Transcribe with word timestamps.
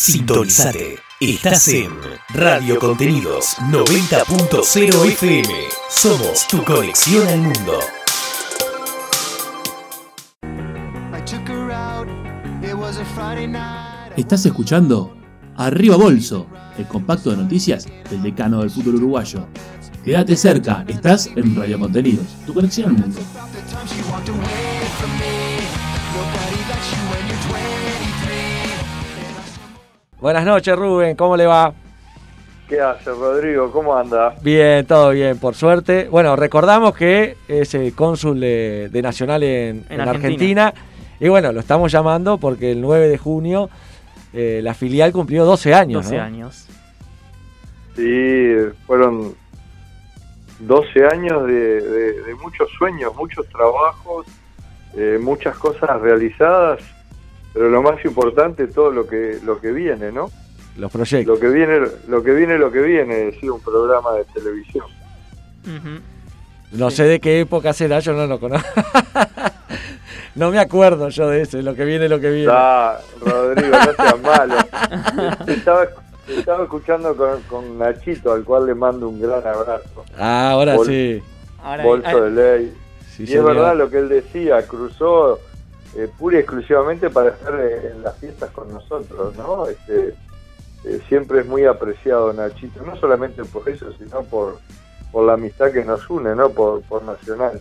Sintonizate. 0.00 0.98
Estás 1.20 1.68
en 1.68 1.90
Radio 2.30 2.78
Contenidos 2.78 3.56
90.0 3.70 5.04
FM. 5.10 5.54
Somos 5.90 6.48
tu 6.48 6.64
conexión 6.64 7.28
al 7.28 7.40
mundo. 7.40 7.78
Estás 14.16 14.46
escuchando 14.46 15.14
Arriba 15.56 15.96
Bolso, 15.96 16.46
el 16.78 16.86
compacto 16.86 17.30
de 17.32 17.36
noticias 17.36 17.86
del 18.08 18.22
decano 18.22 18.60
del 18.60 18.70
fútbol 18.70 18.94
uruguayo. 18.94 19.48
Quédate 20.02 20.34
cerca, 20.34 20.82
estás 20.88 21.28
en 21.36 21.54
Radio 21.54 21.78
Contenidos, 21.78 22.24
tu 22.46 22.54
conexión 22.54 22.96
al 22.96 23.02
mundo. 23.02 23.20
Buenas 30.20 30.44
noches, 30.44 30.76
Rubén, 30.76 31.16
¿cómo 31.16 31.34
le 31.34 31.46
va? 31.46 31.72
¿Qué 32.68 32.78
hace, 32.78 33.10
Rodrigo? 33.10 33.72
¿Cómo 33.72 33.96
anda? 33.96 34.34
Bien, 34.42 34.84
todo 34.84 35.10
bien, 35.10 35.38
por 35.38 35.54
suerte. 35.54 36.08
Bueno, 36.10 36.36
recordamos 36.36 36.94
que 36.94 37.38
es 37.48 37.74
el 37.74 37.94
cónsul 37.94 38.38
de, 38.38 39.00
Nacional 39.02 39.42
en, 39.42 39.86
Argentina. 39.98 40.74
Y 41.18 41.28
bueno, 41.30 41.52
lo 41.52 41.60
estamos 41.60 41.90
llamando 41.90 42.36
porque 42.36 42.72
el 42.72 42.82
9 42.82 43.08
de 43.08 43.16
junio 43.16 43.70
eh, 44.34 44.60
la 44.62 44.74
filial 44.74 45.10
cumplió 45.10 45.46
12 45.46 45.72
años. 45.72 46.04
12 46.04 46.18
años. 46.20 46.68
Sí, 47.96 48.54
fueron 48.86 49.34
12 50.58 51.06
años 51.06 51.46
de, 51.46 52.36
muchos 52.42 52.68
sueños, 52.76 53.16
muchos 53.16 53.48
trabajos, 53.48 54.26
eh, 54.94 55.18
muchas 55.18 55.56
cosas 55.56 55.98
realizadas 56.02 56.82
pero 57.52 57.68
lo 57.68 57.82
más 57.82 58.04
importante 58.04 58.64
es 58.64 58.74
todo 58.74 58.90
lo 58.90 59.06
que 59.06 59.38
lo 59.44 59.60
que 59.60 59.72
viene, 59.72 60.12
¿no? 60.12 60.30
Los 60.76 60.92
proyectos. 60.92 61.34
Lo 61.34 61.40
que 61.40 61.48
viene, 61.48 61.80
lo 62.08 62.22
que 62.22 62.32
viene, 62.32 62.58
lo 62.58 62.70
que 62.70 62.80
viene, 62.80 63.14
decía 63.16 63.52
un 63.52 63.60
programa 63.60 64.12
de 64.12 64.24
televisión. 64.26 64.86
No 66.72 66.90
sé 66.90 67.04
de 67.04 67.20
qué 67.20 67.40
época 67.40 67.72
será, 67.72 67.98
yo 67.98 68.12
no 68.12 68.26
lo 68.26 68.38
conozco. 68.38 68.68
no 70.36 70.50
me 70.50 70.58
acuerdo 70.58 71.08
yo 71.08 71.28
de 71.28 71.42
eso, 71.42 71.60
lo 71.60 71.74
que 71.74 71.84
viene, 71.84 72.08
lo 72.08 72.20
que 72.20 72.30
viene. 72.30 72.52
Ah, 72.54 72.98
Rodrigo, 73.20 73.76
no 73.76 73.92
seas 73.92 74.20
malo. 74.22 74.54
estaba, 75.48 75.88
estaba 76.28 76.62
escuchando 76.62 77.16
con, 77.48 77.78
Nachito, 77.78 78.32
al 78.32 78.44
cual 78.44 78.66
le 78.66 78.74
mando 78.74 79.08
un 79.08 79.20
gran 79.20 79.44
abrazo. 79.46 80.04
Ah, 80.16 80.52
ahora 80.52 80.78
sí. 80.84 81.20
bolso 81.82 82.22
de 82.22 82.30
ley. 82.30 82.74
y 83.18 83.34
es 83.34 83.44
verdad 83.44 83.76
lo 83.76 83.90
que 83.90 83.98
él 83.98 84.08
decía, 84.08 84.66
cruzó 84.66 85.40
eh, 85.96 86.08
pura 86.18 86.36
y 86.36 86.40
exclusivamente 86.40 87.10
para 87.10 87.30
estar 87.30 87.54
eh, 87.60 87.92
en 87.92 88.02
las 88.02 88.16
fiestas 88.18 88.50
con 88.50 88.72
nosotros, 88.72 89.36
¿no? 89.36 89.66
Este, 89.66 90.14
eh, 90.84 91.00
siempre 91.08 91.40
es 91.40 91.46
muy 91.46 91.64
apreciado 91.64 92.32
Nachito, 92.32 92.82
no 92.84 92.96
solamente 92.96 93.44
por 93.44 93.68
eso, 93.68 93.92
sino 93.98 94.22
por, 94.22 94.58
por 95.10 95.26
la 95.26 95.34
amistad 95.34 95.72
que 95.72 95.84
nos 95.84 96.08
une, 96.08 96.34
¿no? 96.34 96.50
Por, 96.50 96.82
por 96.82 97.02
Nacional. 97.02 97.60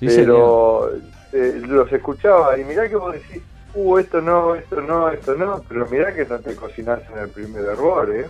pero 0.00 0.92
eh, 1.32 1.60
los 1.66 1.92
escuchaba 1.92 2.56
y 2.58 2.64
mirá 2.64 2.88
que 2.88 2.96
vos 2.96 3.12
decís, 3.12 3.42
uh, 3.74 3.98
esto 3.98 4.20
no, 4.20 4.54
esto 4.54 4.80
no, 4.80 5.10
esto 5.10 5.34
no, 5.34 5.60
pero 5.68 5.86
mirá 5.88 6.14
que 6.14 6.24
no 6.24 6.38
te 6.38 6.54
cocinas 6.54 7.00
en 7.12 7.18
el 7.18 7.28
primer 7.28 7.64
error, 7.64 8.08
¿eh? 8.14 8.26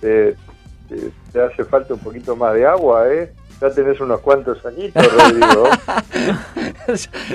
te 0.00 1.40
hace 1.40 1.64
falta 1.64 1.94
un 1.94 2.00
poquito 2.00 2.36
más 2.36 2.54
de 2.54 2.66
agua, 2.66 3.08
¿eh? 3.12 3.32
Ya 3.60 3.70
tenés 3.70 4.00
unos 4.00 4.20
cuantos 4.20 4.64
añitos, 4.64 5.04
Rodrigo. 5.12 5.68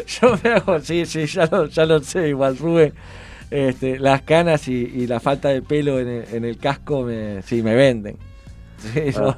yo 0.07 0.35
me 0.41 0.51
hago, 0.51 0.79
sí, 0.79 1.05
sí, 1.05 1.25
ya 1.25 1.45
lo, 1.47 1.65
ya 1.65 1.85
lo 1.85 1.99
sé, 1.99 2.29
igual 2.29 2.57
Rubén. 2.57 2.93
Este, 3.51 3.99
las 3.99 4.21
canas 4.23 4.67
y, 4.67 5.05
la 5.05 5.19
falta 5.19 5.49
de 5.49 5.61
pelo 5.61 5.99
en 5.99 6.45
el, 6.45 6.57
casco 6.57 7.03
me, 7.03 7.41
sí, 7.43 7.61
me 7.61 7.75
venden. 7.75 8.17
Ah, 9.17 9.37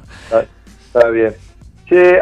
está, 0.86 1.10
bien. 1.10 1.36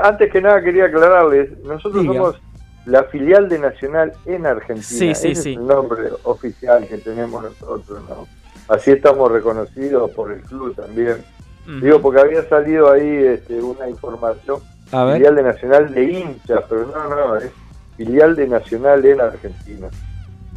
antes 0.01 0.31
que 0.31 0.41
nada 0.41 0.61
quería 0.63 0.85
aclararles, 0.85 1.57
nosotros 1.59 2.05
somos 2.05 2.41
la 2.85 3.03
filial 3.05 3.47
de 3.47 3.59
Nacional 3.59 4.13
en 4.25 4.45
Argentina. 4.45 4.83
Sí, 4.83 5.13
sí, 5.13 5.35
sí. 5.35 5.51
es 5.51 5.57
el 5.57 5.67
nombre 5.67 6.09
oficial 6.23 6.87
que 6.87 6.97
tenemos 6.97 7.43
nosotros, 7.43 8.01
¿no? 8.09 8.27
Así 8.67 8.91
estamos 8.91 9.31
reconocidos 9.31 10.09
por 10.11 10.31
el 10.31 10.41
club 10.41 10.75
también. 10.75 11.17
Digo, 11.65 12.01
porque 12.01 12.19
había 12.19 12.43
salido 12.49 12.91
ahí 12.91 13.07
este, 13.07 13.61
una 13.61 13.89
información, 13.89 14.59
filial 14.85 15.35
de 15.35 15.43
Nacional 15.43 15.93
de 15.93 16.03
hinchas, 16.03 16.63
pero 16.69 16.87
no, 16.87 17.09
no, 17.09 17.37
es 17.37 17.51
filial 17.95 18.35
de 18.35 18.47
Nacional 18.47 19.05
en 19.05 19.21
Argentina. 19.21 19.87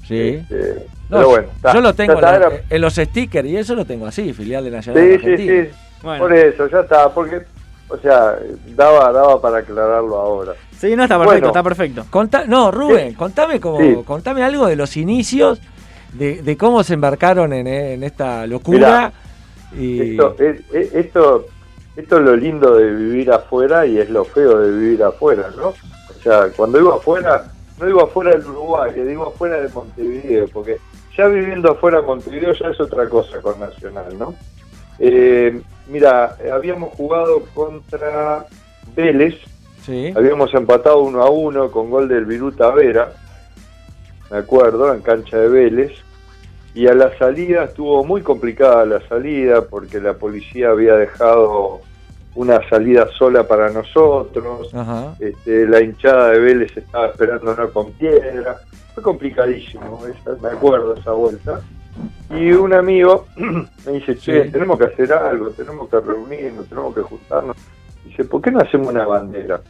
Sí. 0.07 0.43
Este, 0.43 0.87
pero 1.09 1.29
bueno, 1.29 1.49
yo 1.73 1.81
lo 1.81 1.95
tengo 1.95 2.21
en, 2.69 2.81
los 2.81 2.95
stickers 2.95 3.49
y 3.49 3.57
eso 3.57 3.75
lo 3.77 3.85
tengo 3.85 4.07
así, 4.07 4.33
filial 4.33 4.65
de 4.65 4.71
Nacional 4.71 5.03
sí, 5.03 5.09
en 5.09 5.15
Argentina. 5.15 5.65
Sí, 5.65 5.71
sí, 5.71 6.19
por 6.19 6.33
eso, 6.33 6.69
ya 6.69 6.81
está, 6.81 7.15
porque, 7.15 7.43
o 7.89 7.97
sea, 7.99 8.37
daba, 8.75 9.13
daba 9.13 9.41
para 9.41 9.59
aclararlo 9.59 10.17
ahora. 10.17 10.55
Sí, 10.77 10.97
no, 10.97 11.05
está 11.05 11.19
perfecto, 11.19 11.47
está 11.47 11.63
perfecto. 11.63 12.05
no, 12.49 12.71
Rubén, 12.73 13.15
contame, 13.15 13.61
como, 13.61 14.05
contame 14.05 14.43
algo 14.43 14.67
de 14.67 14.75
los 14.75 14.97
inicios, 14.97 15.61
de, 16.13 16.43
de 16.43 16.57
cómo 16.57 16.83
se 16.83 16.95
embarcaron 16.95 17.53
en, 17.53 17.69
en 17.69 18.03
esta 18.03 18.45
locura. 18.49 19.13
Esto, 19.75 20.37
es, 20.39 20.61
esto, 20.73 21.47
esto 21.97 22.17
es 22.19 22.23
lo 22.23 22.37
lindo 22.37 22.77
de 22.77 22.93
vivir 22.93 23.33
afuera 23.33 23.87
y 23.87 23.99
es 23.99 24.09
lo 24.11 24.25
feo 24.25 24.59
de 24.59 24.71
vivir 24.71 25.03
afuera, 25.03 25.51
¿no? 25.57 25.69
O 25.69 26.23
sea, 26.23 26.49
cuando 26.57 26.79
digo 26.79 26.95
afuera, 26.95 27.53
no 27.79 27.87
digo 27.87 28.03
afuera 28.03 28.31
del 28.31 28.47
Uruguay, 28.47 28.93
digo 28.95 29.27
afuera 29.29 29.61
de 29.61 29.69
Montevideo, 29.69 30.47
porque 30.53 30.79
ya 31.17 31.27
viviendo 31.27 31.73
afuera 31.73 32.01
de 32.01 32.07
Montevideo 32.07 32.53
ya 32.53 32.69
es 32.69 32.81
otra 32.81 33.09
cosa 33.09 33.41
con 33.41 33.59
Nacional, 33.59 34.19
¿no? 34.19 34.35
Eh, 34.99 35.61
mira, 35.89 36.37
habíamos 36.53 36.95
jugado 36.95 37.43
contra 37.55 38.47
Vélez, 38.95 39.35
habíamos 40.17 40.53
empatado 40.55 41.03
uno 41.03 41.23
a 41.23 41.31
uno 41.31 41.71
con 41.71 41.91
gol 41.91 42.09
del 42.09 42.25
Viruta 42.25 42.71
Vera, 42.71 43.13
me 44.31 44.39
acuerdo, 44.39 44.93
en 44.93 45.01
cancha 45.01 45.39
de 45.39 45.49
Vélez, 45.49 45.93
y 46.77 46.87
a 46.89 46.95
la 46.95 47.17
salida 47.17 47.65
estuvo 47.65 48.05
muy 48.05 48.21
complicada 48.21 48.85
la 48.85 49.09
salida 49.09 49.63
porque 49.63 49.99
la 49.99 50.13
policía 50.13 50.69
había 50.69 50.95
dejado 50.95 51.81
una 52.35 52.61
salida 52.69 53.09
sola 53.17 53.49
para 53.49 53.71
nosotros, 53.71 54.71
este, 55.19 55.67
la 55.67 55.81
hinchada 55.81 56.33
de 56.33 56.39
Vélez 56.39 56.77
estaba 56.77 57.07
esperándonos 57.07 57.71
con 57.71 57.93
piedra, 57.93 58.59
fue 58.93 59.03
complicadísimo, 59.03 60.03
me 60.43 60.49
acuerdo 60.49 60.95
esa 60.95 61.13
vuelta. 61.13 61.63
Y 62.29 62.53
un 62.53 62.75
amigo 62.75 63.25
me 63.87 63.93
dice, 63.93 64.15
che, 64.19 64.51
tenemos 64.51 64.79
que 64.79 64.85
hacer 64.85 65.11
algo, 65.15 65.49
tenemos 65.53 65.89
que 65.89 65.99
reunirnos, 65.99 66.69
tenemos 66.69 66.95
que 66.95 67.01
juntarnos. 67.01 67.57
Dice, 68.05 68.25
¿por 68.25 68.43
qué 68.43 68.51
no 68.51 68.61
hacemos 68.61 68.89
una 68.89 69.07
bandera? 69.07 69.63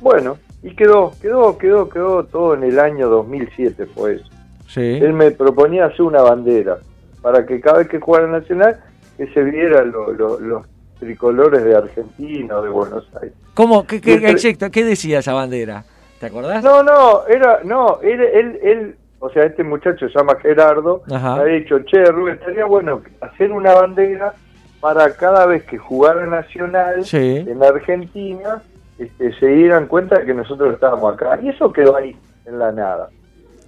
Bueno, 0.00 0.38
y 0.62 0.70
quedó, 0.76 1.10
quedó, 1.20 1.58
quedó, 1.58 1.88
quedó 1.88 2.22
todo 2.22 2.54
en 2.54 2.62
el 2.62 2.78
año 2.78 3.08
2007 3.08 3.86
fue 3.86 4.14
eso. 4.14 4.27
Él 4.76 5.12
me 5.12 5.30
proponía 5.30 5.86
hacer 5.86 6.02
una 6.02 6.22
bandera 6.22 6.78
para 7.22 7.46
que 7.46 7.60
cada 7.60 7.78
vez 7.78 7.88
que 7.88 8.00
jugara 8.00 8.26
Nacional 8.26 8.78
que 9.16 9.26
se 9.28 9.42
vieran 9.42 9.92
los 9.92 10.66
tricolores 10.98 11.64
de 11.64 11.76
Argentina 11.76 12.56
o 12.56 12.62
de 12.62 12.68
Buenos 12.68 13.08
Aires. 13.20 13.36
¿Cómo? 13.54 13.86
¿Qué, 13.86 14.00
qué, 14.00 14.84
decía 14.84 15.20
esa 15.20 15.32
bandera? 15.32 15.84
¿Te 16.20 16.26
acordás? 16.26 16.62
No, 16.62 16.82
no, 16.82 17.26
era, 17.26 17.60
no, 17.64 18.00
él, 18.02 18.20
él, 18.20 18.96
o 19.20 19.30
sea, 19.30 19.44
este 19.44 19.64
muchacho 19.64 20.08
se 20.08 20.14
llama 20.16 20.36
Gerardo, 20.36 21.02
ha 21.10 21.44
dicho, 21.44 21.80
che, 21.80 22.04
Rubén, 22.04 22.34
estaría 22.34 22.64
bueno 22.64 23.02
hacer 23.20 23.52
una 23.52 23.74
bandera 23.74 24.34
para 24.80 25.12
cada 25.14 25.46
vez 25.46 25.64
que 25.64 25.78
jugara 25.78 26.26
Nacional 26.26 27.04
en 27.12 27.62
Argentina, 27.62 28.62
este, 28.98 29.32
se 29.38 29.46
dieran 29.46 29.86
cuenta 29.86 30.18
de 30.18 30.26
que 30.26 30.34
nosotros 30.34 30.74
estábamos 30.74 31.14
acá. 31.14 31.38
Y 31.42 31.48
eso 31.48 31.72
quedó 31.72 31.96
ahí, 31.96 32.16
en 32.46 32.58
la 32.58 32.72
nada. 32.72 33.08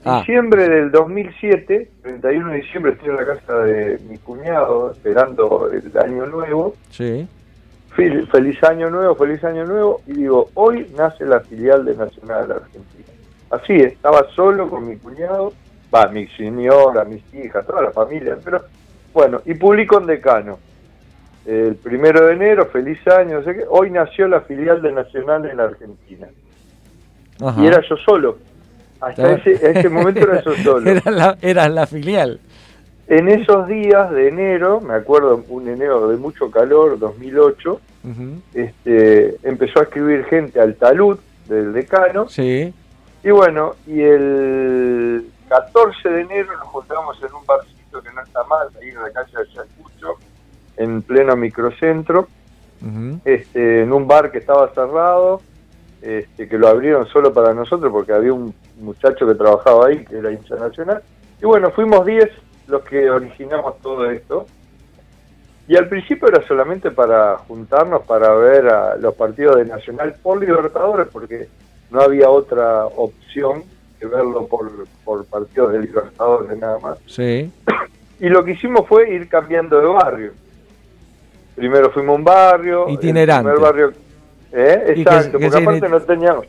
Ah. 0.04 0.20
Diciembre 0.20 0.66
del 0.66 0.90
2007, 0.90 1.90
31 2.02 2.50
de 2.50 2.56
diciembre, 2.56 2.92
estoy 2.92 3.10
en 3.10 3.16
la 3.16 3.26
casa 3.26 3.58
de 3.58 3.98
mi 4.08 4.16
cuñado 4.16 4.92
esperando 4.92 5.70
el 5.70 5.98
año 5.98 6.26
nuevo. 6.26 6.74
Sí. 6.90 7.28
Feliz 7.94 8.64
año 8.64 8.88
nuevo, 8.88 9.14
feliz 9.14 9.44
año 9.44 9.66
nuevo. 9.66 10.00
Y 10.06 10.14
digo, 10.14 10.48
hoy 10.54 10.86
nace 10.96 11.26
la 11.26 11.40
filial 11.40 11.84
de 11.84 11.96
Nacional 11.96 12.48
de 12.48 12.54
Argentina. 12.54 13.04
Así 13.50 13.74
estaba 13.74 14.26
solo 14.34 14.70
con 14.70 14.88
mi 14.88 14.96
cuñado, 14.96 15.52
va, 15.94 16.06
mi 16.06 16.26
señora, 16.28 17.04
mis 17.04 17.22
hijas, 17.34 17.66
toda 17.66 17.82
la 17.82 17.90
familia, 17.90 18.38
pero 18.42 18.62
bueno, 19.12 19.42
y 19.44 19.54
publico 19.54 19.98
en 19.98 20.06
Decano. 20.06 20.58
El 21.44 21.74
primero 21.76 22.26
de 22.26 22.34
enero, 22.34 22.66
feliz 22.66 23.06
año, 23.08 23.38
no 23.38 23.44
sé 23.44 23.54
qué, 23.54 23.64
hoy 23.68 23.90
nació 23.90 24.28
la 24.28 24.42
filial 24.42 24.80
de 24.80 24.92
Nacional 24.92 25.44
en 25.46 25.56
la 25.56 25.64
Argentina. 25.64 26.28
Y 27.58 27.66
era 27.66 27.82
yo 27.88 27.96
solo 27.96 28.36
hasta 29.00 29.32
ese, 29.34 29.88
momento 29.88 30.20
era 30.20 30.40
eso 30.40 30.54
solo. 30.62 30.90
Era 31.40 31.68
la, 31.68 31.86
filial. 31.86 32.40
En 33.08 33.28
esos 33.28 33.66
días 33.66 34.10
de 34.10 34.28
enero, 34.28 34.80
me 34.80 34.94
acuerdo 34.94 35.44
un 35.48 35.68
enero 35.68 36.08
de 36.08 36.16
mucho 36.16 36.50
calor, 36.50 36.98
2008, 36.98 37.80
este, 38.54 39.36
empezó 39.42 39.80
a 39.80 39.82
escribir 39.84 40.24
gente 40.26 40.60
al 40.60 40.76
talud 40.76 41.18
del 41.48 41.72
decano. 41.72 42.28
Sí. 42.28 42.72
Y 43.22 43.30
bueno, 43.30 43.74
y 43.86 44.00
el 44.00 45.26
14 45.48 46.08
de 46.08 46.20
enero 46.20 46.56
nos 46.56 46.68
juntamos 46.68 47.18
en 47.22 47.34
un 47.34 47.44
barcito 47.44 48.02
que 48.02 48.12
no 48.12 48.22
está 48.22 48.44
mal, 48.44 48.68
ahí 48.80 48.88
en 48.88 49.02
la 49.02 49.10
calle 49.10 49.32
de 49.32 49.42
Ayacucho, 49.42 50.18
en 50.76 51.02
pleno 51.02 51.36
microcentro, 51.36 52.28
este, 53.24 53.82
en 53.82 53.92
un 53.92 54.06
bar 54.06 54.30
que 54.30 54.38
estaba 54.38 54.72
cerrado, 54.72 55.42
este, 56.02 56.48
que 56.48 56.58
lo 56.58 56.68
abrieron 56.68 57.06
solo 57.08 57.32
para 57.32 57.52
nosotros 57.52 57.92
porque 57.92 58.12
había 58.12 58.32
un 58.32 58.54
muchacho 58.80 59.26
que 59.26 59.34
trabajaba 59.34 59.86
ahí, 59.86 60.04
que 60.04 60.18
era 60.18 60.32
hincha 60.32 60.56
nacional. 60.56 61.02
Y 61.40 61.46
bueno, 61.46 61.70
fuimos 61.70 62.04
10 62.06 62.30
los 62.68 62.82
que 62.82 63.10
originamos 63.10 63.78
todo 63.80 64.10
esto. 64.10 64.46
Y 65.68 65.76
al 65.76 65.88
principio 65.88 66.28
era 66.28 66.46
solamente 66.46 66.90
para 66.90 67.36
juntarnos 67.38 68.02
para 68.02 68.34
ver 68.34 68.66
a 68.68 68.96
los 68.96 69.14
partidos 69.14 69.56
de 69.56 69.66
Nacional 69.66 70.16
por 70.20 70.40
Libertadores, 70.40 71.06
porque 71.12 71.48
no 71.90 72.00
había 72.00 72.28
otra 72.28 72.86
opción 72.86 73.62
que 73.98 74.06
verlo 74.06 74.46
por, 74.46 74.68
por 75.04 75.24
partidos 75.26 75.72
de 75.72 75.80
Libertadores 75.80 76.58
nada 76.58 76.78
más. 76.80 76.98
Sí. 77.06 77.52
Y 78.18 78.28
lo 78.28 78.44
que 78.44 78.52
hicimos 78.52 78.86
fue 78.88 79.10
ir 79.10 79.28
cambiando 79.28 79.80
de 79.80 79.86
barrio. 79.86 80.32
Primero 81.54 81.90
fuimos 81.90 82.14
a 82.14 82.18
un 82.18 82.24
barrio. 82.24 82.88
Itinerante. 82.88 83.50
El 83.50 83.54
primer 83.54 83.72
barrio. 83.72 83.92
¿Eh? 84.52 84.94
Exacto, 84.96 85.38
porque 85.38 85.56
aparte 85.56 85.88
no 85.88 86.00
teníamos, 86.00 86.46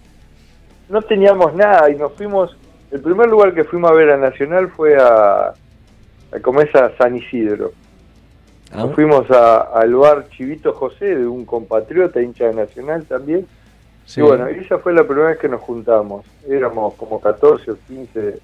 no 0.90 1.02
teníamos 1.02 1.54
nada 1.54 1.90
y 1.90 1.96
nos 1.96 2.14
fuimos. 2.14 2.58
El 2.92 3.02
primer 3.02 3.30
lugar 3.30 3.54
que 3.54 3.64
fuimos 3.64 3.90
a 3.90 3.94
ver 3.94 4.12
a 4.12 4.18
Nacional 4.18 4.70
fue 4.70 4.98
a, 4.98 5.54
a 6.32 6.40
comer 6.42 6.70
a 6.78 6.96
San 6.98 7.16
Isidro. 7.16 7.72
Ah. 8.72 8.84
Nos 8.84 8.96
fuimos 8.96 9.30
al 9.30 9.96
bar 9.96 10.30
Chivito 10.30 10.74
José, 10.74 11.16
de 11.16 11.28
un 11.28 11.46
compatriota, 11.46 12.22
hincha 12.22 12.48
de 12.48 12.54
Nacional 12.54 13.06
también. 13.06 13.48
Y 14.16 14.22
bueno, 14.22 14.48
esa 14.48 14.78
fue 14.80 14.94
la 14.94 15.06
primera 15.06 15.30
vez 15.30 15.38
que 15.38 15.48
nos 15.48 15.62
juntamos. 15.62 16.26
Éramos 16.48 16.96
como 16.96 17.22
14 17.22 17.72
o 17.72 17.78
15 17.88 18.40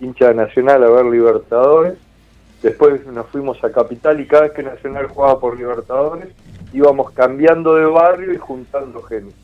hinchas 0.00 0.28
de 0.28 0.34
Nacional 0.34 0.84
a 0.84 0.90
ver 0.90 1.06
Libertadores. 1.06 1.94
Después 2.62 3.06
nos 3.06 3.26
fuimos 3.26 3.62
a 3.64 3.70
Capital 3.70 4.20
y 4.20 4.26
cada 4.26 4.44
vez 4.44 4.52
que 4.52 4.62
Nacional 4.62 5.06
jugaba 5.06 5.40
por 5.40 5.56
Libertadores 5.56 6.28
íbamos 6.72 7.10
cambiando 7.12 7.74
de 7.74 7.86
barrio 7.86 8.32
y 8.32 8.36
juntando 8.36 9.02
gente. 9.02 9.34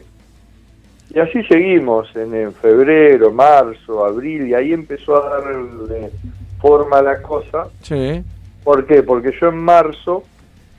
Y 1.15 1.19
así 1.19 1.43
seguimos 1.45 2.09
en, 2.17 2.53
febrero, 2.55 3.31
marzo, 3.33 4.05
abril, 4.05 4.49
y 4.49 4.55
ahí 4.55 4.73
empezó 4.73 5.23
a 5.23 5.29
darle 5.29 6.11
forma 6.61 6.99
a 6.99 7.03
la 7.03 7.21
cosa. 7.21 7.69
Sí. 7.83 8.25
¿Por 8.65 8.87
qué? 8.87 9.03
Porque 9.03 9.33
yo 9.39 9.49
en 9.49 9.59
marzo 9.59 10.23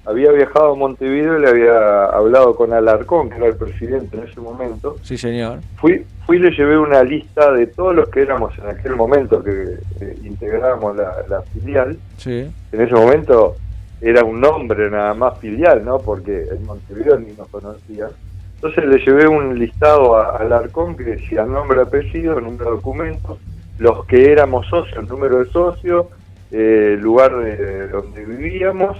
había 0.05 0.31
viajado 0.31 0.73
a 0.73 0.75
Montevideo 0.75 1.37
y 1.37 1.41
le 1.41 1.49
había 1.49 2.05
hablado 2.05 2.55
con 2.55 2.73
Alarcón, 2.73 3.29
que 3.29 3.37
era 3.37 3.47
el 3.47 3.55
presidente 3.55 4.17
en 4.17 4.23
ese 4.23 4.39
momento. 4.41 4.97
Sí, 5.03 5.17
señor. 5.17 5.59
Fui, 5.77 6.03
fui 6.25 6.37
y 6.37 6.39
le 6.39 6.51
llevé 6.51 6.77
una 6.77 7.03
lista 7.03 7.51
de 7.51 7.67
todos 7.67 7.95
los 7.95 8.09
que 8.09 8.21
éramos 8.21 8.57
en 8.57 8.67
aquel 8.67 8.95
momento 8.95 9.43
que 9.43 9.77
eh, 10.01 10.17
integrábamos 10.23 10.97
la, 10.97 11.41
filial. 11.53 11.97
Sí. 12.17 12.51
En 12.71 12.81
ese 12.81 12.93
momento 12.93 13.55
era 14.03 14.23
un 14.23 14.41
nombre 14.41 14.89
nada 14.89 15.13
más 15.13 15.39
filial, 15.39 15.83
¿no? 15.83 15.97
Porque 15.99 16.43
en 16.51 16.65
Montevideo 16.65 17.19
ni 17.19 17.31
nos 17.33 17.47
conocía. 17.47 18.09
Entonces 18.55 18.85
le 18.85 18.99
llevé 18.99 19.27
un 19.27 19.57
listado 19.57 20.17
a 20.17 20.37
Alarcón 20.37 20.95
que 20.95 21.03
decía 21.03 21.45
nombre, 21.45 21.81
apellido, 21.81 22.39
número 22.39 22.65
de 22.65 22.71
documentos, 22.77 23.39
los 23.79 24.05
que 24.05 24.31
éramos 24.31 24.67
socios, 24.67 25.07
número 25.09 25.39
de 25.39 25.45
socios, 25.45 26.07
eh, 26.51 26.97
lugar 26.99 27.35
de 27.37 27.87
donde 27.87 28.23
vivíamos 28.25 28.97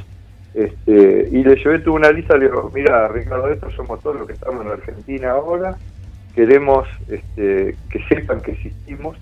este, 0.54 1.30
y 1.32 1.44
le 1.44 1.56
llevé 1.56 1.80
tuve 1.80 1.96
una 1.96 2.12
lista, 2.12 2.38
le 2.38 2.46
digo, 2.46 2.72
mira 2.74 3.08
Ricardo, 3.08 3.50
estos 3.50 3.74
somos 3.74 4.00
todos 4.02 4.18
los 4.18 4.28
que 4.28 4.34
estamos 4.34 4.64
en 4.66 4.72
Argentina 4.72 5.32
ahora, 5.32 5.76
queremos 6.36 6.88
este, 7.10 7.76
que 7.90 8.04
sepan 8.08 8.40
que 8.42 8.52
existimos, 8.52 9.18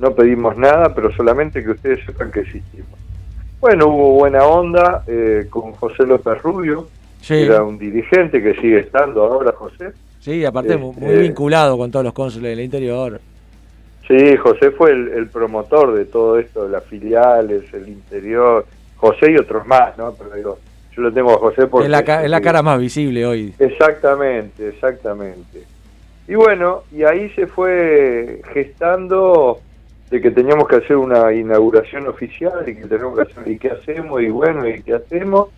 no 0.00 0.14
pedimos 0.14 0.56
nada, 0.56 0.92
pero 0.92 1.12
solamente 1.12 1.62
que 1.62 1.70
ustedes 1.70 2.04
sepan 2.04 2.32
que 2.32 2.40
existimos. 2.40 2.98
Bueno, 3.60 3.88
hubo 3.88 4.10
buena 4.14 4.44
onda 4.44 5.04
eh, 5.06 5.46
con 5.48 5.72
José 5.72 6.04
López 6.06 6.42
Rubio, 6.42 6.88
que 7.26 7.44
era 7.44 7.62
un 7.62 7.78
dirigente 7.78 8.42
que 8.42 8.54
sigue 8.54 8.80
estando 8.80 9.24
ahora, 9.24 9.52
José. 9.52 9.92
Sí, 10.20 10.44
aparte 10.44 10.76
muy 10.76 10.94
este, 11.00 11.18
vinculado 11.18 11.76
con 11.78 11.90
todos 11.90 12.04
los 12.04 12.14
cónsules 12.14 12.50
del 12.50 12.64
interior. 12.64 13.20
Sí, 14.06 14.36
José 14.36 14.70
fue 14.70 14.90
el 14.90 15.28
promotor 15.28 15.94
de 15.94 16.04
todo 16.04 16.38
esto, 16.38 16.64
de 16.64 16.70
las 16.70 16.84
filiales, 16.84 17.72
el 17.72 17.88
interior, 17.88 18.66
José 18.96 19.32
y 19.32 19.36
otros 19.36 19.66
más, 19.66 19.96
¿no? 19.96 20.12
Pero 20.12 20.34
digo, 20.34 20.58
yo 20.94 21.02
lo 21.02 21.12
tengo 21.12 21.32
a 21.32 21.38
José 21.38 21.66
porque... 21.66 21.86
Es 21.86 21.90
la, 21.90 22.28
la 22.28 22.40
cara 22.40 22.62
más 22.62 22.78
visible 22.78 23.26
hoy. 23.26 23.54
Exactamente, 23.58 24.68
exactamente. 24.68 25.64
Y 26.28 26.34
bueno, 26.34 26.84
y 26.92 27.02
ahí 27.02 27.30
se 27.30 27.46
fue 27.46 28.40
gestando 28.52 29.60
de 30.10 30.20
que 30.20 30.30
teníamos 30.30 30.68
que 30.68 30.76
hacer 30.76 30.96
una 30.96 31.32
inauguración 31.32 32.06
oficial 32.06 32.68
y 32.68 32.76
que 32.76 32.86
tenemos 32.86 33.16
que 33.16 33.22
hacer, 33.22 33.48
y 33.48 33.58
qué 33.58 33.70
hacemos, 33.70 34.22
y 34.22 34.28
bueno, 34.28 34.68
y 34.68 34.82
qué 34.82 34.94
hacemos. 34.94 35.48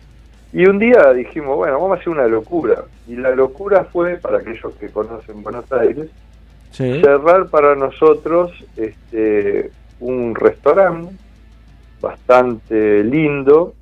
Y 0.53 0.65
un 0.65 0.79
día 0.79 1.13
dijimos, 1.13 1.57
bueno, 1.57 1.73
vamos 1.73 1.97
a 1.97 2.01
hacer 2.01 2.09
una 2.09 2.27
locura. 2.27 2.85
Y 3.07 3.15
la 3.15 3.35
locura 3.35 3.85
fue, 3.85 4.15
para 4.15 4.39
aquellos 4.39 4.73
que 4.75 4.89
conocen 4.89 5.43
Buenos 5.43 5.71
Aires, 5.71 6.09
cerrar 6.71 7.47
para 7.47 7.75
nosotros 7.75 8.51
este, 8.75 9.71
un 9.99 10.35
restaurante 10.35 11.15
bastante 12.01 13.03
lindo, 13.03 13.73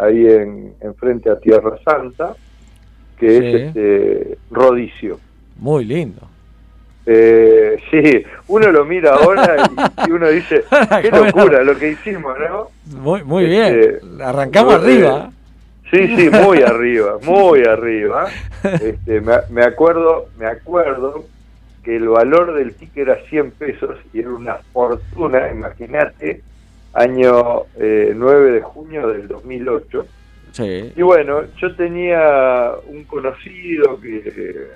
ahí 0.00 0.26
en, 0.26 0.74
frente 0.96 1.30
a 1.30 1.38
Tierra 1.38 1.78
Santa, 1.84 2.34
que 3.18 3.36
es 3.36 3.66
este 3.66 4.38
Rodicio. 4.50 5.20
Muy 5.56 5.84
lindo. 5.84 6.33
Eh, 7.06 7.76
sí, 7.90 8.24
uno 8.48 8.72
lo 8.72 8.84
mira 8.84 9.14
ahora 9.14 9.56
y, 10.06 10.10
uno 10.10 10.28
dice, 10.28 10.64
qué 11.02 11.10
locura 11.10 11.62
lo 11.62 11.76
que 11.76 11.90
hicimos, 11.90 12.34
¿no? 12.38 12.68
Muy, 12.98 13.22
muy 13.24 13.44
bien, 13.44 13.78
este, 13.78 14.22
arrancamos 14.22 14.74
arriba. 14.74 15.30
Sí, 15.90 16.16
sí, 16.16 16.30
muy 16.30 16.62
arriba, 16.62 17.18
muy 17.22 17.62
arriba. 17.64 18.28
Este, 18.64 19.20
me, 19.20 19.34
me, 19.50 19.62
acuerdo, 19.62 20.28
me 20.38 20.46
acuerdo 20.46 21.26
que 21.84 21.96
el 21.96 22.08
valor 22.08 22.54
del 22.54 22.74
ticket 22.74 23.08
era 23.08 23.16
100 23.28 23.50
pesos 23.52 23.98
y 24.12 24.20
era 24.20 24.30
una 24.30 24.54
fortuna, 24.72 25.50
imagínate, 25.52 26.40
año 26.94 27.64
9 27.76 28.48
eh, 28.48 28.52
de 28.52 28.62
junio 28.62 29.08
del 29.08 29.28
2008. 29.28 30.06
Sí. 30.52 30.92
Y 30.96 31.02
bueno, 31.02 31.42
yo 31.58 31.74
tenía 31.76 32.70
un 32.86 33.04
conocido 33.04 34.00
que, 34.00 34.68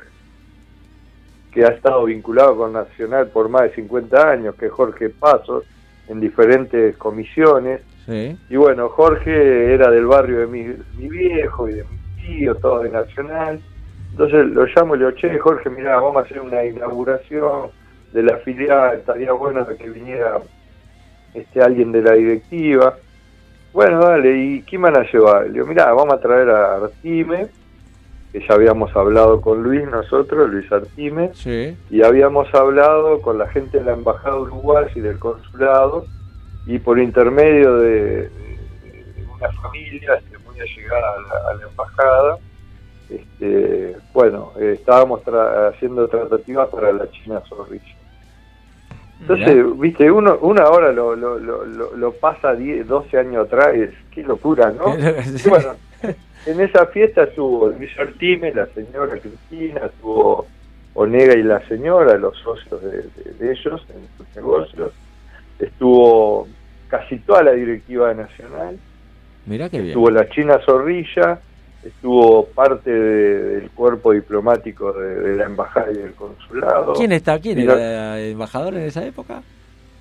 que 1.53 1.65
ha 1.65 1.69
estado 1.69 2.05
vinculado 2.05 2.57
con 2.57 2.73
Nacional 2.73 3.29
por 3.29 3.49
más 3.49 3.63
de 3.63 3.75
50 3.75 4.31
años, 4.31 4.55
que 4.55 4.67
es 4.67 4.73
Jorge 4.73 5.11
Pasos, 5.11 5.65
en 6.09 6.21
diferentes 6.21 6.97
comisiones. 6.97 7.81
Sí. 8.07 8.39
Y 8.49 8.57
bueno, 8.57 8.89
Jorge 8.89 9.75
era 9.75 9.91
del 9.91 10.07
barrio 10.07 10.41
de 10.41 10.47
mi, 10.47 10.65
mi 10.97 11.09
viejo 11.09 11.69
y 11.69 11.75
de 11.75 11.85
mi 11.85 12.23
tío, 12.23 12.55
todo 12.57 12.81
de 12.81 12.91
Nacional. 12.91 13.61
Entonces 14.11 14.47
lo 14.47 14.65
llamo 14.67 14.95
y 14.95 14.99
le 14.99 15.07
digo, 15.07 15.17
che, 15.19 15.39
Jorge, 15.39 15.71
mira, 15.71 15.97
vamos 15.97 16.17
a 16.17 16.21
hacer 16.21 16.41
una 16.41 16.65
inauguración 16.65 17.71
de 18.13 18.23
la 18.23 18.39
filial, 18.39 18.99
estaría 18.99 19.33
bueno 19.33 19.67
que 19.67 19.91
viniera 19.91 20.41
este, 21.35 21.63
alguien 21.63 21.93
de 21.93 22.03
la 22.03 22.13
directiva. 22.13 22.97
Bueno, 23.73 24.01
dale, 24.01 24.37
¿y 24.37 24.63
quién 24.63 24.83
van 24.83 24.97
a 24.97 25.05
llevar? 25.11 25.47
Le 25.47 25.53
digo, 25.53 25.67
mira, 25.67 25.93
vamos 25.93 26.15
a 26.15 26.21
traer 26.21 26.49
a 26.51 26.77
Artime, 26.77 27.49
que 28.33 28.41
ya 28.47 28.55
habíamos 28.55 28.95
hablado 28.95 29.41
con 29.41 29.63
Luis 29.63 29.87
nosotros, 29.89 30.51
Luis 30.51 30.71
Artime, 30.71 31.33
y 31.91 32.03
habíamos 32.03 32.53
hablado 32.55 33.21
con 33.23 33.39
la 33.39 33.49
gente 33.49 33.79
de 33.79 33.85
la 33.85 33.93
Embajada 33.93 34.37
Uruguay 34.37 34.87
y 34.95 35.01
del 35.01 35.19
Consulado, 35.19 36.05
y 36.67 36.79
por 36.79 36.99
intermedio 36.99 37.79
de, 37.79 38.31
una 39.35 39.51
familia 39.53 40.17
este, 40.17 40.39
muy 40.39 40.61
allegada 40.61 41.07
a 41.49 41.55
la, 41.55 41.67
Embajada, 41.67 42.39
este, 43.09 43.97
bueno, 44.13 44.53
eh, 44.61 44.75
estábamos 44.79 45.23
haciendo 45.23 46.07
tratativas 46.09 46.69
para 46.69 46.93
la 46.93 47.11
China 47.11 47.41
Zorrilla. 47.49 47.97
Entonces, 49.21 49.79
viste, 49.79 50.11
uno, 50.11 50.39
uno 50.43 50.63
ahora 50.63 50.93
lo, 50.93 51.17
lo, 51.17 51.39
lo, 51.39 51.97
lo 51.97 52.13
pasa 52.13 52.55
10, 52.55 52.87
12 52.87 53.19
años 53.19 53.47
atrás, 53.47 53.75
es, 53.75 53.91
qué 54.13 54.23
locura, 54.23 54.71
¿no? 54.71 54.85
bueno, 55.49 55.75
en 56.47 56.61
esa 56.61 56.87
fiesta 56.87 57.25
estuvo 57.25 57.69
Luis 57.69 57.91
Artime, 57.99 58.53
la 58.53 58.67
señora 58.67 59.19
Cristina, 59.19 59.87
estuvo 59.87 60.47
Onega 60.95 61.35
y 61.35 61.43
la 61.43 61.67
señora, 61.69 62.17
los 62.17 62.37
socios 62.39 62.83
de, 62.83 63.53
ellos 63.53 63.87
en 63.95 64.09
sus 64.17 64.37
negocios, 64.37 64.93
estuvo 65.59 66.49
casi 66.89 67.19
toda 67.21 67.43
la 67.43 67.53
directiva 67.53 68.13
nacional, 68.15 68.79
Mira 69.47 69.69
qué 69.69 69.79
bien. 69.79 69.89
estuvo 69.91 70.11
la 70.11 70.29
China 70.29 70.59
Zorrilla, 70.65 71.41
estuvo 71.85 72.47
parte 72.47 72.91
del 72.91 73.71
cuerpo 73.71 74.13
diplomático 74.13 74.93
de, 74.93 75.37
la 75.37 75.45
embajada 75.45 75.93
y 75.93 75.99
del 75.99 76.15
consulado. 76.15 76.95
¿Quién 76.95 77.13
está? 77.13 77.39
¿Quién 77.39 77.61
era 77.61 78.21
embajador 78.21 78.75
en 78.75 78.83
esa 78.83 79.05
época? 79.05 79.43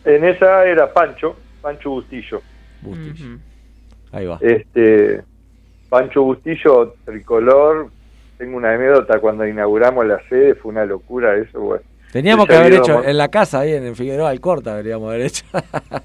En 0.03 0.23
esa 0.23 0.65
era 0.65 0.91
Pancho, 0.91 1.35
Pancho 1.61 1.91
Bustillo. 1.91 2.41
Bustillo. 2.81 3.37
Ahí 4.11 4.25
va. 4.25 4.39
Este, 4.41 5.21
Pancho 5.89 6.23
Bustillo, 6.23 6.95
tricolor. 7.05 7.89
Tengo 8.37 8.57
una 8.57 8.73
anécdota 8.73 9.19
cuando 9.19 9.47
inauguramos 9.47 10.05
la 10.05 10.19
sede, 10.29 10.55
fue 10.55 10.71
una 10.71 10.85
locura 10.85 11.35
eso. 11.35 11.79
Teníamos 12.11 12.47
que 12.47 12.55
haber 12.55 12.73
hecho 12.73 13.03
en 13.03 13.17
la 13.17 13.29
casa, 13.29 13.61
ahí 13.61 13.73
en 13.73 13.95
Figueroa 13.95 14.29
Alcorta, 14.29 14.71
deberíamos 14.71 15.09
haber 15.09 15.21
hecho. 15.21 15.45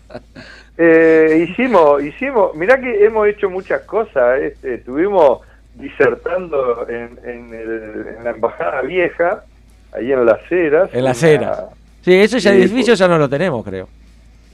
eh, 0.78 1.46
hicimos, 1.48 2.02
hicimos, 2.02 2.54
mirá 2.54 2.80
que 2.80 3.04
hemos 3.04 3.28
hecho 3.28 3.48
muchas 3.48 3.82
cosas, 3.82 4.40
este, 4.40 4.74
estuvimos 4.74 5.40
disertando 5.74 6.86
en, 6.88 7.18
en, 7.24 8.24
la 8.24 8.30
Embajada 8.30 8.82
Vieja, 8.82 9.44
ahí 9.92 10.12
en 10.12 10.26
Las 10.26 10.50
Heras. 10.50 10.90
En 10.92 11.04
Las 11.04 11.22
Heras. 11.22 11.64
Sí, 12.02 12.14
ese 12.14 12.40
ya 12.40 12.52
edificio 12.52 12.94
ya 12.94 13.08
no 13.08 13.16
lo 13.16 13.28
tenemos, 13.28 13.64
creo. 13.64 13.88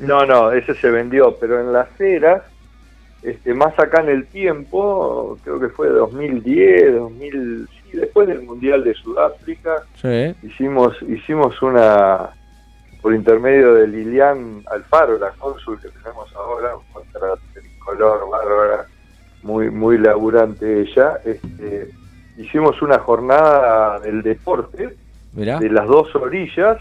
No, 0.00 0.24
no, 0.26 0.52
ese 0.52 0.74
se 0.74 0.90
vendió, 0.90 1.36
pero 1.40 1.60
en 1.60 1.72
Las 1.72 1.88
Heras, 2.00 2.42
este, 3.28 3.54
más 3.54 3.78
acá 3.78 4.02
en 4.02 4.08
el 4.08 4.26
tiempo, 4.26 5.36
creo 5.44 5.60
que 5.60 5.68
fue 5.68 5.88
2010, 5.88 6.94
2000, 6.94 7.68
después 7.92 8.28
del 8.28 8.42
Mundial 8.42 8.84
de 8.84 8.94
Sudáfrica, 8.94 9.84
hicimos, 10.42 10.96
hicimos 11.02 11.60
una, 11.60 12.30
por 13.02 13.14
intermedio 13.14 13.74
de 13.74 13.86
Lilian 13.86 14.62
Alfaro, 14.70 15.18
la 15.18 15.30
cónsul 15.32 15.80
que 15.80 15.88
tenemos 15.88 16.34
ahora, 16.34 16.72
contra 16.92 17.34
color 17.84 18.30
bárbara, 18.30 18.86
muy, 19.42 19.70
muy 19.70 19.98
laburante 19.98 20.82
ella, 20.82 21.18
este, 21.24 21.90
hicimos 22.36 22.80
una 22.82 22.98
jornada 22.98 24.00
del 24.00 24.22
deporte 24.22 24.96
de 25.32 25.70
las 25.70 25.86
dos 25.86 26.14
orillas 26.16 26.78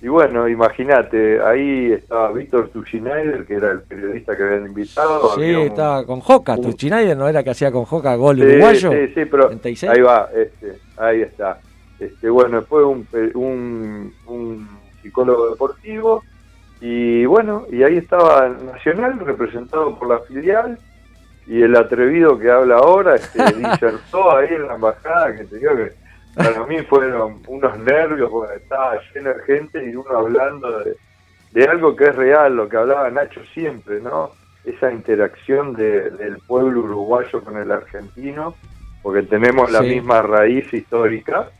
y 0.00 0.06
bueno, 0.06 0.48
imagínate, 0.48 1.40
ahí 1.42 1.92
estaba 1.92 2.30
Víctor 2.30 2.68
Tuchinaider, 2.68 3.44
que 3.44 3.54
era 3.54 3.72
el 3.72 3.82
periodista 3.82 4.36
que 4.36 4.44
habían 4.44 4.66
invitado. 4.66 5.34
Sí, 5.34 5.50
estaba 5.50 6.06
con 6.06 6.20
Joca, 6.20 6.54
un... 6.54 6.76
¿no 7.16 7.28
era 7.28 7.42
que 7.42 7.50
hacía 7.50 7.72
con 7.72 7.84
Joca 7.84 8.14
gol 8.14 8.40
uruguayo? 8.40 8.92
Sí, 8.92 9.08
sí, 9.08 9.24
pero 9.24 9.50
ahí 9.90 10.00
va, 10.00 10.28
este, 10.34 10.78
ahí 10.96 11.22
está. 11.22 11.58
Este, 11.98 12.30
bueno, 12.30 12.62
fue 12.62 12.84
un, 12.84 13.08
un, 13.34 14.14
un 14.26 14.68
psicólogo 15.02 15.50
deportivo 15.50 16.22
y 16.80 17.26
bueno, 17.26 17.66
y 17.72 17.82
ahí 17.82 17.96
estaba 17.96 18.48
Nacional 18.48 19.18
representado 19.18 19.98
por 19.98 20.08
la 20.08 20.20
filial 20.20 20.78
y 21.48 21.62
el 21.62 21.74
atrevido 21.74 22.38
que 22.38 22.48
habla 22.48 22.76
ahora 22.76 23.16
este, 23.16 23.42
disertó 23.56 24.36
ahí 24.36 24.54
en 24.54 24.68
la 24.68 24.74
embajada 24.76 25.34
que 25.36 25.44
te 25.44 25.58
digo 25.58 25.74
que 25.74 25.92
para 26.34 26.66
mí 26.66 26.78
fueron 26.82 27.42
unos 27.46 27.78
nervios 27.78 28.30
porque 28.30 28.56
estaba 28.56 28.98
lleno 29.14 29.30
de 29.30 29.42
gente 29.44 29.90
y 29.90 29.94
uno 29.94 30.10
hablando 30.10 30.80
de, 31.52 31.64
algo 31.68 31.96
que 31.96 32.04
es 32.04 32.14
real, 32.14 32.54
lo 32.54 32.68
que 32.68 32.76
hablaba 32.76 33.10
Nacho 33.10 33.40
siempre, 33.52 34.00
¿no? 34.00 34.30
Esa 34.64 34.92
interacción 34.92 35.74
del 35.74 36.38
pueblo 36.46 36.80
uruguayo 36.80 37.42
con 37.42 37.56
el 37.56 37.70
argentino, 37.72 38.54
porque 39.02 39.22
tenemos 39.22 39.70
la 39.70 39.80
misma 39.80 40.22
raíz 40.22 40.72
histórica. 40.72 41.50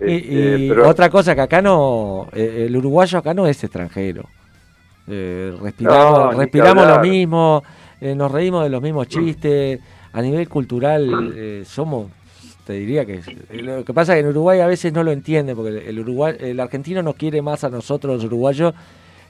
y, 0.00 0.68
este, 0.68 0.80
otra 0.80 1.10
cosa 1.10 1.34
que 1.34 1.40
acá 1.40 1.60
no, 1.60 2.28
eh, 2.32 2.66
el 2.68 2.76
uruguayo 2.76 3.18
acá 3.18 3.34
no 3.34 3.46
es 3.46 3.62
extranjero. 3.62 4.28
Eh, 5.08 5.56
respiramos 5.60 6.36
respiramos 6.36 6.86
lo 6.86 7.00
mismo, 7.00 7.62
eh, 8.00 8.14
nos 8.14 8.30
reímos 8.30 8.64
de 8.64 8.70
los 8.70 8.82
mismos 8.82 9.08
chistes, 9.08 9.80
a 10.12 10.22
nivel 10.22 10.48
cultural 10.48 11.62
somos 11.64 12.10
te 12.66 12.72
diría 12.72 13.06
que 13.06 13.20
lo 13.52 13.84
que 13.84 13.94
pasa 13.94 14.12
es 14.12 14.16
que 14.16 14.20
en 14.24 14.30
Uruguay 14.30 14.58
a 14.58 14.66
veces 14.66 14.92
no 14.92 15.04
lo 15.04 15.12
entiende 15.12 15.54
porque 15.54 15.88
el 15.88 16.00
Uruguay 16.00 16.34
el 16.40 16.58
argentino 16.58 17.00
nos 17.00 17.14
quiere 17.14 17.40
más 17.40 17.62
a 17.62 17.70
nosotros 17.70 18.16
los 18.16 18.24
uruguayos 18.24 18.74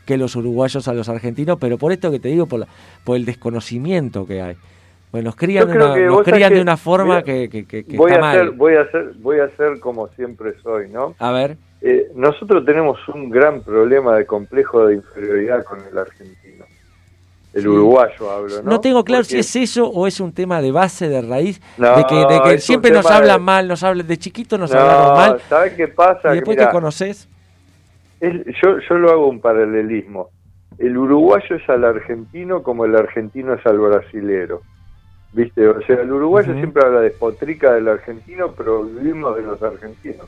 que 0.07 0.17
los 0.17 0.35
uruguayos 0.37 0.89
a 0.89 0.95
los 0.95 1.09
argentinos 1.11 1.59
pero 1.61 1.77
por 1.77 1.93
esto 1.93 2.11
que 2.11 2.19
te 2.19 2.29
digo 2.29 2.47
por, 2.47 2.67
por 3.05 3.17
el 3.17 3.27
desconocimiento 3.27 4.27
que 4.27 4.41
hay. 4.41 4.57
Pues 5.11 5.23
nos 5.23 5.37
crían, 5.37 5.69
nos 5.69 6.25
crían 6.25 6.55
de 6.55 6.61
una 6.63 6.77
forma 6.77 7.23
que, 7.23 7.49
que, 7.49 7.85
voy 7.97 8.13
está 8.13 8.19
a 8.19 8.21
mal. 8.21 8.51
voy 8.53 8.75
a 8.75 8.81
hacer 8.83 9.13
voy 9.19 9.39
a 9.41 9.45
hacer 9.45 9.81
como 9.81 10.09
siempre 10.09 10.55
soy 10.63 10.89
no 10.89 11.15
a 11.19 11.31
ver. 11.33 11.59
Eh, 11.83 12.11
nosotros 12.15 12.65
tenemos 12.65 12.99
un 13.09 13.29
gran 13.29 13.61
problema 13.61 14.17
de 14.17 14.25
complejo 14.25 14.87
de 14.87 14.95
inferioridad 14.95 15.63
con 15.65 15.79
el 15.91 15.99
argentino 15.99 16.56
el 17.57 17.69
uruguayo 17.69 18.31
hablo, 18.31 18.63
¿no? 18.63 18.71
No 18.73 18.81
tengo 18.81 19.03
claro 19.03 19.25
si 19.25 19.39
es 19.39 19.57
eso 19.57 19.89
o 19.89 20.07
es 20.07 20.21
un 20.21 20.31
tema 20.33 20.61
de 20.61 20.73
base, 20.73 21.09
de 21.09 21.23
raíz, 21.23 21.59
de 21.79 22.43
que, 22.45 22.59
siempre 22.59 22.91
nos 22.91 23.11
hablan 23.11 23.43
mal, 23.43 23.67
nos 23.67 23.83
hablan, 23.83 24.07
de 24.07 24.19
chiquito 24.19 24.59
nos 24.59 24.75
hablaron 24.75 25.17
mal. 25.17 25.41
¿Sabes 25.49 25.73
qué 25.73 25.89
pasa? 25.89 26.33
Y 26.33 26.37
después 26.37 26.59
te 26.59 26.69
conoces. 26.69 27.29
yo, 28.21 28.79
yo 28.79 28.95
lo 28.97 29.11
hago 29.11 29.29
un 29.29 29.41
paralelismo. 29.41 30.29
El 30.79 30.99
uruguayo 30.99 31.57
es 31.57 31.67
al 31.71 31.85
argentino 31.85 32.63
como 32.63 32.85
el 32.85 32.95
argentino 32.95 33.55
es 33.55 33.65
al 33.65 33.79
brasilero. 33.79 34.61
¿Viste? 35.33 35.67
O 35.67 35.81
sea, 35.83 36.03
el 36.03 36.13
uruguayo 36.13 36.53
siempre 36.53 36.85
habla 36.85 37.01
de 37.01 37.11
potrica 37.11 37.73
del 37.73 37.89
argentino, 37.89 38.53
pero 38.55 38.83
vivimos 38.83 39.35
de 39.35 39.43
los 39.43 39.63
argentinos. 39.63 40.27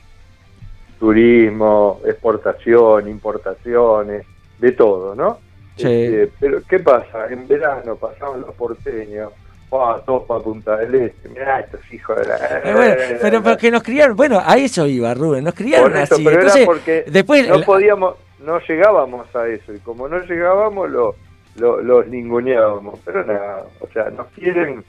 Turismo, 0.98 2.00
exportación, 2.06 3.06
importaciones, 3.06 4.24
de 4.58 4.72
todo, 4.72 5.14
¿no? 5.14 5.38
Este, 5.78 6.30
pero, 6.40 6.60
¿qué 6.68 6.78
pasa? 6.78 7.26
En 7.30 7.46
verano 7.46 7.96
pasaban 7.96 8.40
los 8.40 8.54
porteños. 8.54 9.32
Oh, 9.70 9.94
todos 10.06 10.24
para 10.24 10.40
Punta 10.40 10.76
del 10.78 10.94
Este, 10.94 11.28
mirá 11.28 11.60
estos 11.60 11.80
hijos 11.92 12.16
de 12.16 12.26
la... 12.26 12.36
Eh, 12.36 13.18
pero, 13.20 13.42
pero, 13.42 13.56
que 13.58 13.70
nos 13.70 13.82
criaron, 13.82 14.16
bueno, 14.16 14.40
a 14.42 14.56
eso 14.56 14.86
iba 14.86 15.12
Rubén, 15.12 15.44
nos 15.44 15.54
criaron 15.54 15.94
así. 15.94 16.24
Pero 16.24 16.40
Entonces, 16.40 16.64
porque 16.64 17.04
después 17.06 17.46
no 17.46 17.60
podíamos, 17.60 18.14
no 18.40 18.58
llegábamos 18.60 19.34
a 19.36 19.46
eso, 19.46 19.74
y 19.74 19.78
como 19.80 20.08
no 20.08 20.22
llegábamos, 20.22 20.88
lo, 20.90 21.14
lo, 21.56 21.82
los 21.82 22.06
ninguneábamos. 22.06 22.98
Pero 23.04 23.26
nada, 23.26 23.66
o 23.80 23.88
sea, 23.92 24.08
nos 24.08 24.28
quieren 24.28 24.82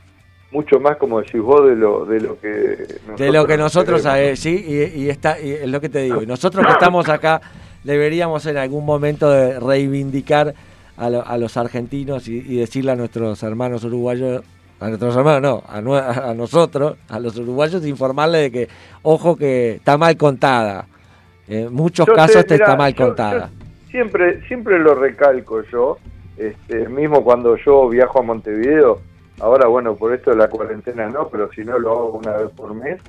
mucho 0.51 0.79
más, 0.79 0.96
como 0.96 1.22
decís 1.22 1.41
vos, 1.41 1.67
de 1.67 1.75
lo, 1.75 2.05
de 2.05 2.22
lo 2.22 2.39
que 2.39 2.48
De 3.17 3.31
lo 3.31 3.46
que 3.46 3.58
nosotros, 3.58 4.08
sí, 4.36 4.65
y, 4.65 5.01
y 5.03 5.10
está, 5.10 5.39
y 5.39 5.51
es 5.51 5.67
lo 5.67 5.81
que 5.81 5.89
te 5.89 6.00
digo, 6.00 6.24
y 6.24 6.25
nosotros 6.25 6.65
que 6.65 6.72
estamos 6.79 7.10
acá 7.10 7.41
deberíamos 7.84 8.46
en 8.46 8.58
algún 8.58 8.86
momento 8.86 9.29
de 9.29 9.60
reivindicar 9.60 10.53
a, 11.00 11.38
los 11.38 11.56
argentinos 11.56 12.27
y, 12.27 12.58
decirle 12.58 12.91
a 12.91 12.96
nuestros 12.96 13.41
hermanos 13.44 13.84
uruguayos, 13.86 14.44
a 14.79 14.88
nuestros 14.89 15.15
hermanos 15.15 15.41
no, 15.41 15.63
a, 15.65 16.34
nosotros, 16.34 16.98
a 17.08 17.20
los 17.20 17.38
uruguayos, 17.38 17.86
informarle 17.86 18.39
de 18.39 18.51
que, 18.51 18.68
ojo 19.03 19.36
que 19.38 19.75
está 19.75 19.98
mal 19.98 20.18
contada. 20.18 20.86
En 21.48 21.74
muchos 21.74 22.06
casos 22.06 22.46
está 22.48 22.75
mal 22.75 22.94
contada. 22.94 23.50
siempre, 23.89 24.46
siempre 24.48 24.77
lo 24.77 24.94
recalco 24.94 25.63
yo, 25.72 25.98
este, 26.38 26.88
mismo 26.89 27.24
cuando 27.24 27.56
yo 27.56 27.88
viajo 27.88 28.20
a 28.20 28.24
Montevideo, 28.24 29.00
ahora 29.39 29.68
bueno, 29.68 29.96
por 29.96 30.13
esto 30.13 30.32
de 30.32 30.38
la 30.38 30.50
cuarentena 30.50 31.08
no, 31.08 31.29
pero 31.29 31.50
si 31.53 31.63
no 31.63 31.79
lo 31.79 31.91
hago 31.91 32.12
una 32.12 32.34
vez 32.34 32.51
por 32.51 32.74
mes, 32.74 33.01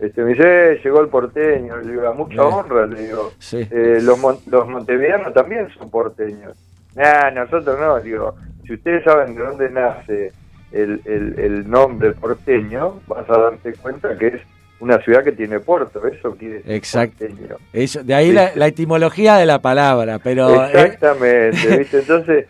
este, 0.00 0.22
me 0.22 0.30
dice, 0.30 0.72
eh, 0.72 0.80
llegó 0.84 1.00
el 1.00 1.08
porteño, 1.08 1.76
le 1.78 1.92
digo, 1.92 2.06
a 2.06 2.12
mucha 2.12 2.34
eh, 2.34 2.40
honra, 2.40 2.86
le 2.86 3.02
digo, 3.02 3.32
eh, 3.52 4.00
los, 4.02 4.46
los 4.46 4.68
montevideanos 4.68 5.32
también 5.32 5.68
son 5.78 5.88
porteños. 5.90 6.54
Nah, 6.96 7.30
nosotros 7.30 7.78
no, 7.78 8.00
digo, 8.00 8.34
si 8.66 8.72
ustedes 8.72 9.04
saben 9.04 9.34
de 9.36 9.42
dónde 9.42 9.70
nace 9.70 10.32
el, 10.72 11.00
el, 11.04 11.70
nombre 11.70 12.12
porteño, 12.12 13.00
vas 13.06 13.28
a 13.28 13.38
darte 13.38 13.74
cuenta 13.74 14.16
que 14.16 14.28
es 14.28 14.42
una 14.80 14.98
ciudad 15.02 15.22
que 15.22 15.32
tiene 15.32 15.60
puerto, 15.60 16.06
eso 16.06 16.34
quiere 16.36 16.56
decir 16.56 16.72
Exacto. 16.72 17.26
Eso, 17.72 18.02
de 18.02 18.14
ahí 18.14 18.32
la, 18.32 18.66
etimología 18.66 19.36
de 19.36 19.44
la 19.44 19.60
palabra, 19.60 20.18
pero... 20.18 20.64
Eh, 20.64 20.70
Exactamente, 20.72 21.76
¿viste? 21.78 21.98
Entonces, 21.98 22.46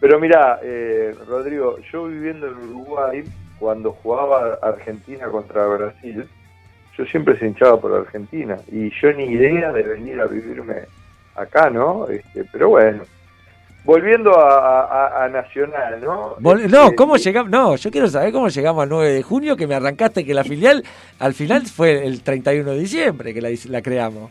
pero 0.00 0.18
mira, 0.18 0.58
eh, 0.62 1.14
Rodrigo, 1.28 1.78
yo 1.92 2.06
viviendo 2.06 2.48
en 2.48 2.54
Uruguay, 2.54 3.24
cuando 3.58 3.92
jugaba 3.92 4.58
Argentina 4.62 5.28
contra 5.28 5.66
Brasil, 5.66 6.26
yo 6.96 7.04
siempre 7.06 7.38
se 7.38 7.46
hinchaba 7.46 7.78
por 7.78 7.94
Argentina, 7.94 8.56
y 8.70 8.90
yo 9.00 9.12
ni 9.12 9.24
idea 9.24 9.70
de 9.70 9.82
venir 9.82 10.18
a 10.20 10.26
vivirme 10.26 10.76
acá, 11.34 11.68
¿no? 11.68 12.08
Este, 12.08 12.44
pero 12.50 12.70
bueno, 12.70 13.02
volviendo 13.84 14.32
a, 14.38 15.28
Nacional, 15.32 16.00
¿no? 16.02 16.36
no, 16.38 16.56
este, 16.56 16.94
¿cómo 16.96 17.16
llegamos? 17.16 17.50
No, 17.50 17.76
yo 17.76 17.90
quiero 17.90 18.08
saber 18.08 18.32
cómo 18.32 18.48
llegamos 18.48 18.82
al 18.82 18.88
9 18.88 19.12
de 19.12 19.22
junio, 19.22 19.56
que 19.56 19.66
me 19.66 19.74
arrancaste 19.74 20.24
que 20.24 20.34
la 20.34 20.44
filial 20.44 20.84
al 21.18 21.34
final 21.34 21.66
fue 21.66 22.06
el 22.06 22.22
31 22.22 22.70
de 22.70 22.78
diciembre 22.78 23.34
que 23.34 23.40
la, 23.40 23.50
la 23.68 23.82
creamos. 23.82 24.30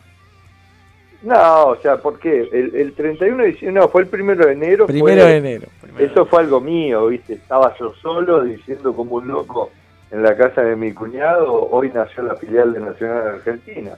No, 1.22 1.66
o 1.66 1.76
sea, 1.76 1.98
¿por 1.98 2.18
qué? 2.18 2.48
El, 2.52 2.94
31 2.94 3.42
de 3.42 3.48
diciembre, 3.50 3.80
no, 3.80 3.88
fue 3.88 4.02
el 4.02 4.08
primero 4.08 4.46
de 4.46 4.52
enero. 4.52 4.86
Primero 4.86 5.24
de 5.24 5.36
enero. 5.36 5.68
eso 5.98 6.26
fue 6.26 6.40
algo 6.40 6.60
mío, 6.60 7.06
¿viste? 7.06 7.34
Estaba 7.34 7.74
yo 7.78 7.94
solo 8.02 8.42
diciendo 8.42 8.92
como 8.92 9.16
un 9.16 9.28
loco 9.28 9.70
en 10.10 10.22
la 10.22 10.36
casa 10.36 10.62
de 10.62 10.76
mi 10.76 10.92
cuñado, 10.92 11.68
hoy 11.70 11.90
nació 11.94 12.24
la 12.24 12.36
filial 12.36 12.72
de 12.72 12.80
Nacional 12.80 13.28
Argentina. 13.36 13.92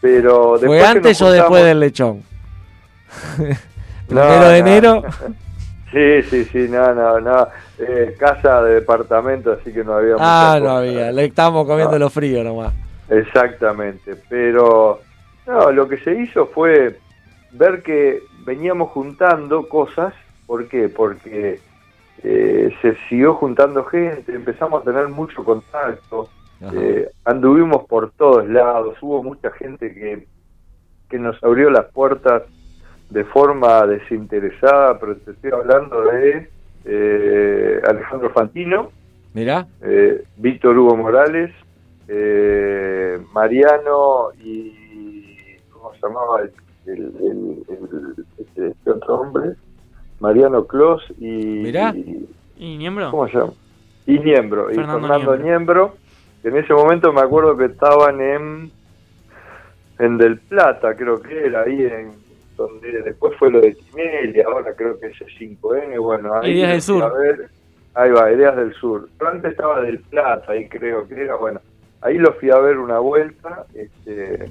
Pero 0.00 0.58
¿Fue 0.58 0.82
antes 0.82 1.20
o 1.22 1.30
después 1.30 1.64
del 1.64 1.80
lechón? 1.80 2.22
Primero 4.10 4.48
de 4.48 4.58
enero. 4.58 5.02
Sí, 5.92 6.22
sí, 6.22 6.44
sí, 6.44 6.68
no, 6.70 6.94
no, 6.94 7.18
no. 7.18 7.48
Eh, 7.76 8.14
casa 8.16 8.62
de 8.62 8.74
departamento, 8.74 9.50
así 9.50 9.72
que 9.72 9.82
no 9.82 9.94
había. 9.94 10.14
Ah, 10.20 10.56
no 10.62 10.70
había. 10.70 11.10
Le 11.10 11.24
estábamos 11.24 11.66
comiendo 11.66 11.98
lo 11.98 12.08
frío 12.08 12.44
nomás. 12.44 12.72
Exactamente. 13.08 14.14
Pero, 14.28 15.00
no, 15.48 15.72
lo 15.72 15.88
que 15.88 15.98
se 15.98 16.14
hizo 16.14 16.46
fue 16.46 16.96
ver 17.50 17.82
que 17.82 18.22
veníamos 18.44 18.90
juntando 18.92 19.68
cosas. 19.68 20.14
¿Por 20.46 20.68
qué? 20.68 20.88
Porque 20.88 21.58
eh, 22.22 22.72
se 22.80 22.94
siguió 23.08 23.34
juntando 23.34 23.84
gente, 23.86 24.32
empezamos 24.32 24.82
a 24.82 24.84
tener 24.84 25.08
mucho 25.08 25.42
contacto. 25.42 26.28
Eh, 26.72 27.10
anduvimos 27.24 27.84
por 27.88 28.12
todos 28.12 28.48
lados, 28.48 28.96
hubo 29.00 29.24
mucha 29.24 29.50
gente 29.50 29.92
que 29.92 30.24
que 31.10 31.18
nos 31.18 31.42
abrió 31.42 31.68
las 31.70 31.86
puertas 31.86 32.44
de 33.10 33.24
forma 33.24 33.86
desinteresada, 33.86 34.98
pero 34.98 35.16
te 35.16 35.32
estoy 35.32 35.50
hablando 35.50 36.02
de 36.02 36.48
eh, 36.84 37.80
Alejandro 37.86 38.30
Fantino, 38.30 38.90
Mira. 39.32 39.66
Eh, 39.82 40.24
Víctor 40.36 40.76
Hugo 40.76 40.96
Morales, 40.96 41.52
eh, 42.08 43.20
Mariano 43.32 44.30
y 44.42 45.56
¿cómo 45.70 45.92
se 45.94 46.00
llamaba 46.02 46.40
el, 46.86 47.64
este, 48.38 48.68
este, 48.68 48.90
otro 48.90 49.20
hombre? 49.20 49.54
Mariano 50.18 50.66
Clos 50.66 51.02
y, 51.18 51.62
Mirá. 51.62 51.94
y, 51.94 52.76
Niembro. 52.76 53.10
¿Cómo 53.10 53.28
se 53.28 53.38
llama? 53.38 53.52
Y 54.06 54.18
Niembro, 54.18 54.70
y 54.70 54.74
Fernando 54.74 55.36
Niembro. 55.36 55.94
que 56.42 56.48
en 56.48 56.56
ese 56.56 56.74
momento 56.74 57.12
me 57.12 57.20
acuerdo 57.20 57.56
que 57.56 57.66
estaban 57.66 58.20
en 58.20 58.72
en 59.98 60.16
Del 60.18 60.38
Plata, 60.38 60.96
creo 60.96 61.20
que 61.20 61.46
era 61.46 61.62
ahí 61.62 61.84
en 61.84 62.12
donde 62.60 63.02
después 63.02 63.34
fue 63.38 63.50
lo 63.50 63.60
de 63.60 63.74
Tinelli, 63.74 64.42
ahora 64.42 64.74
creo 64.74 64.98
que 65.00 65.06
es 65.06 65.18
5N, 65.18 65.98
bueno, 65.98 66.34
ahí 66.34 66.52
Ideas 66.52 66.72
del 66.72 66.82
Sur. 66.82 67.12
ahí 67.94 68.10
va, 68.10 68.32
Ideas 68.32 68.56
del 68.56 68.74
Sur. 68.74 69.08
Pero 69.18 69.30
antes 69.30 69.52
estaba 69.52 69.80
Del 69.80 70.00
Plata, 70.00 70.52
ahí 70.52 70.68
creo 70.68 71.08
que 71.08 71.22
era, 71.22 71.36
bueno, 71.36 71.60
ahí 72.02 72.18
lo 72.18 72.34
fui 72.34 72.50
a 72.50 72.58
ver 72.58 72.76
una 72.76 72.98
vuelta, 72.98 73.64
este, 73.74 74.50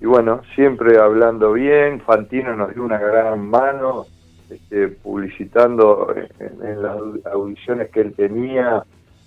y 0.00 0.06
bueno, 0.06 0.42
siempre 0.56 0.98
hablando 0.98 1.52
bien, 1.52 2.00
Fantino 2.00 2.56
nos 2.56 2.74
dio 2.74 2.82
una 2.84 2.98
gran 2.98 3.48
mano, 3.48 4.06
este, 4.50 4.88
publicitando 4.88 6.12
en, 6.40 6.82
las 6.82 6.96
audiciones 7.32 7.90
que 7.90 8.00
él 8.00 8.14
tenía, 8.14 8.82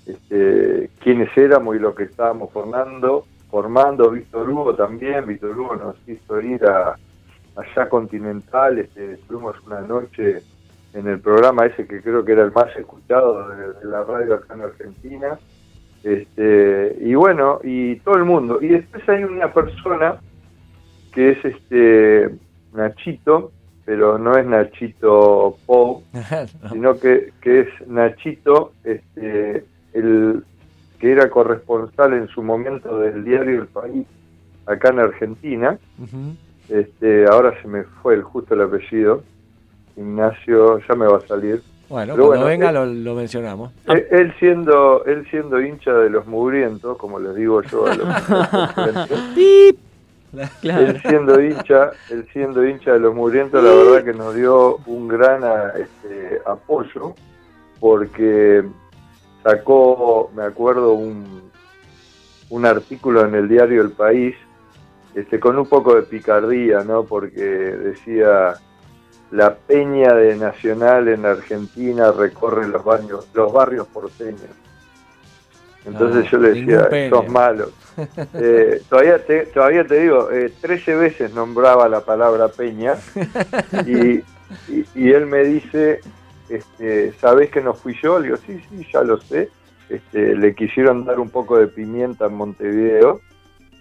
este, 0.05 0.89
quiénes 0.99 1.29
éramos 1.37 1.77
y 1.77 1.79
lo 1.79 1.95
que 1.95 2.03
estábamos 2.03 2.51
formando, 2.51 3.25
formando 3.49 4.09
Víctor 4.09 4.49
Hugo 4.49 4.75
también, 4.75 5.25
Víctor 5.25 5.57
Hugo 5.57 5.75
nos 5.77 5.95
hizo 6.07 6.41
ir 6.41 6.65
a 6.65 6.97
allá 7.61 7.89
Continental, 7.89 8.79
este, 8.79 9.13
estuvimos 9.13 9.55
una 9.65 9.81
noche 9.81 10.43
en 10.93 11.07
el 11.07 11.19
programa 11.19 11.65
ese 11.65 11.87
que 11.87 12.01
creo 12.01 12.25
que 12.25 12.33
era 12.33 12.43
el 12.43 12.51
más 12.51 12.75
escuchado 12.75 13.47
de, 13.49 13.85
la 13.85 14.03
radio 14.03 14.35
acá 14.35 14.53
en 14.55 14.61
Argentina, 14.61 15.39
este, 16.03 16.97
y 16.99 17.13
bueno, 17.15 17.59
y 17.63 17.95
todo 17.97 18.15
el 18.15 18.25
mundo. 18.25 18.59
Y 18.61 18.69
después 18.69 19.07
hay 19.07 19.23
una 19.23 19.53
persona 19.53 20.19
que 21.13 21.31
es 21.31 21.45
este 21.45 22.35
Nachito, 22.73 23.51
pero 23.85 24.17
no 24.17 24.37
es 24.37 24.45
Nachito 24.45 25.57
Pou, 25.65 26.03
sino 26.71 26.97
que, 26.99 27.33
que 27.41 27.61
es 27.61 27.87
Nachito, 27.87 28.73
este, 28.83 29.65
el 29.93 30.43
que 30.99 31.11
era 31.11 31.29
corresponsal 31.29 32.13
en 32.13 32.27
su 32.27 32.43
momento 32.43 32.99
del 32.99 33.23
diario 33.23 33.61
El 33.61 33.67
País 33.67 34.05
acá 34.67 34.89
en 34.89 34.99
Argentina. 34.99 35.79
Este, 36.71 37.25
ahora 37.25 37.53
se 37.61 37.67
me 37.67 37.83
fue 37.83 38.13
el 38.13 38.23
justo 38.23 38.53
el 38.53 38.61
apellido. 38.61 39.23
Ignacio, 39.97 40.79
ya 40.87 40.95
me 40.95 41.05
va 41.05 41.17
a 41.17 41.27
salir. 41.27 41.61
Bueno, 41.89 42.15
cuando 42.15 42.45
venga 42.45 42.71
lo, 42.71 43.13
mencionamos. 43.13 43.73
Él, 43.87 44.33
siendo 44.39 45.03
él 45.03 45.27
siendo 45.29 45.59
hincha 45.59 45.91
de 45.91 46.09
los 46.09 46.25
mugrientos, 46.25 46.97
como 46.97 47.19
les 47.19 47.35
digo 47.35 47.61
yo 47.63 47.85
a 47.85 47.95
los 47.95 48.07
Él 50.63 51.01
siendo 51.01 51.41
hincha, 51.41 51.91
él 52.09 52.25
siendo 52.31 52.65
hincha 52.65 52.93
de 52.93 52.99
los 52.99 53.13
mugrientos, 53.13 53.61
la 53.61 53.71
verdad 53.71 54.05
que 54.05 54.13
nos 54.17 54.33
dio 54.33 54.77
un 54.85 55.09
gran 55.09 55.43
este, 55.77 56.39
apoyo 56.45 57.15
porque 57.81 58.63
sacó, 59.43 60.31
me 60.33 60.43
acuerdo, 60.43 60.93
un, 60.93 61.51
un 62.49 62.65
artículo 62.65 63.25
en 63.25 63.35
el 63.35 63.49
diario 63.49 63.81
El 63.81 63.91
País 63.91 64.35
este, 65.15 65.39
con 65.39 65.57
un 65.57 65.65
poco 65.65 65.95
de 65.95 66.03
picardía, 66.03 66.83
¿no? 66.83 67.03
Porque 67.03 67.41
decía 67.41 68.55
la 69.31 69.55
peña 69.55 70.13
de 70.13 70.35
Nacional 70.35 71.07
en 71.07 71.25
Argentina 71.25 72.11
recorre 72.11 72.67
los 72.67 72.83
barrios, 72.83 73.27
los 73.33 73.51
barrios 73.51 73.87
porteños. 73.87 74.41
Entonces 75.85 76.25
ah, 76.27 76.29
yo 76.31 76.37
le 76.37 76.53
decía, 76.53 77.09
sos 77.09 77.27
malo. 77.29 77.69
Eh, 78.33 78.81
todavía, 78.89 79.23
te, 79.23 79.47
todavía 79.47 79.85
te 79.85 79.99
digo, 79.99 80.31
eh, 80.31 80.51
13 80.61 80.95
veces 80.95 81.33
nombraba 81.33 81.89
la 81.89 81.99
palabra 81.99 82.47
peña 82.47 82.95
y, 83.85 84.23
y, 84.95 85.11
él 85.11 85.25
me 85.25 85.43
dice, 85.43 85.99
este, 86.47 87.11
¿sabés 87.19 87.51
que 87.51 87.59
no 87.59 87.73
fui 87.73 87.93
yo? 88.01 88.17
Le 88.17 88.27
digo, 88.27 88.37
sí, 88.47 88.63
sí, 88.69 88.87
ya 88.91 89.01
lo 89.01 89.19
sé. 89.19 89.49
Este, 89.89 90.35
le 90.37 90.55
quisieron 90.55 91.03
dar 91.03 91.19
un 91.19 91.29
poco 91.29 91.57
de 91.57 91.67
pimienta 91.67 92.27
en 92.27 92.35
Montevideo 92.35 93.19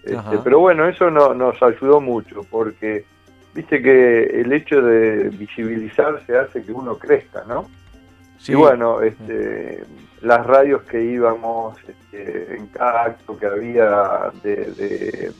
este, 0.03 0.39
pero 0.43 0.59
bueno, 0.59 0.87
eso 0.87 1.11
no, 1.11 1.33
nos 1.33 1.61
ayudó 1.61 2.01
mucho 2.01 2.43
porque 2.49 3.05
viste 3.53 3.81
que 3.81 4.23
el 4.41 4.51
hecho 4.51 4.81
de 4.81 5.29
visibilizarse 5.29 6.37
hace 6.37 6.63
que 6.63 6.71
uno 6.71 6.97
crezca, 6.97 7.43
¿no? 7.47 7.69
Sí. 8.39 8.53
Y 8.53 8.55
bueno, 8.55 9.01
este, 9.01 9.83
las 10.21 10.45
radios 10.45 10.81
que 10.83 11.03
íbamos 11.03 11.77
este, 11.87 12.55
en 12.55 12.67
cada 12.67 13.03
acto 13.05 13.37
que 13.37 13.45
había 13.45 14.31
de, 14.41 15.31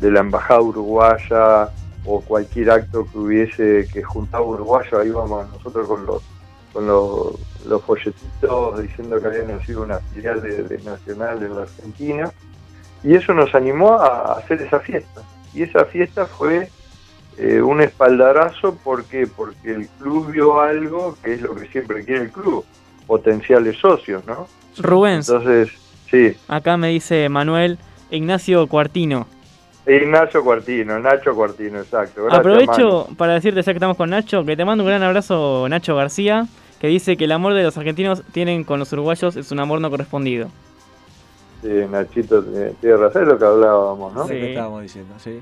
de, 0.00 0.10
la 0.10 0.20
embajada 0.20 0.60
uruguaya 0.60 1.70
o 2.04 2.20
cualquier 2.20 2.70
acto 2.70 3.06
que 3.10 3.18
hubiese 3.18 3.88
que 3.90 4.02
juntaba 4.02 4.44
uruguayo, 4.44 4.98
ahí 4.98 5.08
íbamos 5.08 5.50
nosotros 5.50 5.88
con 5.88 6.04
los 6.04 6.22
con 6.74 6.86
los, 6.86 7.64
los 7.66 7.82
folletitos 7.84 8.82
diciendo 8.82 9.18
que 9.18 9.26
había 9.28 9.44
nacido 9.44 9.82
una 9.82 9.98
filial 10.12 10.42
de 10.42 10.78
Nacional 10.84 11.42
en 11.42 11.54
la 11.56 11.62
Argentina 11.62 12.30
y 13.06 13.14
eso 13.14 13.32
nos 13.32 13.54
animó 13.54 13.94
a 13.94 14.32
hacer 14.32 14.60
esa 14.60 14.80
fiesta. 14.80 15.22
Y 15.54 15.62
esa 15.62 15.84
fiesta 15.84 16.26
fue 16.26 16.68
eh, 17.38 17.62
un 17.62 17.80
espaldarazo, 17.80 18.74
¿por 18.74 19.04
qué? 19.04 19.28
Porque 19.28 19.74
el 19.74 19.88
club 19.88 20.32
vio 20.32 20.60
algo 20.60 21.16
que 21.22 21.34
es 21.34 21.40
lo 21.40 21.54
que 21.54 21.68
siempre 21.68 22.04
quiere 22.04 22.22
el 22.22 22.30
club, 22.32 22.64
potenciales 23.06 23.78
socios, 23.78 24.26
¿no? 24.26 24.48
Rubens. 24.78 25.28
Entonces, 25.28 25.70
sí. 26.10 26.36
Acá 26.48 26.76
me 26.76 26.88
dice 26.88 27.28
Manuel 27.28 27.78
Ignacio 28.10 28.66
Cuartino. 28.66 29.28
Ignacio 29.86 30.42
Cuartino, 30.42 30.98
Nacho 30.98 31.32
Cuartino, 31.32 31.78
exacto. 31.78 32.26
Aprovecho 32.28 33.06
para 33.16 33.34
decirte, 33.34 33.62
ya 33.62 33.72
que 33.72 33.76
estamos 33.76 33.96
con 33.96 34.10
Nacho, 34.10 34.44
que 34.44 34.56
te 34.56 34.64
mando 34.64 34.82
un 34.82 34.88
gran 34.88 35.04
abrazo, 35.04 35.68
Nacho 35.68 35.94
García, 35.94 36.48
que 36.80 36.88
dice 36.88 37.16
que 37.16 37.26
el 37.26 37.32
amor 37.32 37.54
de 37.54 37.62
los 37.62 37.78
argentinos 37.78 38.24
tienen 38.32 38.64
con 38.64 38.80
los 38.80 38.92
uruguayos 38.92 39.36
es 39.36 39.52
un 39.52 39.60
amor 39.60 39.80
no 39.80 39.90
correspondido. 39.90 40.50
Sí, 41.62 41.68
Nachito 41.90 42.42
tiene 42.42 42.96
razón, 42.96 43.22
es 43.22 43.28
lo 43.28 43.38
que 43.38 43.44
hablábamos, 43.44 44.14
¿no? 44.14 44.26
Sí, 44.26 44.34
que 44.34 44.48
estábamos 44.50 44.82
diciendo, 44.82 45.14
sí. 45.18 45.40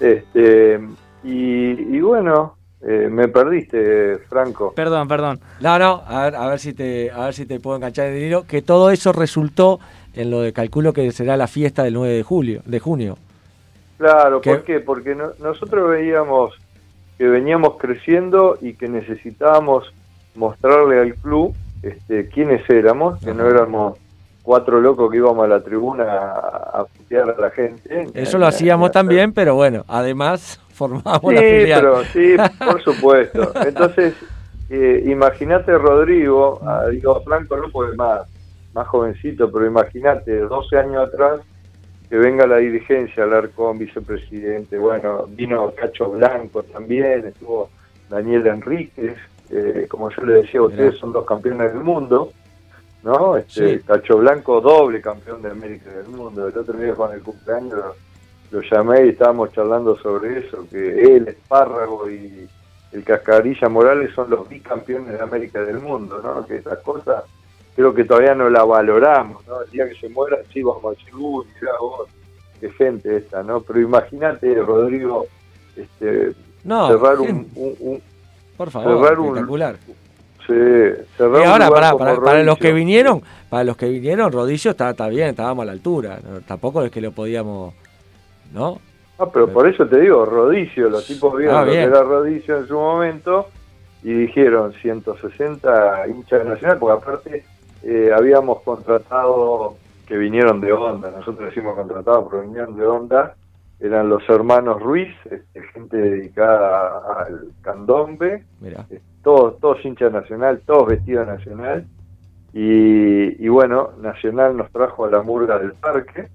Este, 0.00 0.80
y, 1.22 2.00
bueno, 2.00 2.56
eh, 2.80 3.08
me 3.10 3.28
perdiste, 3.28 4.18
Franco. 4.28 4.72
Perdón, 4.74 5.06
perdón. 5.06 5.40
No, 5.60 5.78
no, 5.78 6.02
a 6.06 6.24
ver, 6.24 6.36
a 6.36 6.46
ver 6.48 6.58
si 6.58 6.72
te, 6.72 7.10
a 7.10 7.26
ver 7.26 7.34
si 7.34 7.44
te 7.44 7.60
puedo 7.60 7.76
enganchar 7.76 8.06
el 8.06 8.14
dinero. 8.14 8.44
Que 8.48 8.62
todo 8.62 8.90
eso 8.90 9.12
resultó 9.12 9.78
en 10.14 10.30
lo 10.30 10.40
de 10.40 10.52
calculo 10.52 10.92
que 10.92 11.12
será 11.12 11.36
la 11.36 11.46
fiesta 11.46 11.82
del 11.84 11.94
9 11.94 12.14
de 12.14 12.22
julio, 12.22 12.62
de 12.64 12.80
junio. 12.80 13.18
Claro, 13.98 14.40
¿por 14.40 14.62
qué? 14.62 14.80
Porque 14.80 15.14
nosotros 15.14 15.90
veíamos 15.90 16.54
que 17.18 17.28
veníamos 17.28 17.76
creciendo 17.76 18.56
y 18.62 18.72
que 18.72 18.88
necesitábamos 18.88 19.92
mostrarle 20.34 21.00
al 21.00 21.14
club 21.16 21.54
este, 21.82 22.28
quiénes 22.28 22.68
éramos, 22.70 23.20
que 23.22 23.34
no 23.34 23.46
éramos 23.46 23.98
cuatro 24.42 24.80
locos 24.80 25.10
que 25.10 25.18
íbamos 25.18 25.44
a 25.44 25.48
la 25.48 25.60
tribuna 25.60 26.04
a, 26.04 26.84
putear 26.84 27.30
a 27.30 27.40
la 27.40 27.50
gente. 27.50 28.08
Eso 28.14 28.38
lo 28.38 28.46
hacíamos 28.46 28.90
también, 28.90 29.32
pero 29.32 29.54
bueno, 29.54 29.84
además 29.88 30.60
formábamos 30.72 31.34
la 31.34 31.40
filial. 31.40 31.80
Pero, 31.80 32.04
sí, 32.04 32.36
por 32.58 32.82
supuesto. 32.82 33.52
Entonces, 33.66 34.14
eh, 34.70 35.04
imagínate 35.06 35.76
Rodrigo, 35.76 36.60
digo, 36.90 37.20
Franco 37.22 37.56
no 37.56 37.68
puede 37.70 37.96
más, 37.96 38.22
más 38.72 38.86
jovencito, 38.88 39.50
pero 39.50 39.66
imagínate, 39.66 40.38
12 40.38 40.78
años 40.78 41.08
atrás, 41.08 41.40
que 42.08 42.16
venga 42.16 42.46
la 42.46 42.56
dirigencia, 42.56 43.22
hablar 43.22 43.50
con 43.50 43.78
vicepresidente, 43.78 44.78
bueno, 44.78 45.26
vino 45.28 45.72
Cacho 45.72 46.10
Blanco 46.10 46.64
también, 46.64 47.26
estuvo 47.26 47.70
Daniel 48.08 48.46
Enríquez, 48.48 49.16
eh, 49.50 49.86
como 49.88 50.10
yo 50.10 50.22
le 50.22 50.34
decía, 50.42 50.62
ustedes 50.62 50.96
son 50.98 51.12
dos 51.12 51.24
campeones 51.24 51.72
del 51.72 51.82
mundo, 51.82 52.32
¿no? 53.02 53.36
Este, 53.36 53.80
Cacho 53.80 54.18
Blanco, 54.18 54.60
doble 54.60 55.00
campeón 55.00 55.42
de 55.42 55.50
América 55.50 55.90
del 55.90 56.08
mundo. 56.08 56.48
El 56.48 56.56
otro 56.56 56.78
día 56.78 56.94
con 56.94 57.12
el 57.12 57.22
cumpleaños 57.22 57.78
lo, 58.50 58.60
llamé 58.62 59.06
y 59.06 59.08
estábamos 59.10 59.52
charlando 59.52 59.96
sobre 59.98 60.40
eso, 60.40 60.66
que 60.70 61.16
él, 61.16 61.28
Espárrago 61.28 62.10
y 62.10 62.48
el 62.92 63.04
Cascarilla 63.04 63.68
Morales 63.68 64.12
son 64.14 64.30
los 64.30 64.48
bicampeones 64.48 65.12
de 65.12 65.20
América 65.20 65.62
del 65.62 65.78
mundo, 65.78 66.20
¿no? 66.22 66.44
Que 66.46 66.56
esas 66.56 66.78
cosas 66.80 67.24
creo 67.76 67.94
que 67.94 68.04
todavía 68.04 68.34
no 68.34 68.50
la 68.50 68.64
valoramos, 68.64 69.46
¿no? 69.46 69.62
El 69.62 69.70
día 69.70 69.88
que 69.88 69.94
se 69.94 70.08
muera, 70.08 70.38
sí 70.52 70.62
vamos 70.62 70.84
a 70.84 70.90
decir, 70.90 71.14
uy, 71.14 71.46
mirá 71.60 71.72
vos, 71.80 72.08
qué 72.60 72.70
gente 72.70 73.16
esta, 73.16 73.42
¿no? 73.42 73.60
Pero 73.60 73.80
imagínate, 73.80 74.54
Rodrigo, 74.56 75.26
este, 75.76 76.32
cerrar 76.62 77.20
un, 77.20 78.02
Por 78.56 78.70
favor, 78.70 78.92
espectacular 80.42 81.42
y 81.42 81.44
ahora, 81.44 81.70
para, 81.70 81.96
para, 81.96 82.42
los 82.42 82.58
que 82.58 82.72
vinieron, 82.72 83.22
para 83.48 83.64
los 83.64 83.76
que 83.76 83.88
vinieron, 83.88 84.32
Rodillo 84.32 84.70
está, 84.70 84.90
está 84.90 85.08
bien, 85.08 85.28
estábamos 85.28 85.62
a 85.62 85.66
la 85.66 85.72
altura. 85.72 86.18
Tampoco 86.46 86.82
es 86.82 86.90
que 86.90 87.00
lo 87.00 87.12
podíamos, 87.12 87.74
¿no? 88.52 88.80
Ah, 89.20 89.28
pero 89.30 89.48
por 89.48 89.68
eso 89.68 89.86
te 89.86 90.00
digo, 90.00 90.24
Rodicio, 90.24 90.88
los 90.88 91.06
tipos 91.06 91.36
vieron 91.36 91.56
Ah, 91.56 91.64
lo 91.64 91.72
que 91.72 91.82
era 91.82 92.02
Rodicio 92.02 92.56
en 92.56 92.66
su 92.66 92.74
momento 92.74 93.48
y 94.02 94.14
dijeron 94.14 94.72
160 94.80 96.08
hinchas 96.08 96.46
Nacional, 96.46 96.78
porque 96.78 97.02
aparte 97.02 97.44
eh, 97.82 98.10
habíamos 98.16 98.62
contratado, 98.62 99.76
que 100.06 100.16
vinieron 100.16 100.60
de 100.62 100.72
Onda, 100.72 101.10
nosotros 101.10 101.50
decimos 101.50 101.76
contratados, 101.76 102.28
pero 102.30 102.42
vinieron 102.42 102.74
de 102.76 102.86
Onda, 102.86 103.34
eran 103.80 104.08
los 104.08 104.28
hermanos 104.28 104.80
Ruiz, 104.80 105.14
este, 105.24 105.62
gente 105.72 105.96
dedicada 105.96 107.24
al 107.26 107.48
candombe, 107.62 108.44
eh, 108.62 109.00
todos, 109.22 109.58
todos 109.58 109.84
hinchas 109.84 110.12
Nacional, 110.12 110.60
todos 110.66 110.88
vestidos 110.88 111.26
Nacional, 111.26 111.86
y, 112.52 113.44
y 113.44 113.48
bueno, 113.48 113.90
Nacional 114.00 114.56
nos 114.56 114.70
trajo 114.70 115.06
a 115.06 115.10
la 115.10 115.22
murga 115.22 115.58
del 115.58 115.72
parque, 115.72 116.28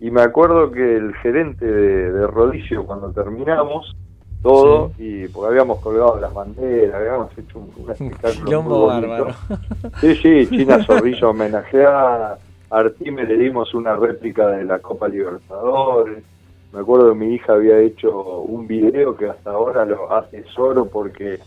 y 0.00 0.10
me 0.10 0.22
acuerdo 0.22 0.70
que 0.70 0.96
el 0.96 1.14
gerente 1.16 1.66
de, 1.66 2.12
de 2.12 2.26
Rodicio, 2.26 2.86
cuando 2.86 3.10
terminamos, 3.10 3.96
todo, 4.40 4.92
y 4.98 5.26
porque 5.26 5.48
habíamos 5.48 5.80
colgado 5.80 6.20
las 6.20 6.32
banderas, 6.32 6.94
habíamos 6.94 7.36
hecho 7.36 7.58
un, 7.58 7.72
un 7.84 7.90
espectáculo 7.90 8.62
muy 8.62 8.86
bárbaro. 8.86 9.34
Sí, 10.00 10.14
sí, 10.14 10.46
China 10.48 10.84
Zorrillo 10.84 11.30
homenajeada, 11.30 12.38
a 12.70 12.78
Artime 12.78 13.24
le 13.24 13.36
dimos 13.36 13.74
una 13.74 13.96
réplica 13.96 14.46
de 14.46 14.64
la 14.64 14.78
Copa 14.78 15.08
Libertadores. 15.08 16.22
Me 16.72 16.80
acuerdo 16.80 17.10
que 17.10 17.18
mi 17.18 17.34
hija 17.34 17.54
había 17.54 17.78
hecho 17.78 18.40
un 18.40 18.66
video 18.66 19.16
que 19.16 19.26
hasta 19.26 19.50
ahora 19.50 19.84
lo 19.84 20.12
atesoro 20.12 20.86
porque 20.86 21.38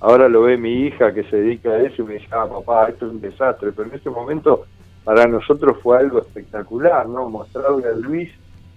ahora 0.00 0.28
lo 0.28 0.42
ve 0.42 0.56
mi 0.56 0.86
hija 0.86 1.14
que 1.14 1.22
se 1.24 1.36
dedica 1.36 1.70
a 1.70 1.82
eso 1.82 2.02
y 2.02 2.06
me 2.06 2.14
dice, 2.14 2.26
ah, 2.32 2.46
papá, 2.46 2.88
esto 2.88 3.06
es 3.06 3.12
un 3.12 3.20
desastre. 3.20 3.72
Pero 3.72 3.88
en 3.88 3.94
ese 3.94 4.10
momento 4.10 4.66
para 5.04 5.26
nosotros 5.26 5.78
fue 5.82 5.98
algo 5.98 6.18
espectacular, 6.18 7.08
¿no? 7.08 7.28
Mostrarle 7.28 7.88
a 7.88 7.92
Luis 7.92 8.30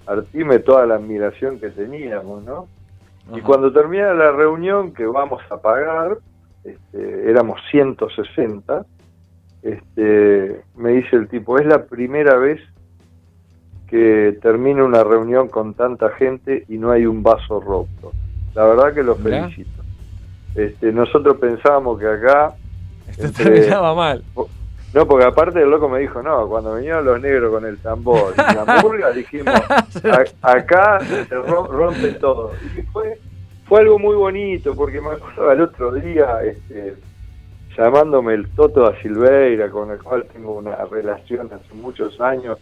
Artime 0.05 0.59
toda 0.59 0.85
la 0.85 0.95
admiración 0.95 1.59
que 1.59 1.69
teníamos, 1.69 2.43
¿no? 2.43 2.67
Y 3.35 3.41
cuando 3.41 3.73
termina 3.73 4.13
la 4.13 4.31
reunión 4.31 4.93
que 4.93 5.05
vamos 5.05 5.41
a 5.49 5.57
pagar, 5.57 6.17
este, 6.63 7.29
éramos 7.29 7.59
160, 7.71 8.85
este, 9.63 10.61
me 10.75 10.91
dice 10.91 11.15
el 11.17 11.27
tipo, 11.27 11.59
es 11.59 11.65
la 11.65 11.85
primera 11.85 12.37
vez 12.37 12.61
que 13.89 14.37
termina 14.41 14.83
una 14.83 15.03
reunión 15.03 15.47
con 15.47 15.73
tanta 15.73 16.09
gente 16.11 16.65
y 16.67 16.77
no 16.77 16.91
hay 16.91 17.05
un 17.05 17.23
vaso 17.23 17.59
roto. 17.61 18.11
La 18.53 18.65
verdad 18.65 18.93
que 18.93 19.03
los 19.03 19.17
felicito. 19.19 19.81
Este, 20.55 20.91
nosotros 20.91 21.37
pensábamos 21.37 21.99
que 21.99 22.07
acá, 22.07 22.53
Esto 23.09 23.23
Entre- 23.25 23.45
terminaba 23.45 23.93
mal. 23.95 24.23
no, 24.93 25.05
porque 25.07 25.25
aparte 25.25 25.61
el 25.61 25.69
loco 25.69 25.87
me 25.87 25.99
dijo, 25.99 26.21
no, 26.21 26.47
cuando 26.47 26.75
vinieron 26.75 27.05
los 27.05 27.21
negros 27.21 27.51
con 27.53 27.65
el 27.65 27.77
tambor 27.77 28.33
y 28.33 28.55
la 28.55 28.81
murga, 28.81 29.11
dijimos, 29.11 29.53
"A- 30.41 30.51
acá 30.51 30.99
se 31.01 31.29
rom- 31.29 31.67
rompe 31.69 32.11
todo. 32.13 32.51
Y 32.77 32.81
fue, 32.83 33.17
fue 33.67 33.81
algo 33.81 33.99
muy 33.99 34.15
bonito, 34.15 34.73
porque 34.75 34.99
me 34.99 35.11
acuerdo 35.11 35.51
el 35.51 35.61
otro 35.61 35.91
día, 35.93 36.39
este, 36.43 36.95
llamándome 37.77 38.33
el 38.33 38.49
Toto 38.49 38.81
da 38.81 38.99
Silveira, 39.01 39.69
con 39.69 39.91
el 39.91 40.01
cual 40.01 40.25
tengo 40.33 40.53
una 40.55 40.75
relación 40.85 41.47
hace 41.53 41.73
muchos 41.75 42.19
años, 42.19 42.57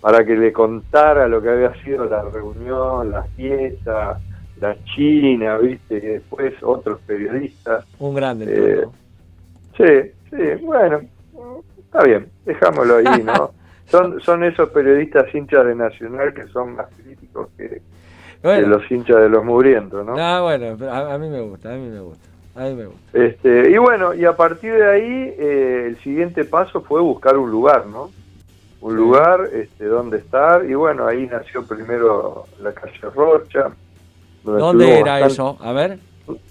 para 0.00 0.24
que 0.24 0.36
le 0.36 0.52
contara 0.52 1.26
lo 1.26 1.42
que 1.42 1.50
había 1.50 1.74
sido 1.82 2.04
la 2.04 2.22
reunión, 2.22 3.10
la 3.10 3.24
fiesta, 3.36 4.20
la 4.60 4.76
China, 4.84 5.58
viste, 5.58 5.96
y 5.96 6.00
después 6.00 6.54
otros 6.62 7.00
periodistas. 7.06 7.84
Un 7.98 8.14
grande. 8.14 8.46
Eh. 8.48 8.86
Sí, 9.76 10.12
sí, 10.30 10.64
bueno, 10.64 11.00
está 11.78 12.02
bien, 12.04 12.28
dejámoslo 12.44 12.96
ahí, 12.96 13.22
¿no? 13.22 13.52
Son, 13.86 14.20
son 14.20 14.44
esos 14.44 14.68
periodistas 14.68 15.34
hinchas 15.34 15.64
de 15.64 15.74
Nacional 15.74 16.34
que 16.34 16.46
son 16.48 16.76
más 16.76 16.88
críticos 16.94 17.48
que, 17.56 17.80
los 18.42 18.90
hinchas 18.90 19.16
de 19.16 19.30
los 19.30 19.42
mugrientos, 19.42 20.04
¿no? 20.04 20.14
ah, 20.18 20.42
bueno, 20.42 20.76
a, 20.92 21.14
a 21.14 21.16
mí 21.16 21.30
me 21.30 21.40
gusta, 21.40 21.72
a 21.72 21.76
mí 21.78 21.88
me 21.88 22.00
gusta. 22.00 22.28
A 22.54 22.64
mí 22.64 22.74
me 22.74 22.86
gusta. 22.86 23.18
Este, 23.18 23.70
y 23.70 23.78
bueno, 23.78 24.12
y 24.14 24.24
a 24.24 24.36
partir 24.36 24.74
de 24.74 24.86
ahí, 24.86 25.34
eh, 25.38 25.84
el 25.86 25.96
siguiente 26.00 26.44
paso 26.44 26.82
fue 26.82 27.00
buscar 27.00 27.38
un 27.38 27.50
lugar, 27.50 27.86
¿no? 27.86 28.10
Un 28.80 28.94
lugar 28.96 29.40
este, 29.52 29.86
donde 29.86 30.18
estar, 30.18 30.64
y 30.64 30.74
bueno, 30.74 31.06
ahí 31.06 31.26
nació 31.26 31.66
primero 31.66 32.44
la 32.60 32.72
calle 32.72 33.00
Rocha. 33.14 33.70
donde 34.44 34.60
¿Dónde 34.60 34.98
era 35.00 35.12
bastante- 35.20 35.32
eso? 35.34 35.58
A 35.60 35.72
ver. 35.72 35.98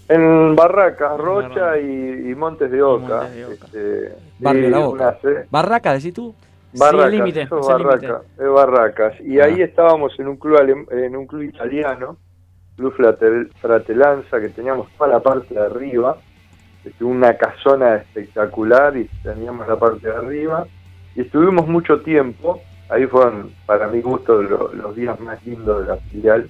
En 0.10 0.56
Barracas, 0.56 1.18
Rocha 1.18 1.78
y, 1.80 2.30
y 2.32 2.36
Montes 2.36 2.70
de 2.72 2.82
Oca. 2.82 3.08
Montes 3.22 3.36
de 3.36 3.46
Oca. 3.46 3.54
Este, 3.66 4.16
Barrio 4.40 4.66
sí, 4.66 4.70
La 4.72 4.80
Boca. 4.80 5.18
¿Barraca, 5.50 5.94
decís 5.94 6.13
tú? 6.13 6.36
Barracas, 6.74 7.00
eso 7.00 7.06
es 7.06 7.12
límite. 7.13 7.48
Barracas, 7.50 8.22
es 8.38 8.50
Barracas. 8.50 9.22
Y 9.22 9.40
Ah. 9.40 9.46
ahí 9.46 9.62
estábamos 9.62 10.20
en 10.20 10.28
un 10.28 10.36
club 10.38 10.58
alem- 10.58 10.92
en 10.92 11.16
un 11.16 11.26
club 11.28 11.44
italiano, 11.44 12.18
Club 12.76 12.94
Fratel- 12.96 13.52
Fratelanza, 13.62 14.40
que 14.40 14.50
teníamos 14.50 14.88
toda 14.98 15.10
la 15.10 15.20
parte 15.22 15.54
de 15.54 15.62
arriba, 15.62 16.18
este, 16.84 17.04
una 17.04 17.36
casona 17.38 17.96
espectacular 17.96 18.96
y 18.98 19.06
teníamos 19.24 19.68
la 19.68 19.78
parte 19.78 20.08
de 20.08 20.13
arriba. 20.16 20.68
Y 21.18 21.22
estuvimos 21.22 21.68
mucho 21.68 22.00
tiempo, 22.02 22.62
ahí 22.90 23.06
fueron 23.08 23.52
para 23.66 23.88
mi 23.88 24.02
gusto 24.02 24.42
lo- 24.42 24.72
los 24.74 24.96
días 24.96 25.20
más 25.20 25.44
lindos 25.46 25.82
de 25.82 25.88
la 25.88 25.98
filial. 25.98 26.50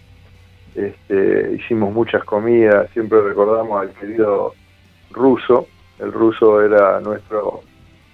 Este, 0.76 1.54
hicimos 1.58 1.92
muchas 1.94 2.24
comidas, 2.26 2.90
siempre 2.92 3.22
recordamos 3.22 3.82
al 3.82 3.90
querido 3.92 4.54
ruso, 5.12 5.68
el 6.00 6.12
ruso 6.12 6.62
era 6.62 7.00
nuestro 7.00 7.62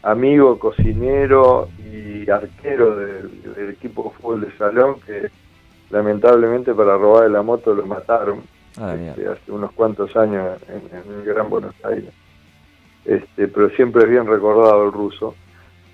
amigo, 0.04 0.58
cocinero 0.60 1.68
y 1.92 2.30
arquero 2.30 2.96
del, 2.98 3.54
del 3.56 3.70
equipo 3.72 4.04
de 4.04 4.10
fútbol 4.22 4.42
de 4.42 4.52
salón 4.58 4.96
que 5.06 5.30
lamentablemente 5.90 6.74
para 6.74 6.98
robar 6.98 7.30
la 7.32 7.42
moto 7.42 7.74
lo 7.74 7.86
mataron 7.86 8.42
A 8.78 8.94
la 8.96 9.10
este, 9.10 9.28
hace 9.28 9.52
unos 9.52 9.72
cuantos 9.74 10.16
años 10.16 10.58
en, 10.70 10.98
en 10.98 11.20
el 11.20 11.26
Gran 11.26 11.50
Buenos 11.50 11.74
Aires. 11.84 12.14
Este, 13.06 13.48
pero 13.48 13.70
siempre 13.72 14.04
es 14.04 14.10
bien 14.10 14.26
recordado 14.28 14.86
el 14.86 14.92
ruso. 14.94 15.36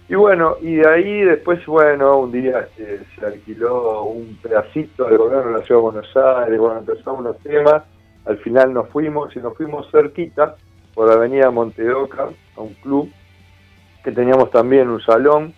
Y 0.10 0.16
bueno, 0.16 0.58
y 0.62 0.76
de 0.78 0.90
ahí 0.90 1.22
después, 1.22 1.64
bueno, 1.68 2.18
un 2.18 2.32
día 2.32 2.62
este, 2.62 3.00
se 3.16 3.26
alquiló 3.26 4.04
un 4.06 4.38
pedacito 4.42 5.06
del 5.06 5.18
gobierno 5.20 5.52
de 5.54 5.60
la 5.60 5.66
Ciudad 5.66 5.80
de 5.82 5.84
Buenos 5.84 6.18
Aires, 6.18 6.60
bueno, 6.60 6.80
empezamos 6.80 7.20
unos 7.20 7.38
temas, 7.40 7.84
al 8.26 8.38
final 8.40 8.74
nos 8.74 8.90
fuimos 8.90 9.36
y 9.36 9.40
nos 9.40 9.56
fuimos 9.56 9.88
cerquita 9.92 10.56
por 10.96 11.12
Avenida 11.12 11.52
Montedoca 11.52 12.30
a 12.58 12.62
un 12.62 12.74
club 12.76 13.12
que 14.04 14.12
teníamos 14.12 14.50
también 14.50 14.90
un 14.90 15.00
salón, 15.02 15.54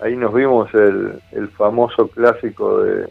ahí 0.00 0.16
nos 0.16 0.34
vimos 0.34 0.68
el, 0.74 1.20
el 1.30 1.48
famoso 1.50 2.08
clásico 2.08 2.82
de 2.82 3.02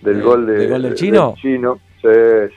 del 0.00 0.14
¿Del- 0.16 0.22
gol 0.22 0.46
de, 0.46 0.52
del 0.54 0.70
gol 0.70 0.82
del 0.82 0.94
chino? 0.94 1.34
chino. 1.40 1.80
Sí, 2.00 2.08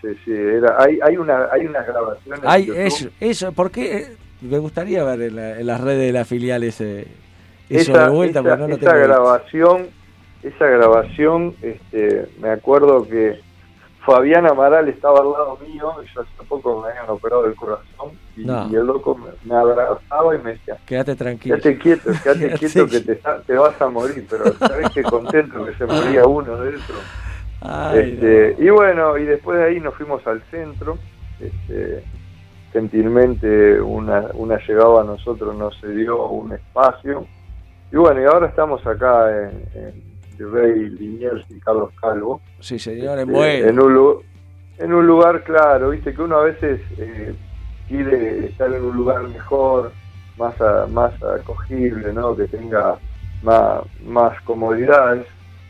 sí, 0.02 0.08
sí, 0.24 0.32
era, 0.32 0.76
hay, 0.80 1.00
hay, 1.02 1.18
una, 1.18 1.48
hay 1.52 1.66
unas 1.66 1.86
grabaciones. 1.88 2.44
en 2.44 2.50
Ay, 2.50 2.66
YouTube. 2.66 2.80
eso, 2.86 3.10
eso, 3.20 3.52
¿por 3.52 3.72
qué? 3.72 3.98
Eh, 3.98 4.08
Me 4.42 4.58
gustaría 4.58 5.04
ver 5.04 5.22
en, 5.22 5.36
la- 5.36 5.60
en 5.60 5.68
las 5.68 5.82
redes 5.82 6.08
de 6.08 6.12
la 6.14 6.26
filial 6.26 6.64
ese, 6.64 7.08
eso 7.70 7.92
esa, 7.92 8.06
de 8.06 8.10
vuelta, 8.10 8.40
esa- 8.40 8.58
no 8.58 8.68
lo 8.68 8.76
esa 8.76 8.80
tengo 8.80 8.94
visto. 8.96 9.08
grabación, 9.08 9.88
esa 10.44 10.66
grabación, 10.68 11.56
este, 11.62 12.28
me 12.42 12.50
acuerdo 12.50 13.08
que 13.08 13.40
Fabián 14.04 14.48
Amaral 14.48 14.90
estaba 14.90 15.20
al 15.20 15.32
lado 15.32 15.60
mío, 15.68 15.92
yo 16.14 16.22
hace 16.22 16.32
poco 16.50 16.82
me 16.82 16.90
habían 16.90 17.08
operado 17.10 17.46
el 17.46 17.54
corazón, 17.54 18.14
y, 18.36 18.44
No. 18.46 18.68
y 18.72 18.76
el 18.76 18.88
loco 18.88 19.16
me, 19.16 19.30
me 19.44 19.56
abrazaba 19.56 20.36
y 20.36 20.40
me 20.40 20.54
decía, 20.54 20.78
Quédate 20.88 21.16
tranquilo. 21.16 21.56
quédate 21.58 21.78
quieto, 21.78 22.12
quédate 22.24 22.50
quieto 22.60 22.88
que 22.88 23.00
te, 23.02 23.22
te 23.46 23.54
vas 23.54 23.80
a 23.80 23.90
morir, 23.90 24.26
pero 24.28 24.46
sabes 24.58 24.90
que 24.90 25.04
contento 25.04 25.64
que 25.66 25.76
se 25.76 25.86
moría 25.86 26.26
uno 26.26 26.58
de 26.58 26.72
esos. 26.72 26.96
Ay, 27.62 28.14
Este, 28.14 28.56
no. 28.58 28.66
Y 28.66 28.70
bueno, 28.72 29.18
y 29.20 29.26
después 29.26 29.60
de 29.60 29.66
ahí 29.66 29.80
nos 29.80 29.94
fuimos 29.94 30.26
al 30.26 30.42
centro. 30.50 30.98
Este, 31.40 32.04
gentilmente 32.74 33.80
una, 33.82 34.28
una 34.34 34.58
llegada 34.66 35.02
a 35.02 35.04
nosotros 35.04 35.56
nos 35.56 35.80
dio 35.82 36.28
un 36.28 36.54
espacio. 36.54 37.26
Y 37.92 37.98
bueno, 37.98 38.22
y 38.22 38.26
ahora 38.26 38.48
estamos 38.48 38.86
acá 38.88 39.30
en, 39.30 39.66
en 39.76 40.52
Rey 40.54 40.90
Liniers 40.90 41.46
y 41.50 41.60
Carlos 41.60 41.92
Calvo. 42.02 42.42
Sí, 42.60 42.80
señor, 42.80 43.20
en 43.20 43.30
Eh, 43.30 43.34
Boedo. 43.34 43.68
en, 43.70 43.80
un, 43.80 44.18
en 44.78 44.94
un 44.94 45.06
lugar 45.08 45.44
claro, 45.44 45.90
viste 45.90 46.14
que 46.14 46.22
uno 46.22 46.38
a 46.38 46.44
veces 46.46 46.80
eh, 46.98 47.34
quiere 47.88 48.46
estar 48.48 48.72
en 48.74 48.84
un 48.84 48.96
lugar 48.96 49.24
mejor, 49.28 49.92
más 50.38 50.60
a- 50.62 50.88
más 50.88 51.12
acogible, 51.22 52.14
¿no? 52.14 52.36
que 52.36 52.46
tenga 52.48 52.98
más, 53.44 53.82
más 54.06 54.42
comodidades. 54.44 55.26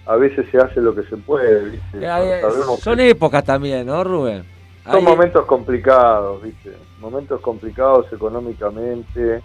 A 0.06 0.16
veces 0.16 0.46
se 0.52 0.58
hace 0.58 0.82
lo 0.82 0.96
que 0.96 1.04
se 1.04 1.16
puede, 1.18 1.70
¿viste? 1.70 1.98
Eh, 2.00 2.42
eh, 2.42 2.42
son 2.80 2.98
que 2.98 3.10
épocas 3.12 3.44
también, 3.44 3.86
¿no, 3.86 4.04
Rubén? 4.04 4.44
Son 4.84 4.96
Ahí- 4.96 5.04
momentos 5.04 5.46
complicados, 5.46 6.41
¿viste? 6.41 6.72
Momentos 7.00 7.39
complicados 7.41 8.12
económicamente, 8.12 9.41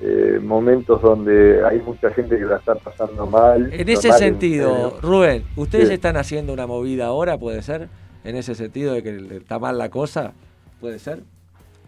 eh, 0.00 0.40
momentos 0.42 1.00
donde 1.00 1.64
hay 1.64 1.80
mucha 1.80 2.10
gente 2.10 2.36
que 2.38 2.44
la 2.44 2.56
está 2.56 2.74
pasando 2.74 3.26
mal. 3.26 3.72
En 3.72 3.88
ese 3.88 4.12
sentido. 4.12 4.98
Rubén, 5.00 5.44
¿ustedes 5.56 5.88
Sí. 5.88 5.94
están 5.94 6.16
haciendo 6.16 6.52
una 6.52 6.66
movida 6.66 7.06
ahora, 7.06 7.38
puede 7.38 7.62
ser? 7.62 7.88
En 8.24 8.36
ese 8.36 8.54
sentido 8.54 8.94
de 8.94 9.02
que 9.02 9.36
está 9.36 9.58
mal 9.58 9.78
la 9.78 9.88
cosa, 9.90 10.32
¿puede 10.80 10.98
ser? 10.98 11.20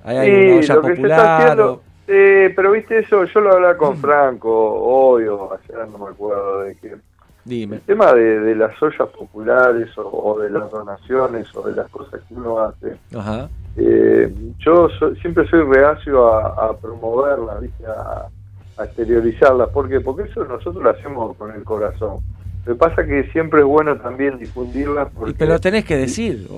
Ahí 0.05 0.17
hay 0.17 0.31
Sí, 0.31 0.47
una 0.49 0.57
olla 0.59 0.75
lo 0.75 0.81
que 0.83 0.87
se 0.87 0.93
está 0.93 0.99
popular. 1.03 1.41
haciendo- 1.43 1.73
o- 1.73 1.81
Eh, 2.07 2.53
pero 2.55 2.73
viste 2.73 2.99
eso, 2.99 3.25
yo 3.25 3.41
lo 3.41 3.53
hablaba 3.55 3.77
con 3.79 3.97
Franco 3.97 4.51
hoy 4.53 5.25
o 5.27 5.51
ayer, 5.55 5.89
no 5.89 5.99
me 5.99 6.11
acuerdo, 6.11 6.61
de 6.61 6.77
que 6.77 6.95
Dime. 7.45 7.77
El 7.77 7.83
tema 7.83 8.13
de, 8.13 8.55
las 8.55 8.81
ollas 8.83 9.09
populares 9.09 9.91
o, 9.97 10.39
de 10.41 10.51
las 10.51 10.71
donaciones 10.71 11.55
o 11.55 11.63
de 11.63 11.77
las 11.77 11.89
cosas 11.91 12.21
que 12.27 12.35
uno 12.35 12.59
hace. 12.61 12.97
Ajá. 13.15 13.49
Eh, 13.77 14.33
yo 14.59 14.89
siempre 15.21 15.47
soy 15.49 15.63
reacio 15.63 16.27
a, 16.35 16.77
promoverlas, 16.79 17.61
¿viste? 17.61 17.85
A, 17.87 18.29
a 18.79 18.85
exteriorizarlas. 18.85 19.69
¿Por 19.71 19.89
qué? 19.89 20.01
Porque 20.01 20.31
eso 20.31 20.45
nosotros 20.45 20.83
lo 20.83 20.91
hacemos 20.91 21.37
con 21.37 21.51
el 21.53 21.65
corazón. 21.65 22.21
Lo 22.65 22.73
que 22.73 22.79
pasa 22.79 23.05
que 23.05 23.25
siempre 23.31 23.61
es 23.61 23.67
bueno 23.67 23.97
también 23.99 24.39
difundirlas. 24.39 25.09
Porque, 25.15 25.35
pero 25.37 25.61
tenés 25.61 25.85
que 25.85 25.97
decir. 25.97 26.49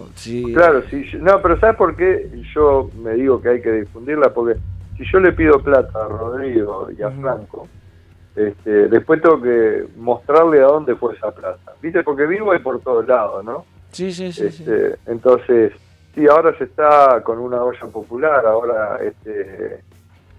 Claro, 0.54 0.82
sí. 0.88 1.04
No, 1.20 1.42
pero 1.42 1.58
¿sabes 1.58 1.76
por 1.76 1.96
qué 1.96 2.30
yo 2.54 2.90
me 3.02 3.14
digo 3.14 3.40
que 3.40 3.48
hay 3.48 3.60
que 3.60 3.72
difundirla? 3.72 4.32
Porque 4.32 4.58
si 4.96 5.04
yo 5.10 5.18
le 5.18 5.32
pido 5.32 5.60
plata 5.60 6.04
a 6.04 6.08
Rodrigo 6.08 6.88
y 6.96 7.02
a 7.02 7.10
Franco, 7.10 7.66
este, 8.36 8.88
después 8.88 9.22
tengo 9.22 9.40
que 9.40 9.86
mostrarle 9.96 10.60
a 10.60 10.66
dónde 10.66 10.94
fue 10.94 11.14
esa 11.14 11.30
plata. 11.30 11.72
¿Viste? 11.80 12.02
Porque 12.02 12.26
vivo 12.26 12.52
ahí 12.52 12.58
por 12.58 12.80
todos 12.80 13.06
lados, 13.08 13.42
¿no? 13.42 13.64
Sí, 13.92 14.12
sí, 14.12 14.30
sí, 14.30 14.46
este, 14.46 14.96
Entonces, 15.06 15.72
sí, 16.14 16.26
ahora 16.26 16.56
se 16.58 16.64
está 16.64 17.22
con 17.22 17.38
una 17.38 17.64
olla 17.64 17.86
popular, 17.86 18.44
ahora 18.44 18.98
este, 19.02 19.80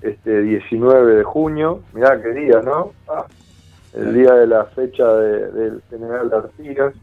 este 0.03 0.41
19 0.41 1.15
de 1.15 1.23
junio, 1.23 1.81
mirá 1.93 2.21
qué 2.21 2.33
día, 2.33 2.61
¿no? 2.61 2.93
Ah, 3.09 3.25
el 3.95 4.13
día 4.13 4.33
de 4.33 4.45
la 4.45 4.65
fecha 4.65 5.11
del 5.15 5.81
general 5.89 6.31
Artigas, 6.31 6.93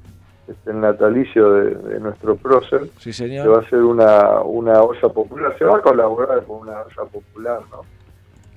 este, 0.46 0.70
el 0.70 0.80
natalicio 0.80 1.54
de, 1.54 1.98
nuestro 1.98 2.36
prócer. 2.36 2.88
Sí, 2.98 3.12
señor. 3.12 3.42
Se 3.42 3.48
va 3.48 3.56
a 3.56 3.60
hacer 3.62 3.82
una, 3.82 4.40
una 4.42 4.80
olla 4.80 5.08
popular, 5.08 5.58
se 5.58 5.64
va 5.64 5.78
a 5.78 5.82
colaborar 5.82 6.44
con 6.44 6.58
una 6.58 6.82
olla 6.82 7.10
popular, 7.10 7.62
¿no? 7.72 7.80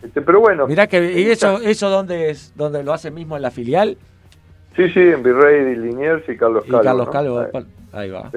Este, 0.03 0.21
pero 0.21 0.39
bueno. 0.39 0.67
Mirá 0.67 0.88
que, 0.88 1.19
¿y 1.19 1.29
eso, 1.29 1.60
eso 1.62 1.89
dónde 1.89 2.29
es? 2.29 2.53
¿Dónde 2.55 2.83
lo 2.83 2.93
hace 2.93 3.12
mismo 3.12 3.36
en 3.36 3.41
la 3.41 3.51
filial? 3.51 3.97
Sí, 4.75 4.89
sí, 4.89 4.99
en 4.99 5.23
Virrey 5.23 5.75
Liniers 5.75 6.27
y 6.29 6.38
Carlos 6.38 6.63
Calvo. 6.65 6.81
Y 6.81 6.86
Carlos 6.86 7.10
Calvo, 7.10 7.47
ahí. 7.91 8.12
va. 8.12 8.31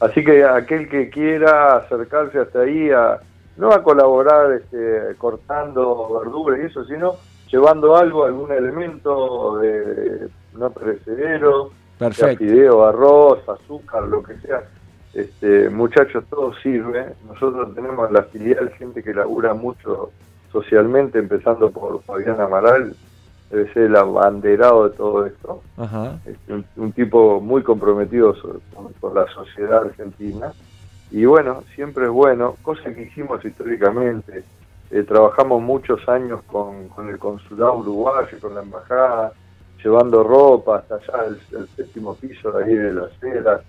Así 0.00 0.24
que 0.24 0.44
aquel 0.44 0.88
que 0.88 1.10
quiera 1.10 1.76
acercarse 1.76 2.38
hasta 2.38 2.60
ahí, 2.60 2.90
a, 2.90 3.18
no 3.56 3.70
a 3.70 3.82
colaborar 3.82 4.52
este, 4.52 5.14
cortando 5.18 6.20
verduras 6.20 6.60
y 6.60 6.66
eso, 6.66 6.84
sino 6.86 7.16
llevando 7.50 7.96
algo, 7.96 8.24
algún 8.24 8.50
elemento 8.50 9.58
de 9.58 10.28
no 10.54 10.70
perecedero, 10.70 11.70
fideo, 12.38 12.84
arroz, 12.84 13.46
azúcar, 13.48 14.04
lo 14.04 14.22
que 14.22 14.36
sea. 14.38 14.64
Este, 15.12 15.68
muchachos, 15.68 16.24
todo 16.30 16.54
sirve. 16.62 17.14
Nosotros 17.26 17.74
tenemos 17.74 18.08
en 18.08 18.14
la 18.14 18.22
filial 18.24 18.70
gente 18.78 19.02
que 19.02 19.12
labura 19.12 19.54
mucho 19.54 20.10
socialmente, 20.52 21.18
empezando 21.18 21.70
por 21.70 22.02
Fabián 22.02 22.40
Amaral, 22.40 22.94
debe 23.50 23.72
ser 23.72 23.84
el 23.84 23.96
abanderado 23.96 24.88
de 24.88 24.96
todo 24.96 25.26
esto. 25.26 25.62
Este, 26.24 26.64
un, 26.76 26.92
tipo 26.92 27.40
muy 27.40 27.62
comprometido 27.62 28.34
con, 29.00 29.14
la 29.14 29.26
sociedad 29.28 29.84
argentina. 29.84 30.52
Y 31.10 31.24
bueno, 31.24 31.64
siempre 31.74 32.04
es 32.04 32.10
bueno, 32.10 32.56
cosa 32.62 32.94
que 32.94 33.02
hicimos 33.02 33.44
históricamente. 33.44 34.44
Eh, 34.90 35.02
trabajamos 35.02 35.62
muchos 35.62 36.08
años 36.08 36.40
con, 36.46 36.90
el 37.08 37.18
consulado 37.18 37.78
uruguayo, 37.78 38.38
con 38.40 38.54
la 38.54 38.62
embajada, 38.62 39.32
llevando 39.82 40.22
ropa 40.22 40.78
hasta 40.78 40.96
allá 40.96 41.26
el, 41.26 41.68
séptimo 41.76 42.14
piso 42.14 42.52
de 42.52 42.64
ahí 42.64 42.74
de 42.74 42.92
la 42.92 43.06
acera, 43.06 43.60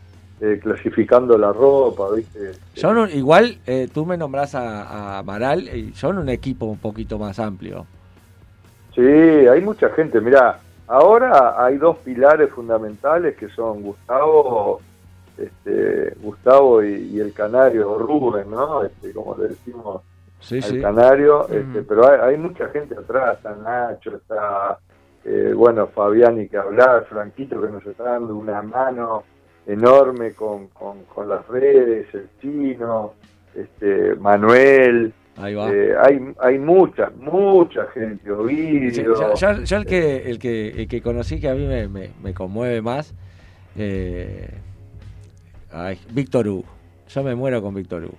eh, 0.44 0.60
clasificando 0.60 1.38
la 1.38 1.54
ropa, 1.54 2.16
¿viste? 2.16 2.54
Son 2.74 3.08
igual, 3.12 3.60
eh, 3.68 3.88
tú 3.94 4.08
me 4.08 4.18
nombras 4.18 4.56
a, 4.56 5.20
Amaral, 5.20 5.68
y 5.68 5.94
son 5.94 6.18
un 6.18 6.30
equipo 6.30 6.66
un 6.66 6.80
poquito 6.80 7.20
más 7.20 7.38
amplio. 7.38 7.86
Sí, 8.96 9.02
hay 9.04 9.62
mucha 9.62 9.90
gente. 9.90 10.20
Mira, 10.20 10.58
ahora 10.88 11.64
hay 11.64 11.78
dos 11.78 11.98
pilares 12.00 12.50
fundamentales 12.50 13.38
que 13.38 13.50
son 13.50 13.84
Gustavo, 13.84 14.82
este, 15.38 16.16
Gustavo 16.20 16.84
y, 16.84 17.20
el 17.20 17.34
canario 17.34 18.00
Rubén, 18.00 18.50
¿no? 18.50 18.84
Este, 18.84 19.14
como 19.14 19.38
le 19.38 19.50
decimos 19.50 20.02
al 20.50 20.82
canario, 20.82 21.48
este, 21.50 21.84
pero 21.84 22.24
hay, 22.24 22.36
mucha 22.36 22.68
gente 22.70 22.96
atrás, 22.98 23.38
está 23.38 23.56
Nacho, 23.58 24.16
está, 24.16 24.80
eh, 25.24 25.54
bueno, 25.56 25.86
Fabián 25.86 26.42
y 26.42 26.48
que 26.48 26.58
hablar, 26.58 27.06
Franquito 27.08 27.62
que 27.62 27.70
nos 27.70 27.86
está 27.86 28.06
dando 28.06 28.36
una 28.36 28.64
mano 28.64 29.24
enorme 29.72 30.34
con, 30.34 30.68
con, 30.68 31.30
las 31.30 31.48
redes, 31.48 32.08
el 32.14 32.28
chino, 32.42 33.14
este, 33.56 34.16
Manuel, 34.16 35.14
eh, 35.38 35.96
hay, 36.00 36.20
hay 36.40 36.60
mucha, 36.60 37.10
mucha 37.20 37.88
gente, 37.94 38.32
Ovidio. 38.32 39.34
yo, 39.34 39.78
el, 39.78 39.86
que, 39.86 40.30
el, 40.30 40.40
que, 40.40 40.70
el 40.70 40.88
que 40.88 41.02
conocí 41.02 41.40
que 41.40 41.50
a 41.50 41.56
mí 41.56 41.66
me, 41.66 41.88
me, 41.88 42.34
conmueve 42.34 42.82
más, 42.82 43.14
eh, 43.78 44.50
Víctor 46.12 46.48
Hugo. 46.48 46.66
Yo 47.08 47.24
me 47.24 47.36
muero 47.36 47.62
con 47.62 47.74
Víctor 47.74 48.04
Hugo. 48.04 48.18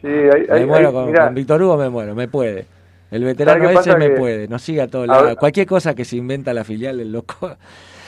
Sí, 0.00 0.08
hay, 0.08 0.60
me 0.60 0.66
muero 0.66 0.92
con, 0.92 1.34
Víctor 1.34 1.62
Hugo, 1.62 1.76
me 1.76 1.90
muero, 1.90 2.14
me 2.14 2.28
puede. 2.28 2.66
El 3.10 3.24
veterano 3.24 3.68
ese 3.70 3.96
me 3.96 4.10
puede, 4.10 4.48
no 4.48 4.58
siga 4.58 4.86
todo 4.88 5.06
lado. 5.06 5.36
Cualquier 5.36 5.66
cosa 5.66 5.94
que 5.94 6.04
se 6.04 6.16
inventa 6.16 6.54
la 6.54 6.64
filial, 6.64 7.00
el 7.00 7.12
loco. 7.12 7.56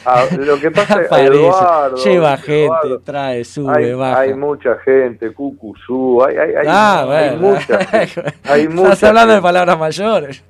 Ah, 0.05 0.25
lo 0.39 0.59
que 0.59 0.71
pasa 0.73 1.03
es 1.03 1.13
Eduardo, 1.13 1.97
lleva 1.97 2.37
gente, 2.37 2.99
trae, 3.05 3.45
sube, 3.45 3.77
hay, 3.77 3.93
baja. 3.93 4.21
Hay 4.21 4.35
mucha 4.35 4.77
gente, 4.79 5.33
Cucuzú, 5.33 6.23
hay, 6.25 6.37
hay, 6.37 6.55
hay, 6.55 6.67
ah, 6.69 7.07
hay 7.11 7.37
mucha. 7.37 7.79
hay 8.45 8.63
Estás 8.63 9.05
hablando 9.05 9.35
de 9.35 9.43
palabras 9.43 9.79
mayores. 9.79 10.45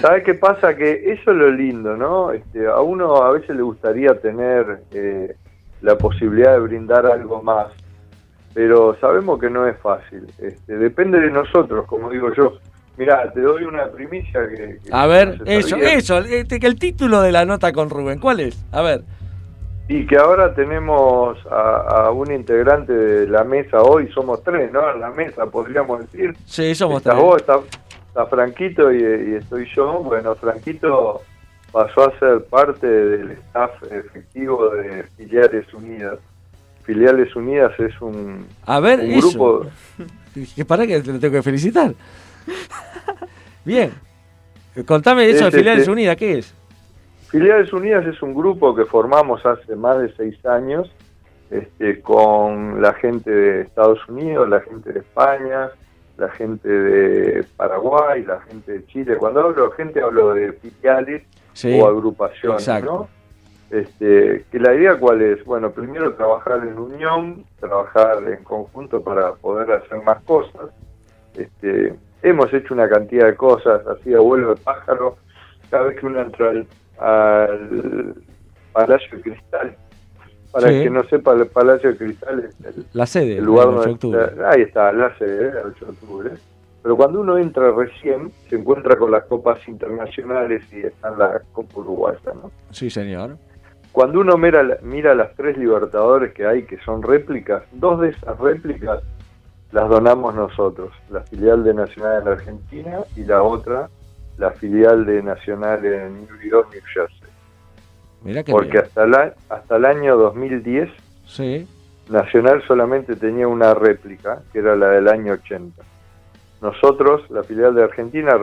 ¿Sabes 0.00 0.22
qué 0.24 0.34
pasa? 0.34 0.76
Que 0.76 1.12
eso 1.12 1.30
es 1.32 1.36
lo 1.36 1.50
lindo, 1.50 1.96
¿no? 1.96 2.30
Este, 2.30 2.66
a 2.66 2.80
uno 2.80 3.16
a 3.22 3.32
veces 3.32 3.56
le 3.56 3.62
gustaría 3.62 4.14
tener 4.20 4.82
eh, 4.92 5.34
la 5.82 5.98
posibilidad 5.98 6.52
de 6.52 6.60
brindar 6.60 7.06
algo 7.06 7.42
más, 7.42 7.68
pero 8.54 8.96
sabemos 9.00 9.40
que 9.40 9.50
no 9.50 9.66
es 9.66 9.76
fácil. 9.78 10.26
Este, 10.38 10.78
depende 10.78 11.20
de 11.20 11.30
nosotros, 11.30 11.86
como 11.86 12.10
digo 12.10 12.32
yo. 12.34 12.58
Mira, 12.96 13.30
te 13.32 13.40
doy 13.40 13.64
una 13.64 13.88
primicia 13.88 14.40
que... 14.48 14.78
a 14.90 15.06
ver, 15.06 15.42
eso, 15.44 15.76
eso, 15.76 16.18
este, 16.18 16.58
el 16.66 16.78
título 16.78 17.20
de 17.20 17.30
la 17.30 17.44
nota 17.44 17.72
con 17.72 17.90
Rubén, 17.90 18.18
¿cuál 18.18 18.40
es? 18.40 18.64
A 18.72 18.80
ver. 18.80 19.02
Y 19.88 20.06
que 20.06 20.16
ahora 20.16 20.52
tenemos 20.54 21.38
a, 21.48 22.10
un 22.10 22.32
integrante 22.32 22.92
de 22.92 23.28
la 23.28 23.44
mesa 23.44 23.82
hoy, 23.82 24.10
somos 24.12 24.42
tres, 24.42 24.72
¿no? 24.72 24.90
En 24.90 25.00
la 25.00 25.10
mesa, 25.10 25.46
podríamos 25.46 26.00
decir. 26.00 26.34
Sí, 26.44 26.74
somos 26.74 27.02
tres. 27.02 27.16
Vos, 27.16 27.36
está, 27.36 28.26
Franquito 28.26 28.92
y, 28.92 29.34
estoy 29.34 29.68
yo. 29.76 30.02
Bueno, 30.02 30.34
Franquito 30.34 31.22
pasó 31.70 32.08
a 32.08 32.18
ser 32.18 32.44
parte 32.46 32.86
del 32.86 33.32
staff 33.32 33.70
efectivo 33.92 34.70
de 34.70 35.04
Filiales 35.16 35.72
Unidas. 35.72 36.18
Filiales 36.82 37.36
Unidas 37.36 37.72
es 37.78 38.00
un, 38.00 38.46
a 38.64 38.80
ver, 38.80 39.00
un 39.00 39.20
grupo... 39.20 39.66
Que 40.54 40.66
para 40.66 40.86
que 40.86 41.00
te 41.00 41.18
tengo 41.18 41.32
que 41.32 41.42
felicitar. 41.42 41.94
Bien. 43.64 43.92
Contame 44.84 45.28
eso 45.28 45.46
de 45.46 45.50
Filiales 45.50 45.88
Unidas, 45.88 46.16
¿qué 46.16 46.38
es? 46.38 46.54
Filiales 47.28 47.72
Unidas 47.72 48.06
es 48.06 48.20
un 48.22 48.34
grupo 48.34 48.74
que 48.74 48.84
formamos 48.84 49.44
hace 49.44 49.74
más 49.74 49.98
de 50.00 50.12
seis 50.16 50.44
años 50.46 50.90
este, 51.50 52.00
con 52.00 52.80
la 52.82 52.92
gente 52.94 53.30
de 53.30 53.60
Estados 53.62 54.06
Unidos, 54.08 54.48
la 54.48 54.60
gente 54.60 54.92
de 54.92 55.00
España, 55.00 55.70
la 56.18 56.28
gente 56.30 56.68
de 56.68 57.44
Paraguay, 57.56 58.24
la 58.24 58.40
gente 58.40 58.72
de 58.72 58.86
Chile. 58.86 59.16
Cuando 59.16 59.40
hablo 59.40 59.68
de 59.68 59.76
gente 59.76 60.00
hablo 60.00 60.34
de 60.34 60.52
filiales 60.52 61.22
o 61.64 61.86
agrupaciones, 61.86 62.84
¿no? 62.84 63.08
Este, 63.70 64.44
que 64.50 64.60
la 64.60 64.74
idea 64.74 64.96
cuál 64.96 65.22
es, 65.22 65.44
bueno, 65.44 65.70
primero 65.70 66.14
trabajar 66.14 66.62
en 66.66 66.78
unión, 66.78 67.44
trabajar 67.58 68.22
en 68.28 68.44
conjunto 68.44 69.02
para 69.02 69.32
poder 69.34 69.70
hacer 69.72 70.02
más 70.02 70.22
cosas. 70.22 70.70
Este, 71.34 71.94
hemos 72.22 72.52
hecho 72.52 72.74
una 72.74 72.88
cantidad 72.88 73.26
de 73.26 73.36
cosas, 73.36 73.86
así 73.86 74.14
a 74.14 74.20
vuelo 74.20 74.54
de 74.54 74.60
pájaro, 74.60 75.16
cada 75.70 75.84
vez 75.84 76.00
que 76.00 76.06
uno 76.06 76.20
entra 76.20 76.52
al, 76.98 78.14
Palacio 78.72 79.16
de 79.16 79.22
Cristal. 79.22 79.76
Para 80.52 80.70
el 80.70 80.82
que 80.84 80.90
no 80.90 81.04
sepa, 81.04 81.32
el 81.32 81.46
Palacio 81.46 81.90
de 81.92 81.96
Cristal 81.98 82.40
es 82.40 82.64
el, 82.64 82.86
la 82.92 83.06
sede, 83.06 83.38
el 83.38 83.44
lugar 83.44 83.66
donde 83.66 84.44
ahí 84.46 84.62
está, 84.62 84.92
la 84.92 85.16
sede, 85.18 85.48
el 85.48 85.66
8 85.74 85.84
de 85.84 85.90
octubre. 85.90 86.30
Pero 86.82 86.96
cuando 86.96 87.20
uno 87.20 87.36
entra 87.36 87.72
recién, 87.72 88.30
se 88.48 88.56
encuentra 88.56 88.96
con 88.96 89.10
las 89.10 89.24
copas 89.24 89.58
internacionales 89.66 90.62
y 90.72 90.86
están 90.86 91.18
las 91.18 91.42
copas 91.52 91.76
uruguayas, 91.78 92.22
¿no? 92.26 92.50
Sí, 92.70 92.90
señor. 92.90 93.36
Cuando 93.92 94.20
uno 94.20 94.36
mira, 94.36 94.62
mira 94.82 95.14
las 95.14 95.34
tres 95.34 95.56
Libertadores 95.58 96.32
que 96.32 96.46
hay, 96.46 96.62
que 96.64 96.78
son 96.84 97.02
réplicas, 97.02 97.64
dos 97.72 98.00
de 98.00 98.10
esas 98.10 98.38
réplicas 98.38 99.02
las 99.72 99.88
donamos 99.88 100.34
nosotros, 100.34 100.92
la 101.10 101.20
filial 101.22 101.64
de 101.64 101.74
Nacional 101.74 102.22
en 102.22 102.28
Argentina 102.28 102.98
y 103.16 103.24
la 103.24 103.42
otra, 103.42 103.88
la 104.38 104.50
filial 104.52 105.04
de 105.04 105.22
Nacional 105.22 105.84
en 105.84 106.26
New 106.26 106.50
York, 106.50 106.68
New 106.72 106.82
Jersey. 106.92 108.44
Porque 108.50 108.78
hasta, 108.78 109.06
la, 109.06 109.34
hasta 109.48 109.76
el 109.76 109.84
año 109.84 110.16
2010 110.16 110.90
sí. 111.26 111.68
Nacional 112.08 112.62
solamente 112.66 113.16
tenía 113.16 113.48
una 113.48 113.74
réplica, 113.74 114.42
que 114.52 114.60
era 114.60 114.76
la 114.76 114.88
del 114.88 115.08
año 115.08 115.34
80. 115.34 115.82
Nosotros, 116.62 117.28
la 117.30 117.42
filial 117.42 117.74
de 117.74 117.84
Argentina, 117.84 118.34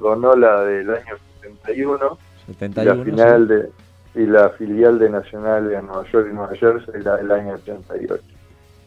donó 0.00 0.34
la 0.36 0.62
del 0.64 0.90
año 0.90 1.16
71, 1.40 2.18
71 2.46 2.94
la 2.94 3.04
final 3.04 3.48
de 3.48 3.70
y 4.14 4.26
la 4.26 4.50
filial 4.50 4.98
de 4.98 5.10
Nacional 5.10 5.72
en 5.72 5.86
Nueva 5.86 6.04
York 6.10 6.28
y 6.30 6.34
Nueva 6.34 6.54
Jersey 6.56 7.02
la 7.02 7.16
del 7.16 7.30
año 7.30 7.54
88. 7.54 8.22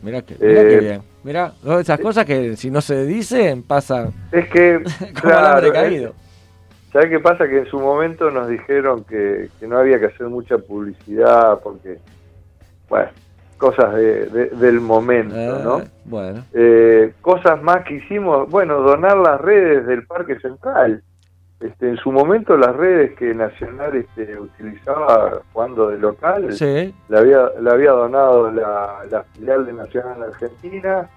Mira 0.02 0.22
que, 0.22 0.36
mirá 0.40 0.62
eh, 0.62 0.80
bien. 0.80 1.02
Mira, 1.24 1.54
esas 1.80 2.00
cosas 2.00 2.26
que 2.26 2.56
si 2.56 2.72
no 2.72 2.82
se 2.82 3.06
dicen 3.06 3.64
pasan. 3.64 4.12
Es 4.32 4.50
que. 4.50 4.82
como 5.00 5.14
claro, 5.22 5.72
caído. 5.72 6.14
¿Sabes 6.92 7.10
qué 7.10 7.20
pasa? 7.20 7.48
Que 7.48 7.60
en 7.60 7.66
su 7.68 7.80
momento 7.80 8.30
nos 8.32 8.50
dijeron 8.50 9.06
que, 9.06 9.50
no 9.62 9.78
había 9.78 10.00
que 10.00 10.08
hacer 10.08 10.28
mucha 10.28 10.58
publicidad 10.58 11.60
porque, 11.64 12.00
bueno, 12.90 13.10
cosas 13.58 13.96
de, 13.96 14.26
del 14.26 14.82
momento, 14.82 15.36
ah, 15.38 15.62
¿no? 15.64 15.82
Bueno. 16.04 16.44
Eh, 16.54 17.14
cosas 17.22 17.62
más 17.62 17.86
que 17.86 17.96
hicimos, 17.96 18.50
bueno, 18.50 18.82
donar 18.82 19.18
las 19.18 19.40
redes 19.40 19.86
del 19.86 20.06
Parque 20.06 20.38
Central. 20.40 21.02
Este, 21.62 21.90
en 21.90 21.98
su 21.98 22.12
momento 22.12 22.58
las 22.58 22.76
redes 22.76 23.16
que 23.18 23.36
Nacional 23.36 23.96
este, 23.96 24.40
utilizaba 24.40 25.42
jugando 25.54 25.90
de 25.90 26.00
local, 26.00 26.52
sí. 26.54 26.94
le, 27.08 27.18
había, 27.18 27.92
donado 27.92 28.50
la, 28.52 29.06
la 29.10 29.24
filial 29.34 29.66
de 29.68 29.74
Nacional 29.74 30.24
Argentina 30.24 31.08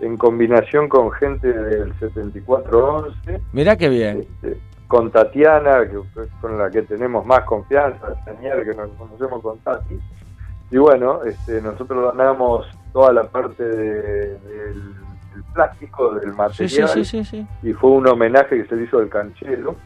en 0.00 0.16
combinación 0.16 0.88
con 0.88 1.10
gente 1.12 1.52
del 1.52 1.92
7411. 1.98 3.40
Mirá 3.52 3.76
qué 3.76 3.88
bien. 3.88 4.20
Este, 4.20 4.58
con 4.88 5.10
Tatiana, 5.10 5.86
que, 5.88 6.00
con 6.40 6.58
la 6.58 6.70
que 6.70 6.82
tenemos 6.82 7.24
más 7.24 7.44
confianza, 7.44 8.14
Tatiana, 8.24 8.64
que 8.64 8.74
nos 8.74 8.90
conocemos 8.92 9.42
con 9.42 9.58
Tati. 9.58 10.00
Y 10.70 10.78
bueno, 10.78 11.22
este, 11.24 11.60
nosotros 11.60 12.02
donamos 12.02 12.66
toda 12.92 13.12
la 13.12 13.24
parte 13.24 13.62
del, 13.62 14.38
plástico, 15.54 16.14
del 16.14 16.32
material. 16.32 16.88
Sí, 16.88 17.04
sí, 17.04 17.24
sí, 17.24 17.46
y 17.62 17.72
fue 17.72 17.90
un 17.90 18.06
homenaje 18.06 18.56
que 18.56 18.68
se 18.68 18.76
le 18.76 18.84
hizo 18.84 18.98
al 18.98 19.08
canchero. 19.08 19.76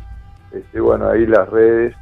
Este, 0.55 0.81
bueno, 0.81 1.09
ahí 1.09 1.27
las 1.27 1.49
redes. 1.49 1.95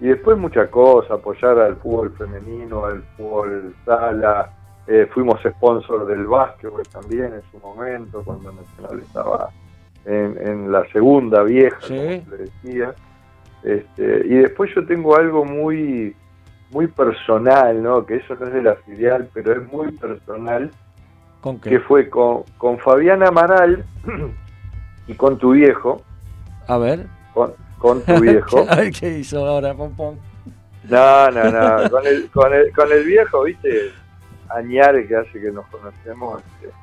Y 0.00 0.08
después 0.08 0.38
muchas 0.38 0.68
cosas, 0.68 1.10
apoyar 1.10 1.58
al 1.58 1.76
fútbol 1.76 2.12
femenino, 2.16 2.84
al 2.84 3.02
fútbol 3.16 3.74
sala. 3.84 4.50
Eh, 4.86 5.06
fuimos 5.12 5.40
sponsor 5.42 6.06
del 6.06 6.26
básquetbol 6.26 6.82
también 6.88 7.34
en 7.34 7.42
su 7.50 7.58
momento, 7.58 8.22
cuando 8.24 8.52
Nacional 8.52 9.00
estaba 9.00 9.50
en, 10.06 10.72
la 10.72 10.82
segunda 10.92 11.42
vieja, 11.42 11.78
como 11.86 12.00
le 12.00 12.36
decía. 12.38 12.94
Este, 13.62 14.22
y 14.24 14.36
después 14.36 14.70
yo 14.74 14.86
tengo 14.86 15.16
algo 15.16 15.44
muy 15.44 16.14
muy 16.70 16.86
personal, 16.86 17.82
¿no? 17.82 18.04
Que 18.04 18.16
eso 18.16 18.34
no 18.38 18.46
es 18.46 18.52
de 18.52 18.62
la 18.62 18.76
filial, 18.76 19.28
pero 19.32 19.52
es 19.52 19.72
muy 19.72 19.92
personal. 19.92 20.70
¿Con 21.40 21.60
Que 21.60 21.80
fue 21.80 22.10
con, 22.10 22.42
con 22.56 22.78
Fabián 22.78 23.22
Amaral 23.22 23.84
y 25.06 25.14
con 25.14 25.38
tu 25.38 25.52
viejo. 25.52 26.02
A 26.66 26.78
ver. 26.78 27.06
Con, 27.32 27.52
con 27.78 28.02
tu 28.02 28.20
viejo. 28.20 28.66
a 28.68 28.76
ver 28.76 28.92
qué 28.92 29.18
hizo 29.18 29.46
ahora, 29.46 29.74
pom, 29.74 29.92
No, 30.88 31.30
no, 31.30 31.50
no. 31.50 31.90
Con 31.90 32.06
el, 32.06 32.30
con 32.30 32.52
el, 32.54 32.72
con 32.72 32.92
el 32.92 33.04
viejo, 33.04 33.44
viste, 33.44 33.92
Añare 34.50 35.06
que 35.06 35.16
hace 35.16 35.40
que 35.40 35.52
nos 35.52 35.66
conocemos. 35.66 36.42
Este, 36.62 36.74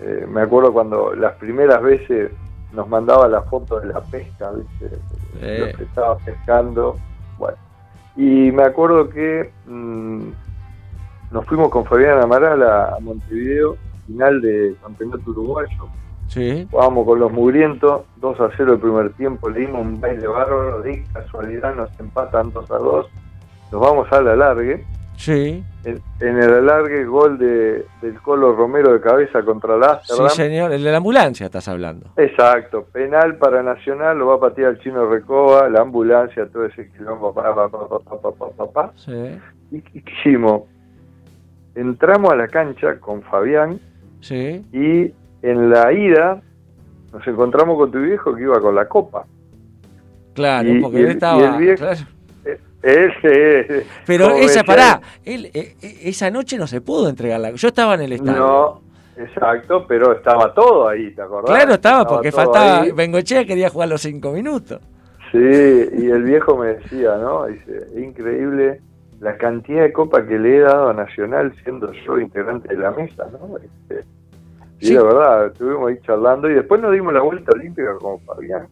eh, 0.00 0.26
me 0.26 0.42
acuerdo 0.42 0.72
cuando 0.72 1.14
las 1.14 1.34
primeras 1.34 1.82
veces 1.82 2.30
nos 2.72 2.88
mandaba 2.88 3.28
la 3.28 3.42
foto 3.42 3.80
de 3.80 3.88
la 3.92 4.00
pesca, 4.00 4.50
¿viste? 4.52 4.98
Lo 5.34 5.76
que 5.76 5.84
estaba 5.84 6.16
pescando. 6.18 6.96
Bueno, 7.38 7.56
y 8.16 8.50
me 8.50 8.62
acuerdo 8.62 9.08
que 9.10 9.52
mm, 9.66 10.28
nos 11.30 11.44
fuimos 11.46 11.70
con 11.70 11.84
Fabián 11.84 12.22
Amaral 12.22 12.62
a, 12.62 12.96
Montevideo, 13.00 13.76
final 14.06 14.40
de 14.40 14.74
campeonato 14.82 15.30
uruguayo. 15.30 15.88
Sí. 16.28 16.66
Jugábamos 16.70 17.06
con 17.06 17.20
los 17.20 17.32
mugrientos, 17.32 18.02
2 18.16 18.40
a 18.40 18.50
0 18.56 18.74
el 18.74 18.80
primer 18.80 19.12
tiempo, 19.14 19.48
le 19.48 19.60
dimos 19.60 19.80
un 19.80 20.00
baile 20.00 20.26
bárbaro, 20.26 20.82
de 20.82 21.04
casualidad 21.12 21.74
nos 21.74 21.88
empatan 22.00 22.52
2 22.52 22.70
a 22.70 22.78
2, 22.78 23.06
nos 23.72 23.80
vamos 23.80 24.12
a 24.12 24.20
la 24.20 24.36
largue 24.36 24.84
Sí. 25.16 25.64
En, 25.84 26.02
el 26.20 26.52
alargue, 26.52 27.04
gol 27.04 27.38
de, 27.38 27.86
del 28.02 28.20
Colo 28.20 28.54
Romero 28.54 28.92
de 28.92 29.00
cabeza 29.00 29.42
contra 29.42 29.76
la 29.76 30.00
Sí, 30.02 30.22
señor, 30.30 30.72
el 30.72 30.82
de 30.82 30.90
la 30.90 30.98
ambulancia 30.98 31.46
estás 31.46 31.68
hablando. 31.68 32.10
Exacto, 32.16 32.84
penal 32.92 33.36
para 33.36 33.62
Nacional, 33.62 34.18
lo 34.18 34.26
va 34.26 34.34
a 34.34 34.40
patear 34.40 34.72
el 34.72 34.80
chino 34.80 35.06
Recoba, 35.06 35.68
la 35.68 35.82
ambulancia, 35.82 36.46
todo 36.46 36.66
ese 36.66 36.90
quilombo, 36.90 37.32
papá, 37.32 37.68
papá, 37.68 38.50
papá, 38.56 38.92
Sí. 38.96 39.38
¿Y 39.70 39.80
qué 39.80 40.12
hicimos? 40.20 40.62
Entramos 41.74 42.32
a 42.32 42.36
la 42.36 42.48
cancha 42.48 42.98
con 43.00 43.22
Fabián 43.22 43.80
sí. 44.20 44.64
y 44.72 45.12
en 45.50 45.70
la 45.70 45.92
ida 45.92 46.42
nos 47.12 47.26
encontramos 47.26 47.78
con 47.78 47.90
tu 47.90 48.00
viejo 48.00 48.34
que 48.34 48.42
iba 48.42 48.60
con 48.60 48.74
la 48.74 48.88
copa. 48.88 49.24
Claro, 50.34 50.68
porque 50.82 51.00
él 51.00 51.06
estaba... 51.08 51.58
Ese, 52.82 53.84
Pero 54.06 54.36
esa, 54.36 54.62
pará, 54.62 55.00
él, 55.24 55.46
eh, 55.46 55.74
eh, 55.82 55.98
esa 56.04 56.30
noche 56.30 56.56
no 56.56 56.68
se 56.68 56.80
pudo 56.80 57.08
entregarla. 57.08 57.50
Yo 57.52 57.68
estaba 57.68 57.94
en 57.94 58.02
el 58.02 58.12
estadio. 58.12 58.38
No, 58.38 58.80
exacto, 59.16 59.84
pero 59.88 60.12
estaba 60.12 60.54
todo 60.54 60.86
ahí, 60.86 61.10
¿te 61.10 61.22
acordás? 61.22 61.56
Claro, 61.56 61.74
estaba, 61.74 62.06
porque 62.06 62.30
faltaba. 62.30 62.84
Bengochea 62.94 63.44
quería 63.44 63.70
jugar 63.70 63.88
los 63.88 64.02
cinco 64.02 64.30
minutos. 64.30 64.80
Sí, 65.32 65.38
y 65.38 66.10
el 66.10 66.22
viejo 66.22 66.56
me 66.56 66.74
decía, 66.74 67.16
¿no? 67.16 67.46
Dice, 67.46 67.88
increíble 67.96 68.80
la 69.18 69.36
cantidad 69.36 69.82
de 69.82 69.92
copa 69.92 70.24
que 70.24 70.38
le 70.38 70.58
he 70.58 70.60
dado 70.60 70.90
a 70.90 70.92
Nacional 70.92 71.52
siendo 71.64 71.92
yo 71.92 72.20
integrante 72.20 72.68
de 72.68 72.76
la 72.76 72.92
mesa, 72.92 73.26
¿no? 73.32 73.56
Este, 73.58 74.04
y 74.80 74.92
la 74.92 75.02
verdad, 75.02 75.46
estuvimos 75.46 75.90
ahí 75.90 75.98
charlando 76.02 76.50
y 76.50 76.54
después 76.54 76.80
nos 76.80 76.92
dimos 76.92 77.12
la 77.12 77.22
vuelta 77.22 77.52
olímpica 77.54 77.94
como 77.98 78.18
Fabián. 78.20 78.66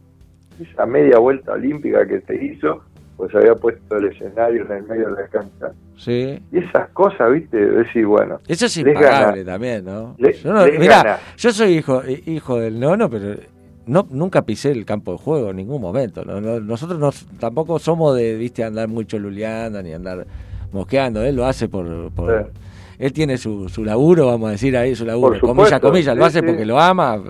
Esa 0.59 0.85
media 0.85 1.17
vuelta 1.19 1.53
olímpica 1.53 2.05
que 2.07 2.21
se 2.21 2.45
hizo 2.45 2.81
pues 3.17 3.33
había 3.33 3.55
puesto 3.55 3.97
el 3.97 4.07
escenario 4.07 4.65
en 4.65 4.71
el 4.71 4.83
medio 4.83 5.09
de 5.09 5.21
la 5.21 5.27
cancha. 5.27 5.71
Sí. 5.97 6.37
Y 6.51 6.57
esas 6.57 6.89
cosas, 6.89 7.31
viste, 7.31 7.57
decir, 7.57 8.05
bueno. 8.05 8.39
Eso 8.47 8.65
es 8.65 8.77
impagable 8.77 9.45
también, 9.45 9.85
¿no? 9.85 10.15
yo 10.17 10.53
no 10.53 10.65
mirá, 10.65 11.19
yo 11.37 11.51
soy 11.51 11.77
hijo 11.77 12.01
hijo 12.05 12.59
del 12.59 12.79
nono, 12.79 13.09
pero 13.09 13.39
no 13.85 14.05
nunca 14.09 14.41
pisé 14.41 14.71
el 14.71 14.85
campo 14.85 15.13
de 15.13 15.17
juego 15.17 15.51
en 15.51 15.57
ningún 15.57 15.81
momento. 15.81 16.25
¿no? 16.25 16.41
nosotros 16.59 16.99
no, 16.99 17.11
tampoco 17.39 17.79
somos 17.79 18.17
de, 18.17 18.35
viste, 18.35 18.63
andar 18.63 18.89
mucho 18.89 19.17
luleando 19.17 19.81
ni 19.81 19.93
andar 19.93 20.25
mosqueando. 20.71 21.23
Él 21.23 21.35
lo 21.35 21.45
hace 21.45 21.69
por... 21.69 22.11
por 22.11 22.51
Él 22.97 23.11
tiene 23.11 23.37
su, 23.37 23.67
su 23.69 23.83
laburo, 23.83 24.27
vamos 24.27 24.49
a 24.49 24.51
decir 24.51 24.75
ahí, 24.77 24.95
su 24.95 25.05
laburo, 25.05 25.39
comillas, 25.39 25.79
comillas, 25.79 26.15
lo 26.15 26.25
hace 26.25 26.41
porque 26.41 26.65
lo 26.65 26.79
ama. 26.79 27.21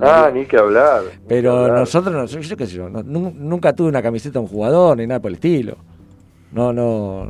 ah, 0.00 0.30
ni 0.32 0.44
que 0.46 0.56
hablar. 0.56 1.02
Pero 1.28 1.68
nosotros, 1.68 2.30
yo 2.32 2.56
qué 2.56 2.66
sé 2.66 2.76
yo, 2.76 2.88
nunca 2.88 3.72
tuve 3.72 3.88
una 3.88 4.02
camiseta 4.02 4.38
de 4.38 4.44
un 4.44 4.48
jugador 4.48 4.96
ni 4.96 5.06
nada 5.06 5.20
por 5.20 5.30
el 5.30 5.36
estilo. 5.36 5.76
No, 6.52 6.72
no, 6.72 7.26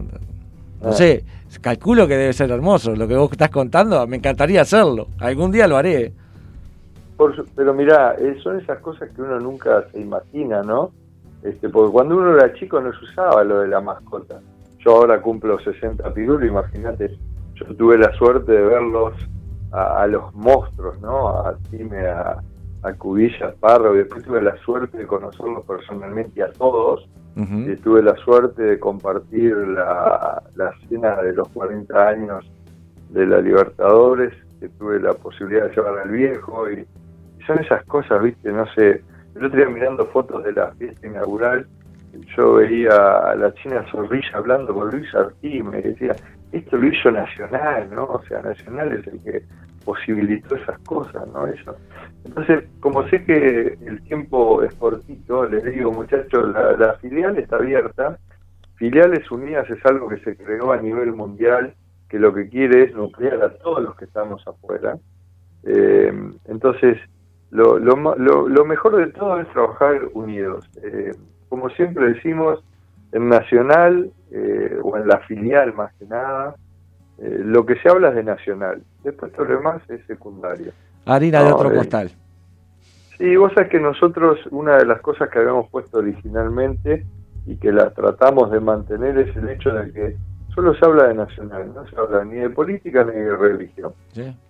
no 0.83 0.89
ah. 0.89 0.93
sé, 0.93 1.25
calculo 1.61 2.07
que 2.07 2.17
debe 2.17 2.33
ser 2.33 2.51
hermoso. 2.51 2.95
Lo 2.95 3.07
que 3.09 3.17
vos 3.17 3.31
estás 3.31 3.51
contando, 3.51 4.07
me 4.07 4.17
encantaría 4.17 4.63
hacerlo. 4.63 5.09
Algún 5.19 5.51
día 5.51 5.67
lo 5.67 5.77
haré. 5.77 6.13
pero 7.55 7.75
mirá, 7.75 8.15
eh, 8.19 8.37
son 8.43 8.61
esas 8.61 8.79
cosas 8.79 9.11
que 9.11 9.23
uno 9.23 9.39
nunca 9.41 9.85
se 9.93 10.01
imagina, 10.01 10.63
¿no? 10.63 10.93
Este, 11.43 11.69
porque 11.69 11.93
cuando 11.93 12.17
uno 12.17 12.35
era 12.35 12.53
chico 12.55 12.81
no 12.81 12.93
se 12.93 13.05
usaba 13.05 13.45
lo 13.45 13.61
de 13.61 13.69
la 13.69 13.81
mascota. 13.81 14.41
Yo 14.79 14.97
ahora 14.97 15.21
cumplo 15.21 15.59
60 15.59 16.13
pirulos, 16.15 16.49
imagínate, 16.49 17.17
yo 17.57 17.75
tuve 17.77 17.99
la 17.99 18.13
suerte 18.15 18.53
de 18.53 18.63
verlos 18.63 19.15
a, 19.73 20.07
los 20.07 20.35
monstruos, 20.35 20.99
¿no? 21.01 21.29
A 21.29 21.57
Time, 21.71 22.07
a, 22.07 22.41
a 22.83 22.93
Cubillas, 22.95 23.55
Parro, 23.57 23.95
y 23.95 23.99
después 23.99 24.25
tuve 24.25 24.41
la 24.41 24.57
suerte 24.59 24.99
de 24.99 25.07
conocerlos 25.07 25.65
personalmente 25.65 26.43
a 26.43 26.53
todos. 26.53 27.09
y 27.37 27.77
tuve 27.77 28.03
la 28.03 28.17
suerte 28.17 28.63
de 28.63 28.79
compartir 28.79 29.55
la, 29.55 30.43
la 30.55 30.73
cena 30.89 31.17
de 31.21 31.35
los 31.35 31.47
40 31.49 32.09
años 32.09 32.51
de 33.11 33.27
la 33.27 33.41
Libertadores, 33.43 34.33
que 34.59 34.71
tuve 34.71 34.99
la 35.01 35.13
posibilidad 35.13 35.69
de 35.69 35.75
llevar 35.75 35.99
al 35.99 36.11
viejo, 36.11 36.71
y, 36.71 36.87
son 37.47 37.59
esas 37.59 37.85
cosas, 37.85 38.23
¿viste? 38.23 38.51
No 38.51 38.67
sé, 38.75 39.03
yo 39.35 39.47
estoy 39.47 39.67
mirando 39.67 40.07
fotos 40.07 40.43
de 40.45 40.53
la 40.53 40.73
fiesta 40.73 41.07
inaugural, 41.07 41.67
yo 42.37 42.55
veía 42.55 43.31
a 43.31 43.35
la 43.37 43.53
China 43.55 43.85
Zorrilla 43.91 44.31
hablando 44.35 44.75
con 44.75 44.91
Luis 44.91 45.15
Artí, 45.15 45.63
me 45.63 45.83
decía, 45.83 46.17
esto 46.53 46.77
lo 46.77 46.89
hizo 46.89 47.11
Nacional, 47.11 47.89
¿no? 47.91 48.05
O 48.05 48.23
sea, 48.27 48.43
Nacional 48.43 48.93
es 48.93 49.07
el 49.07 49.23
que 49.23 49.43
posibilitó 49.85 50.57
esas 50.57 50.79
cosas, 50.81 51.27
¿no? 51.29 51.47
Eso. 51.47 51.77
Entonces, 52.25 52.65
como 52.81 53.09
sé 53.09 53.25
que 53.25 53.79
el 53.87 54.03
tiempo 54.03 54.63
es 54.63 54.75
cortito, 54.75 55.47
les 55.47 55.65
digo, 55.65 55.93
muchachos, 55.93 56.53
la, 56.53 56.95
filial 57.01 57.39
está 57.39 57.57
abierta. 57.57 58.19
Filiales 58.77 59.31
Unidas 59.31 59.71
es 59.71 59.85
algo 59.87 60.09
que 60.09 60.19
se 60.19 60.37
creó 60.37 60.73
a 60.73 60.77
nivel 60.79 61.13
mundial, 61.13 61.75
que 62.09 62.19
lo 62.19 62.35
que 62.35 62.49
quiere 62.49 62.85
es 62.85 62.95
nuclear 62.95 63.43
a 63.43 63.57
todos 63.59 63.83
los 63.83 63.97
que 63.97 64.05
estamos 64.05 64.47
afuera. 64.47 64.99
Eh, 65.65 66.13
entonces, 66.47 66.99
lo, 67.51 67.79
lo, 67.79 67.97
lo, 68.49 68.65
mejor 68.65 68.97
de 68.97 69.07
todo 69.13 69.41
es 69.41 69.49
trabajar 69.51 70.09
unidos. 70.15 70.69
Eh, 70.83 71.13
como 71.49 71.71
siempre 71.71 72.13
decimos, 72.13 72.63
en 73.13 73.29
Nacional 73.29 74.11
eh, 74.31 74.79
o 74.83 74.97
en 74.97 75.09
la 75.09 75.19
filial 75.21 75.75
más 75.75 75.93
que 75.95 76.07
nada, 76.07 76.55
eh, 77.19 77.41
lo 77.45 77.65
que 77.65 77.77
se 77.77 77.89
habla 77.89 78.11
es 78.11 78.17
de 78.17 78.25
Nacional. 78.25 78.83
Después 79.03 79.33
todo 79.33 79.47
lo 79.47 79.57
demás 79.57 79.83
es 79.89 80.05
secundario. 80.07 80.73
Harina 81.05 81.43
de 81.43 81.53
otro 81.53 81.73
costal. 81.75 82.11
Sí, 83.19 83.37
vos 83.37 83.53
sabés 83.55 83.71
que 83.71 83.81
nosotros, 83.81 84.39
una 84.51 84.77
de 84.77 84.85
las 84.85 85.01
cosas 85.01 85.31
que 85.31 85.39
habíamos 85.39 85.71
puesto 85.71 85.99
originalmente 85.99 87.07
y 87.47 87.57
que 87.57 87.73
la 87.73 87.91
tratamos 87.91 88.51
de 88.51 88.61
mantener 88.61 89.17
es 89.19 89.35
el 89.37 89.49
hecho 89.49 89.71
de 89.71 89.93
que 89.93 90.17
solo 90.55 90.75
se 90.75 90.85
habla 90.85 91.09
de 91.09 91.15
nacional, 91.15 91.73
no 91.75 91.87
se 91.87 91.97
habla 91.97 92.25
ni 92.25 92.37
de 92.37 92.51
política 92.51 93.05
ni 93.05 93.13
de 93.13 93.37
religión. 93.37 93.93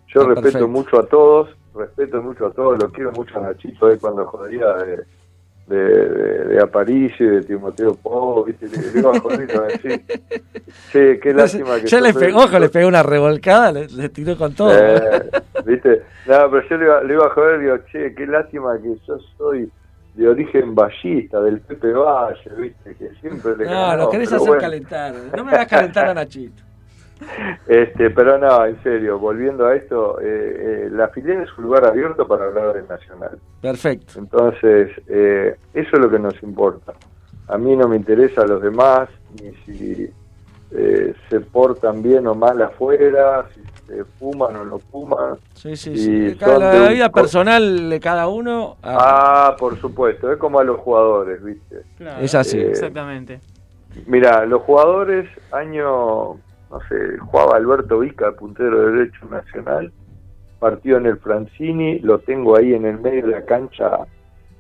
Yo 0.08 0.28
respeto 0.28 0.66
mucho 0.66 0.98
a 0.98 1.06
todos, 1.06 1.54
respeto 1.74 2.22
mucho 2.22 2.46
a 2.46 2.52
todos, 2.52 2.82
lo 2.82 2.90
quiero 2.90 3.12
mucho 3.12 3.38
a 3.38 3.42
Nachito 3.42 3.88
de 3.88 3.98
cuando 3.98 4.24
jodía 4.26 4.72
de, 4.74 5.04
de, 5.66 5.76
de, 5.76 6.62
Aparicio 6.62 7.26
y 7.26 7.36
de 7.36 7.42
Timoteo 7.42 7.94
Po, 7.94 8.44
¿viste? 8.44 8.68
Le, 8.68 9.00
iba 9.00 9.18
jodiendo 9.18 9.62
a 9.62 9.66
decir, 9.66 10.02
sí, 10.92 11.20
qué 11.20 11.34
lástima 11.34 11.80
que... 11.80 11.86
Yo 11.86 12.00
le 12.00 12.14
pegó, 12.14 12.44
ojo, 12.44 12.58
le 12.58 12.68
pegué 12.68 12.86
una 12.86 13.02
revolcada, 13.02 13.72
le, 13.72 14.08
tiró 14.10 14.36
con 14.36 14.54
todo. 14.54 14.72
Eh, 14.72 15.30
¿Viste? 15.64 16.02
No, 16.26 16.50
pero 16.50 16.68
yo 16.68 16.76
le 16.76 16.84
iba, 16.84 17.02
le 17.02 17.14
iba 17.14 17.26
a 17.26 17.30
joder 17.30 17.60
y 17.60 17.64
digo, 17.64 17.78
che, 17.90 18.14
qué 18.14 18.26
lástima 18.26 18.78
que 18.80 18.94
yo 19.06 19.18
soy 19.36 19.70
de 20.14 20.28
origen 20.28 20.74
ballista, 20.74 21.40
del 21.40 21.60
Pepe 21.60 21.92
Valle, 21.92 22.50
¿viste? 22.56 22.94
Que 22.94 23.10
siempre 23.20 23.56
le 23.56 23.66
No, 23.66 23.96
lo 23.96 24.10
querés 24.10 24.32
hacer 24.32 24.58
calentar, 24.58 25.14
no 25.36 25.44
me 25.44 25.52
hagas 25.52 25.66
calentar 25.66 26.08
a 26.08 26.14
Nachito. 26.14 26.62
Este, 27.66 28.10
pero 28.10 28.38
no, 28.38 28.64
en 28.64 28.80
serio, 28.82 29.18
volviendo 29.18 29.66
a 29.66 29.74
esto, 29.74 30.20
eh, 30.20 30.24
eh, 30.26 30.88
la 30.90 31.08
filial 31.08 31.42
es 31.42 31.58
un 31.58 31.64
lugar 31.64 31.84
abierto 31.86 32.26
para 32.26 32.46
hablar 32.46 32.74
del 32.74 32.86
Nacional. 32.86 33.38
Perfecto. 33.60 34.18
Entonces, 34.18 34.90
eh, 35.08 35.56
eso 35.74 35.90
es 35.92 35.98
lo 35.98 36.10
que 36.10 36.18
nos 36.18 36.40
importa. 36.42 36.92
A 37.48 37.58
mí 37.58 37.74
no 37.76 37.88
me 37.88 37.96
interesa 37.96 38.42
a 38.42 38.46
los 38.46 38.62
demás, 38.62 39.08
ni 39.40 39.52
si 39.64 40.10
se 41.30 41.40
portan 41.40 42.02
bien 42.02 42.26
o 42.26 42.34
mal 42.34 42.60
afuera, 42.60 43.46
si 43.54 43.62
se 43.86 44.04
fuman 44.18 44.56
o 44.56 44.64
no 44.64 44.78
fuman. 44.78 45.38
Sí, 45.54 45.76
sí, 45.76 45.96
sí. 45.96 46.34
la 46.34 46.88
vida 46.88 47.08
personal 47.10 47.88
de 47.88 48.00
cada 48.00 48.26
uno. 48.28 48.76
Ah. 48.82 48.98
ah, 49.50 49.56
por 49.56 49.80
supuesto, 49.80 50.30
es 50.30 50.38
como 50.38 50.58
a 50.58 50.64
los 50.64 50.78
jugadores, 50.80 51.42
¿viste? 51.42 51.82
es 52.20 52.34
así. 52.34 52.58
Exactamente. 52.58 53.40
Mira, 54.06 54.44
los 54.44 54.62
jugadores, 54.62 55.30
año 55.52 56.36
no 56.70 56.80
sé, 56.88 57.18
jugaba 57.18 57.56
Alberto 57.56 58.00
Vica, 58.00 58.32
puntero 58.32 58.80
de 58.80 58.92
derecho 58.92 59.26
nacional, 59.26 59.92
partió 60.58 60.96
en 60.96 61.06
el 61.06 61.18
Francini, 61.18 62.00
lo 62.00 62.18
tengo 62.18 62.56
ahí 62.56 62.74
en 62.74 62.86
el 62.86 62.98
medio 62.98 63.26
de 63.26 63.32
la 63.32 63.44
cancha, 63.44 64.06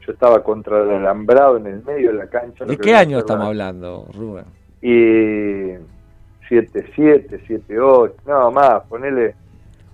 yo 0.06 0.12
estaba 0.12 0.42
contra 0.42 0.82
el 0.82 0.90
alambrado 0.90 1.56
en 1.56 1.66
el 1.66 1.82
medio 1.84 2.12
de 2.12 2.18
la 2.18 2.26
cancha. 2.28 2.64
¿De 2.64 2.76
qué 2.76 2.94
año 2.94 3.18
estamos 3.18 3.46
hablando, 3.46 4.06
Rubén? 4.14 4.44
Y 4.80 5.74
7-7, 6.48 7.40
7-8, 7.46 8.12
no 8.26 8.50
más, 8.52 8.82
ponele 8.84 9.34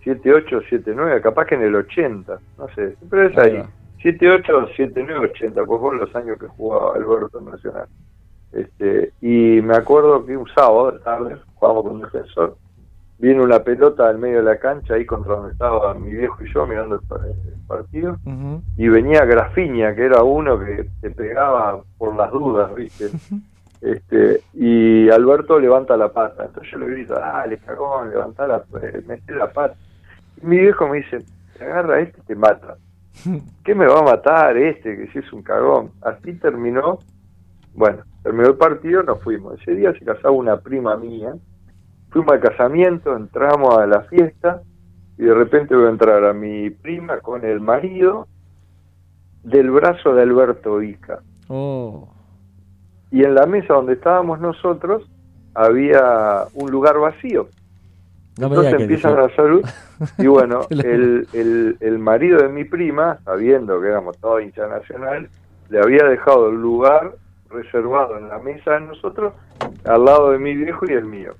7-8, 0.05 0.69
7-9, 0.69 1.21
capaz 1.23 1.47
que 1.47 1.55
en 1.55 1.63
el 1.63 1.75
80, 1.77 2.39
no 2.59 2.69
sé, 2.75 2.97
pero 3.09 3.29
es 3.29 3.39
ahí. 3.39 3.63
7-8, 4.03 4.75
7-9, 4.77 5.31
80, 5.31 5.65
pues 5.65 5.81
fueron 5.81 6.01
los 6.01 6.15
años 6.17 6.39
que 6.39 6.49
jugaba 6.49 6.97
Alberto 6.97 7.41
Nacional. 7.41 7.87
Este, 8.53 9.13
y 9.21 9.61
me 9.63 9.77
acuerdo 9.77 10.25
que 10.27 10.37
un 10.37 10.49
sábado 10.49 10.93
de 10.93 10.99
tarde 11.01 11.37
jugábamos 11.55 11.85
con 11.85 11.93
un 11.95 12.03
defensor, 12.03 12.57
vino 13.19 13.45
una 13.45 13.61
pelota 13.61 14.09
al 14.09 14.19
medio 14.19 14.39
de 14.39 14.43
la 14.43 14.59
cancha 14.59 14.95
ahí 14.95 15.07
contra 15.07 15.37
donde 15.37 15.53
estaba 15.53 15.95
mi 15.95 16.11
viejo 16.11 16.45
y 16.45 16.53
yo 16.53 16.67
mirando 16.67 16.97
el, 16.97 17.01
partido. 17.69 18.17
Y 18.77 18.89
venía 18.89 19.25
Grafiña 19.25 19.95
que 19.95 20.05
era 20.05 20.23
uno 20.23 20.59
que 20.59 20.89
te 21.01 21.11
pegaba 21.11 21.81
por 21.97 22.15
las 22.17 22.31
dudas 22.33 22.75
viste 22.75 23.11
este 23.81 24.43
y 24.55 25.09
Alberto 25.09 25.59
levanta 25.59 25.97
la 25.97 26.13
pata. 26.13 26.45
Entonces 26.47 26.73
yo 26.73 26.79
le 26.79 26.87
grito 26.87 27.15
dale 27.15 27.59
cagón 27.59 28.11
levanta 28.11 28.47
la 28.47 28.65
eh, 28.83 29.03
mete 29.07 29.35
la 29.35 29.53
pata. 29.53 29.77
Y 30.43 30.47
mi 30.47 30.59
viejo 30.59 30.89
me 30.89 30.99
dice 30.99 31.19
te 31.57 31.65
agarra 31.65 32.01
este 32.01 32.21
te 32.23 32.35
mata 32.35 32.77
¿qué 33.65 33.75
me 33.75 33.87
va 33.87 34.01
a 34.01 34.03
matar 34.03 34.57
este 34.57 34.97
que 34.97 35.09
si 35.13 35.19
es 35.19 35.33
un 35.33 35.43
cagón? 35.43 35.93
así 36.03 36.35
terminó 36.35 36.99
bueno 37.75 38.03
terminó 38.23 38.49
el 38.49 38.57
partido 38.57 39.03
nos 39.03 39.21
fuimos 39.23 39.61
ese 39.61 39.75
día 39.75 39.93
se 39.93 40.05
casaba 40.05 40.31
una 40.31 40.61
prima 40.61 40.97
mía 40.97 41.35
fuimos 42.13 42.33
al 42.33 42.41
casamiento, 42.41 43.17
entramos 43.17 43.77
a 43.79 43.87
la 43.87 44.03
fiesta 44.03 44.63
y 45.19 45.25
de 45.25 45.35
repente 45.35 45.75
voy 45.75 45.87
a 45.87 45.91
entrar 45.91 46.25
a 46.25 46.33
mi 46.33 46.71
prima 46.71 47.21
con 47.21 47.45
el 47.45 47.61
marido 47.61 48.29
del 49.43 49.71
brazo 49.71 50.15
de 50.15 50.23
Alberto 50.23 50.81
Ica. 50.83 51.21
Oh. 51.49 52.09
Y 53.11 53.25
en 53.25 53.35
la 53.35 53.47
mesa 53.47 53.75
donde 53.75 53.95
estábamos 53.95 54.41
nosotros 54.41 55.11
había 55.55 56.45
un 56.55 56.71
lugar 56.71 56.99
vacío. 56.99 57.49
Entonces 58.39 58.81
empiezan 58.81 59.19
a 59.19 59.35
salud 59.35 59.63
y 60.19 60.27
bueno, 60.27 60.61
el, 60.71 61.27
el, 61.33 61.77
el 61.81 61.99
marido 61.99 62.39
de 62.39 62.49
mi 62.49 62.65
prima, 62.65 63.19
sabiendo 63.25 63.81
que 63.81 63.89
éramos 63.89 64.19
todo 64.19 64.41
hincha 64.41 64.67
nacional, 64.67 65.29
le 65.69 65.81
había 65.81 66.05
dejado 66.05 66.51
el 66.51 66.57
lugar 66.57 67.15
reservado 67.53 68.19
en 68.19 68.29
la 68.29 68.39
mesa 68.39 68.73
de 68.73 68.81
nosotros 68.81 69.35
al 69.85 70.05
lado 70.05 70.31
de 70.31 70.39
mi 70.39 70.55
viejo 70.55 70.85
y 70.89 70.93
el 70.93 71.05
mío. 71.05 71.35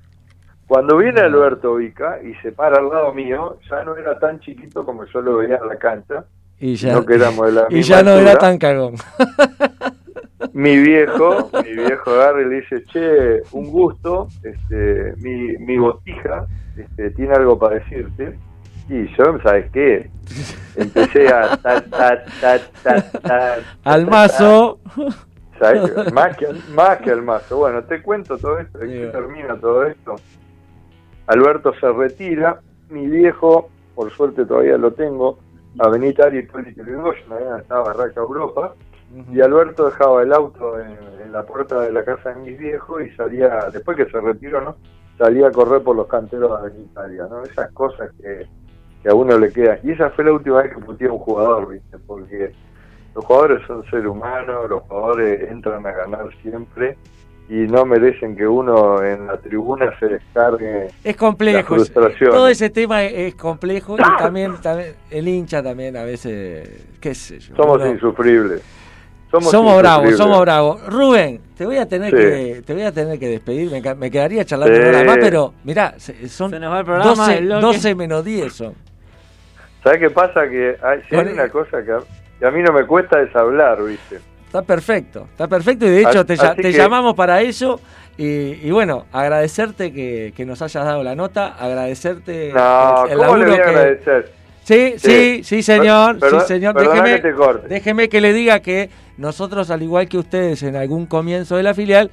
Cuando 0.67 0.97
viene 0.97 1.21
Alberto 1.21 1.75
Vica 1.75 2.19
y 2.23 2.33
se 2.35 2.51
para 2.51 2.77
al 2.77 2.89
lado 2.89 3.13
mío, 3.13 3.57
ya 3.69 3.83
no 3.83 3.95
era 3.95 4.17
tan 4.17 4.39
chiquito 4.39 4.85
como 4.85 5.05
yo 5.05 5.21
lo 5.21 5.37
veía 5.37 5.57
en 5.57 5.67
la 5.67 5.77
cancha. 5.77 6.25
Y 6.59 6.75
ya, 6.75 6.93
no, 6.93 7.01
no 8.03 8.19
era 8.19 8.37
tan 8.37 8.57
cagón. 8.57 8.95
Mi 10.53 10.77
viejo, 10.77 11.49
mi 11.63 11.73
viejo 11.73 12.11
agarra 12.11 12.41
y 12.41 12.45
le 12.45 12.55
dice, 12.57 12.83
che, 12.83 13.41
un 13.53 13.71
gusto, 13.71 14.27
este, 14.43 15.15
mi, 15.17 15.57
mi 15.57 15.77
botija 15.77 16.45
este, 16.77 17.11
tiene 17.11 17.33
algo 17.33 17.57
para 17.57 17.75
decirte. 17.75 18.37
Y 18.89 19.07
yo, 19.15 19.39
¿sabes 19.41 19.71
qué? 19.71 20.09
Empecé 20.75 21.29
a... 21.29 21.57
al 23.83 24.07
mazo. 24.07 24.79
Más 26.13 26.37
que, 26.37 26.47
más 26.73 26.97
que 26.97 27.11
al 27.11 27.21
mazo. 27.21 27.57
Bueno, 27.57 27.83
te 27.83 28.01
cuento 28.01 28.37
todo 28.37 28.59
esto, 28.59 28.79
¿de 28.79 28.87
qué 28.87 29.07
termina 29.07 29.57
todo 29.59 29.85
esto? 29.85 30.15
Alberto 31.27 31.73
se 31.79 31.91
retira, 31.91 32.59
mi 32.89 33.07
viejo, 33.07 33.69
por 33.95 34.11
suerte 34.11 34.45
todavía 34.45 34.77
lo 34.77 34.91
tengo, 34.91 35.39
Avenida 35.79 36.25
Ari 36.25 36.39
Hipólito 36.39 36.83
Yrigoyen, 36.83 37.31
ahí 37.31 37.61
estaba 37.61 37.93
Barraca 37.93 38.19
Europa, 38.19 38.75
y 39.31 39.41
Alberto 39.41 39.85
dejaba 39.85 40.23
el 40.23 40.33
auto 40.33 40.79
en, 40.79 41.31
la 41.31 41.43
puerta 41.43 41.81
de 41.81 41.91
la 41.91 42.03
casa 42.03 42.29
de 42.29 42.41
mis 42.41 42.59
viejos 42.59 43.01
y 43.01 43.09
salía, 43.15 43.69
después 43.71 43.97
que 43.97 44.05
se 44.05 44.21
retiró, 44.21 44.61
¿no? 44.61 44.75
Salía 45.17 45.47
a 45.47 45.51
correr 45.51 45.81
por 45.81 45.95
los 45.95 46.05
canteros 46.05 46.61
de 46.71 46.79
Italia, 46.79 47.25
¿no? 47.27 47.43
Esas 47.43 47.71
cosas 47.71 48.11
que, 48.21 48.47
a 49.09 49.13
uno 49.15 49.37
le 49.39 49.51
quedan. 49.51 49.79
Y 49.81 49.91
esa 49.91 50.11
fue 50.11 50.25
la 50.25 50.33
última 50.33 50.61
vez 50.61 50.75
que 50.75 50.81
puteé 50.81 51.07
a 51.07 51.11
un 51.11 51.19
jugador, 51.19 51.69
¿viste? 51.69 51.97
Porque 52.05 52.53
los 53.15 53.25
jugadores 53.25 53.65
son 53.67 53.83
seres 53.89 54.05
humanos, 54.05 54.69
los 54.69 54.83
jugadores 54.83 55.49
entran 55.49 55.85
a 55.85 55.91
ganar 55.91 56.29
siempre 56.41 56.97
y 57.49 57.67
no 57.67 57.85
merecen 57.85 58.35
que 58.35 58.47
uno 58.47 59.03
en 59.03 59.27
la 59.27 59.37
tribuna 59.37 59.97
se 59.99 60.07
descargue. 60.07 60.87
Es 61.03 61.15
complejo, 61.15 61.75
todo 61.85 62.47
ese 62.47 62.69
tema 62.69 63.03
es, 63.03 63.35
complejo 63.35 63.95
y 63.95 64.17
también, 64.17 64.53
el 65.09 65.27
hincha 65.27 65.61
también 65.61 65.97
a 65.97 66.03
veces, 66.03 66.69
qué 66.99 67.13
sé 67.13 67.39
yo. 67.39 67.55
Somos 67.55 67.85
insufribles. 67.85 68.61
Somos, 69.29 69.79
bravos, 69.79 70.15
somos 70.15 70.41
bravos. 70.41 70.85
Rubén, 70.85 71.41
te 71.57 71.65
voy 71.65 71.77
a 71.77 71.87
tener 71.87 72.13
que 72.13 72.61
te 72.63 72.71
voy 72.71 72.83
a 72.83 72.91
tener 72.91 73.17
que 73.17 73.27
despedir, 73.27 73.71
me, 73.97 74.11
quedaría 74.11 74.45
charlando 74.45 74.75
sí. 74.75 75.05
más, 75.05 75.17
pero 75.19 75.53
mirá, 75.63 75.95
son 76.27 76.51
12, 76.51 77.95
menos 77.95 78.23
10 78.23 78.53
son. 78.53 78.75
¿Sabes 79.83 79.99
qué 79.99 80.09
pasa? 80.11 80.47
Que 80.47 80.77
hay, 80.81 81.31
una 81.33 81.49
cosa 81.49 81.83
que 81.83 81.93
a, 82.43 82.47
a 82.47 82.51
mí 82.51 82.61
no 82.61 82.73
me 82.73 82.85
cuesta 82.85 83.21
es 83.21 83.35
hablar, 83.35 83.83
¿viste? 83.83 84.19
Está 84.53 84.61
perfecto, 84.61 85.27
está 85.31 85.47
perfecto 85.47 85.85
y 85.87 85.89
de 85.89 86.01
hecho 86.01 86.25
te, 86.25 86.35
llamamos 86.71 87.15
para 87.15 87.41
eso 87.41 87.79
y, 88.17 88.69
bueno, 88.69 89.05
agradecerte 89.11 89.91
que, 89.91 90.45
nos 90.45 90.61
hayas 90.61 90.85
dado 90.85 91.01
la 91.01 91.15
nota, 91.15 91.55
agradecerte 91.59 92.51
no, 92.53 93.07
el, 93.07 93.17
¿cómo 93.17 93.37
le 93.37 93.45
voy 93.47 93.59
a 93.59 93.63
agradecer? 93.63 94.31
Sí, 94.63 94.93
sí, 94.97 95.41
sí, 95.43 95.63
señor, 95.63 96.19
sí, 96.21 96.39
señor. 96.47 96.75
Déjeme 96.75 97.21
que, 97.21 97.33
déjeme 97.67 98.09
que 98.09 98.21
le 98.21 98.31
diga 98.31 98.59
que 98.59 98.91
nosotros, 99.17 99.71
al 99.71 99.81
igual 99.81 100.07
que 100.07 100.19
ustedes 100.19 100.61
en 100.61 100.75
algún 100.75 101.07
comienzo 101.07 101.57
de 101.57 101.63
la 101.63 101.73
filial, 101.73 102.11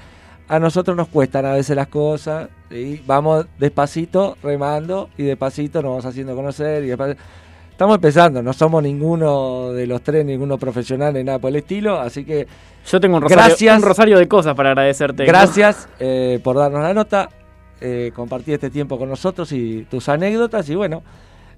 a 0.49 0.59
nosotros 0.59 0.97
nos 0.97 1.09
cuestan 1.09 1.45
a 1.45 1.53
veces 1.53 1.76
las 1.76 1.89
cosas 1.89 2.49
y 2.70 3.03
vamos 3.07 3.47
despacito 3.59 4.37
remando 4.43 5.11
y 5.16 5.24
despacito 5.24 5.83
nos 5.83 5.91
vamos 5.91 6.07
haciendo 6.07 6.35
conocer 6.35 6.83
y 6.85 6.89
despacito 6.89 7.20
Estamos 7.81 7.97
empezando, 7.97 8.43
no 8.43 8.53
somos 8.53 8.83
ninguno 8.83 9.72
de 9.72 9.87
los 9.87 10.03
tres, 10.03 10.22
ninguno 10.22 10.59
profesional 10.59 11.14
ni 11.14 11.24
nada 11.24 11.39
por 11.39 11.49
el 11.49 11.57
estilo, 11.57 11.99
así 11.99 12.26
que... 12.26 12.47
Yo 12.85 13.01
tengo 13.01 13.16
un 13.16 13.22
rosario, 13.22 13.74
un 13.74 13.81
rosario 13.81 14.18
de 14.18 14.28
cosas 14.28 14.55
para 14.55 14.72
agradecerte. 14.72 15.24
Gracias 15.24 15.89
eh, 15.99 16.41
por 16.45 16.57
darnos 16.57 16.83
la 16.83 16.93
nota, 16.93 17.31
eh, 17.81 18.12
compartir 18.14 18.53
este 18.53 18.68
tiempo 18.68 18.99
con 18.99 19.09
nosotros 19.09 19.51
y 19.53 19.87
tus 19.91 20.11
anécdotas 20.11 20.68
y 20.68 20.74
bueno, 20.74 21.03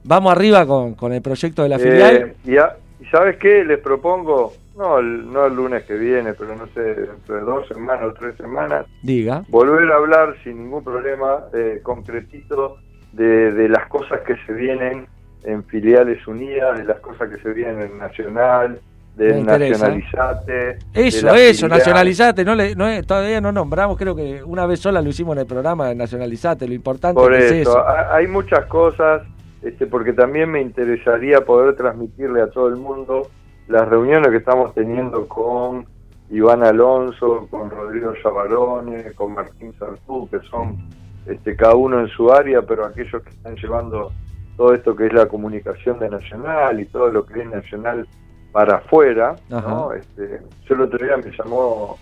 vamos 0.05 0.31
arriba 0.31 0.65
con, 0.65 0.95
con 0.95 1.13
el 1.13 1.23
proyecto 1.23 1.65
de 1.65 1.69
la 1.69 1.81
filial. 1.81 2.35
Eh, 2.47 2.57
y, 3.01 3.05
sabes 3.07 3.37
qué, 3.39 3.65
les 3.65 3.81
propongo, 3.81 4.53
no 4.77 5.01
el, 5.01 5.29
no 5.29 5.47
el 5.47 5.57
lunes 5.57 5.83
que 5.83 5.95
viene, 5.95 6.35
pero 6.35 6.55
no 6.55 6.69
sé, 6.69 6.83
dentro 6.83 7.35
de 7.35 7.41
dos 7.41 7.67
semanas 7.67 8.05
o 8.05 8.13
tres 8.13 8.37
semanas, 8.37 8.87
diga, 9.03 9.43
volver 9.49 9.91
a 9.91 9.97
hablar 9.97 10.37
sin 10.45 10.63
ningún 10.63 10.85
problema, 10.85 11.47
concretito, 11.83 12.77
de, 13.11 13.51
de 13.51 13.69
las 13.69 13.89
cosas 13.89 14.21
que 14.21 14.37
se 14.47 14.53
vienen 14.53 15.09
en 15.45 15.65
filiales 15.65 16.27
unidas, 16.27 16.79
de 16.79 16.85
las 16.85 17.01
cosas 17.01 17.29
que 17.31 17.41
se 17.43 17.53
vienen 17.53 17.83
en 17.83 17.99
Nacional, 17.99 18.81
del 19.17 19.45
nacionalizate. 19.45 20.79
Eso, 20.95 21.35
eso, 21.35 21.69
nacionalizate. 21.69 22.45
No 22.45 22.55
le, 22.55 22.75
no, 22.75 22.87
todavía 23.05 23.41
no 23.41 23.53
nombramos, 23.53 23.99
creo 23.99 24.17
que 24.17 24.43
una 24.43 24.67
vez 24.67 24.81
sola 24.81 25.03
lo 25.03 25.11
hicimos 25.11 25.37
en 25.37 25.41
el 25.41 25.47
programa 25.47 25.89
de 25.89 25.95
nacionalizate. 25.95 26.67
Lo 26.67 26.75
importante 26.75 27.21
es 27.39 27.53
eso. 27.53 27.85
Hay 28.11 28.27
muchas 28.27 28.67
cosas, 28.67 29.23
este, 29.63 29.87
porque 29.87 30.13
también 30.13 30.51
me 30.51 30.61
interesaría 30.61 31.43
poder 31.43 31.77
transmitirle 31.77 32.41
a 32.41 32.49
todo 32.49 32.69
el 32.69 32.77
mundo 32.77 33.29
las 33.69 33.89
reuniones 33.89 34.31
que 34.31 34.39
estamos 34.39 34.75
teniendo 34.75 35.29
con 35.29 35.87
Iván 36.31 36.63
Alonso, 36.63 37.47
con 37.51 37.71
Rodrigo 37.71 38.15
Chavarone, 38.23 39.13
con 39.15 39.35
Martín 39.35 39.75
Sartú, 39.79 40.29
que 40.31 40.41
son 40.51 40.89
este, 41.27 41.55
cada 41.55 41.75
uno 41.75 42.01
en 42.01 42.09
su 42.09 42.33
área, 42.33 42.63
pero 42.63 42.87
aquellos 42.87 43.23
que 43.23 43.31
están 43.31 43.55
llevando 43.57 44.11
todo 44.57 44.75
esto 44.75 44.95
que 44.95 45.07
es 45.07 45.13
la 45.13 45.27
comunicación 45.27 45.99
de 45.99 46.11
Nacional 46.11 46.81
y 46.81 46.87
todo 46.87 47.09
lo 47.11 47.25
que 47.25 47.41
es 47.41 47.47
Nacional 47.47 48.07
para 48.53 48.77
afuera, 48.77 49.35
¿no? 49.49 49.93
Este, 49.93 50.41
yo 50.69 50.75
el 50.75 50.83
otro 50.83 51.05
día 51.05 51.17
me 51.17 51.31
llamó, 51.37 51.99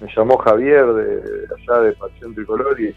me 0.00 0.08
llamó 0.14 0.38
Javier 0.38 0.86
de, 0.86 1.46
allá 1.54 1.80
de 1.82 1.92
Pasión 1.92 2.34
Tricolor 2.34 2.80
y, 2.80 2.94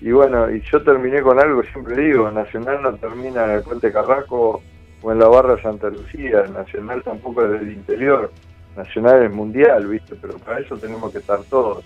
y 0.00 0.12
bueno, 0.12 0.50
y 0.50 0.62
yo 0.62 0.82
terminé 0.82 1.22
con 1.22 1.40
algo, 1.40 1.62
siempre 1.64 2.00
digo, 2.00 2.30
Nacional 2.30 2.82
no 2.82 2.94
termina 2.94 3.44
en 3.44 3.50
el 3.50 3.62
Puente 3.62 3.92
Carraco 3.92 4.62
o 5.02 5.12
en 5.12 5.18
la 5.18 5.28
Barra 5.28 5.60
Santa 5.60 5.88
Lucía, 5.90 6.44
Nacional 6.44 7.02
tampoco 7.02 7.44
es 7.44 7.60
del 7.60 7.72
interior, 7.72 8.30
Nacional 8.76 9.24
es 9.24 9.32
mundial, 9.32 9.88
¿viste? 9.88 10.14
Pero 10.20 10.38
para 10.38 10.60
eso 10.60 10.76
tenemos 10.76 11.10
que 11.10 11.18
estar 11.18 11.40
todos 11.50 11.84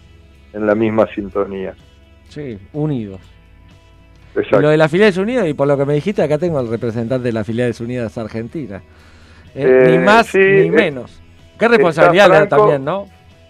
en 0.52 0.66
la 0.66 0.74
misma 0.74 1.06
sintonía. 1.14 1.74
Sí, 2.28 2.58
unidos. 2.72 3.20
Exacto. 4.34 4.60
lo 4.60 4.68
de 4.68 4.76
las 4.76 4.90
filiales 4.90 5.16
unidas, 5.16 5.48
y 5.48 5.54
por 5.54 5.66
lo 5.66 5.76
que 5.76 5.84
me 5.84 5.94
dijiste, 5.94 6.22
acá 6.22 6.38
tengo 6.38 6.58
al 6.58 6.68
representante 6.68 7.24
de 7.24 7.32
las 7.32 7.46
filiales 7.46 7.80
unidas 7.80 8.16
Argentina. 8.16 8.82
Eh, 9.54 9.84
ni 9.88 9.94
eh, 9.94 9.98
más 9.98 10.34
ni 10.34 10.40
eh, 10.42 10.70
menos. 10.70 11.20
Qué 11.58 11.68
responsabilidad 11.68 12.48
también, 12.48 12.84
¿no? 12.84 13.06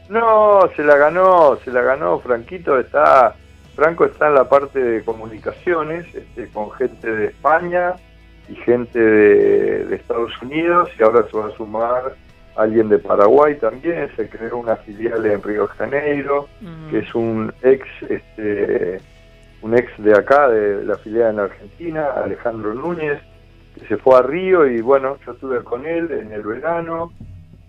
No, 0.08 0.68
se 0.74 0.82
la 0.82 0.96
ganó, 0.96 1.58
se 1.64 1.70
la 1.70 1.82
ganó 1.82 2.18
Franquito, 2.18 2.78
está 2.78 3.36
Franco 3.76 4.04
está 4.04 4.28
en 4.28 4.34
la 4.34 4.48
parte 4.48 4.78
de 4.78 5.04
comunicaciones, 5.04 6.06
este, 6.14 6.48
con 6.48 6.70
gente 6.72 7.10
de 7.10 7.26
España 7.26 7.94
y 8.48 8.56
gente 8.56 8.98
de, 8.98 9.94
Estados 9.94 10.32
Unidos, 10.42 10.90
y 10.98 11.02
ahora 11.02 11.24
se 11.30 11.36
va 11.36 11.46
a 11.46 11.56
sumar 11.56 12.14
alguien 12.56 12.88
de 12.88 12.98
Paraguay 12.98 13.54
también, 13.56 14.10
se 14.16 14.28
creó 14.28 14.58
una 14.58 14.76
filial 14.76 15.24
en 15.24 15.42
Río 15.42 15.62
de 15.62 15.68
Janeiro, 15.68 16.48
que 16.90 16.98
es 16.98 17.14
un 17.14 17.54
ex, 17.62 17.86
este, 18.08 19.00
un 19.62 19.76
ex 19.76 19.92
de 20.02 20.12
acá, 20.12 20.48
de 20.48 20.84
la 20.84 20.96
filial 20.96 21.34
en 21.34 21.40
Argentina, 21.40 22.08
Alejandro 22.16 22.74
Núñez, 22.74 23.20
se 23.88 23.96
fue 23.96 24.18
a 24.18 24.22
Río 24.22 24.66
y 24.66 24.80
bueno, 24.80 25.18
yo 25.24 25.32
estuve 25.32 25.62
con 25.62 25.86
él 25.86 26.10
en 26.10 26.32
el 26.32 26.42
verano 26.42 27.12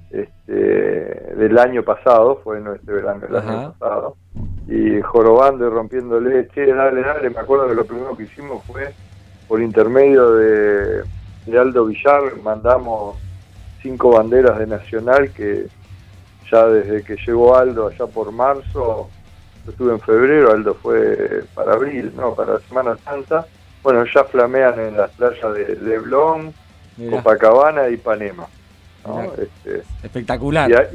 este, 0.09 0.53
del 0.53 1.57
año 1.57 1.83
pasado, 1.83 2.41
fue 2.43 2.59
no 2.59 2.73
este 2.73 2.91
verano, 2.91 3.25
el 3.27 3.35
año 3.35 3.73
pasado, 3.73 4.17
y 4.67 5.01
jorobando 5.01 5.67
y 5.67 5.69
rompiéndole, 5.69 6.47
che, 6.49 6.65
dale, 6.73 7.01
dale, 7.01 7.29
me 7.29 7.39
acuerdo 7.39 7.67
que 7.67 7.75
lo 7.75 7.85
primero 7.85 8.15
que 8.15 8.23
hicimos 8.23 8.63
fue 8.65 8.93
por 9.47 9.61
intermedio 9.61 10.33
de, 10.33 11.03
Aldo 11.57 11.85
Villar, 11.85 12.37
mandamos 12.43 13.17
cinco 13.81 14.11
banderas 14.11 14.59
de 14.59 14.67
Nacional 14.67 15.31
que 15.31 15.67
ya 16.49 16.67
desde 16.67 17.03
que 17.03 17.15
llegó 17.25 17.55
Aldo 17.55 17.87
allá 17.87 18.05
por 18.07 18.31
marzo, 18.31 19.09
yo 19.65 19.71
estuve 19.71 19.93
en 19.93 19.99
febrero, 19.99 20.51
Aldo 20.51 20.73
fue 20.75 21.43
para 21.53 21.73
abril, 21.73 22.11
no, 22.15 22.33
para 22.33 22.59
Semana 22.61 22.97
Santa, 23.03 23.45
bueno, 23.83 24.03
ya 24.13 24.23
flamean 24.25 24.79
en 24.79 24.97
las 24.97 25.11
playas 25.11 25.53
de 25.53 25.77
Leblon, 25.81 26.53
Copacabana 27.09 27.89
y 27.89 27.97
Panema. 27.97 28.47
Este, 29.37 29.83
Espectacular. 30.03 30.89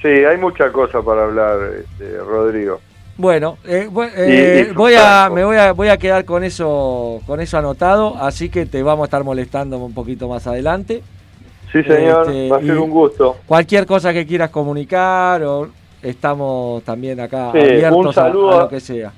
sí, 0.00 0.08
hay 0.08 0.38
mucha 0.38 0.72
cosa 0.72 1.02
para 1.02 1.24
hablar, 1.24 1.58
este, 1.78 2.18
Rodrigo. 2.18 2.80
Bueno, 3.18 3.56
eh, 3.64 3.88
eh, 4.16 4.72
voy 4.74 4.94
a, 4.94 5.30
me 5.32 5.42
voy 5.44 5.56
a, 5.56 5.72
voy 5.72 5.88
a 5.88 5.96
quedar 5.96 6.26
con 6.26 6.44
eso, 6.44 7.22
con 7.26 7.40
eso 7.40 7.56
anotado, 7.56 8.16
así 8.20 8.50
que 8.50 8.66
te 8.66 8.82
vamos 8.82 9.04
a 9.04 9.06
estar 9.06 9.24
molestando 9.24 9.78
un 9.78 9.94
poquito 9.94 10.28
más 10.28 10.46
adelante. 10.46 11.02
Sí, 11.72 11.82
señor, 11.82 12.28
este, 12.28 12.48
va 12.50 12.58
a 12.58 12.60
ser 12.60 12.78
un 12.78 12.90
gusto. 12.90 13.36
Cualquier 13.46 13.86
cosa 13.86 14.12
que 14.12 14.26
quieras 14.26 14.50
comunicar, 14.50 15.42
o 15.44 15.68
estamos 16.08 16.82
también 16.84 17.20
acá 17.20 17.50
abiertos 17.50 18.18
a, 18.18 18.28
lo 18.28 18.68
que 18.68 18.80
sea 18.80 19.12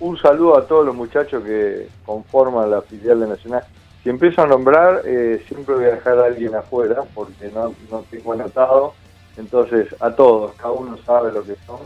un 0.00 0.16
saludo 0.18 0.56
a 0.56 0.66
todos 0.66 0.84
los 0.84 0.94
muchachos 0.94 1.44
que 1.44 1.88
conforman 2.04 2.70
la 2.70 2.82
filial 2.82 3.20
de 3.20 3.28
Nacional. 3.28 3.62
Si 4.02 4.08
empiezo 4.08 4.42
a 4.42 4.46
nombrar, 4.46 5.02
eh, 5.04 5.44
siempre 5.46 5.74
voy 5.74 5.84
a 5.84 5.90
dejar 5.90 6.18
a 6.18 6.24
alguien 6.24 6.54
afuera 6.54 7.02
porque 7.14 7.50
no, 7.54 7.74
no 7.90 8.04
tengo 8.10 8.32
anotado. 8.32 8.94
Entonces, 9.36 9.94
a 10.00 10.10
todos, 10.10 10.52
cada 10.54 10.72
uno 10.72 10.98
sabe 11.04 11.32
lo 11.32 11.44
que 11.44 11.54
son. 11.66 11.80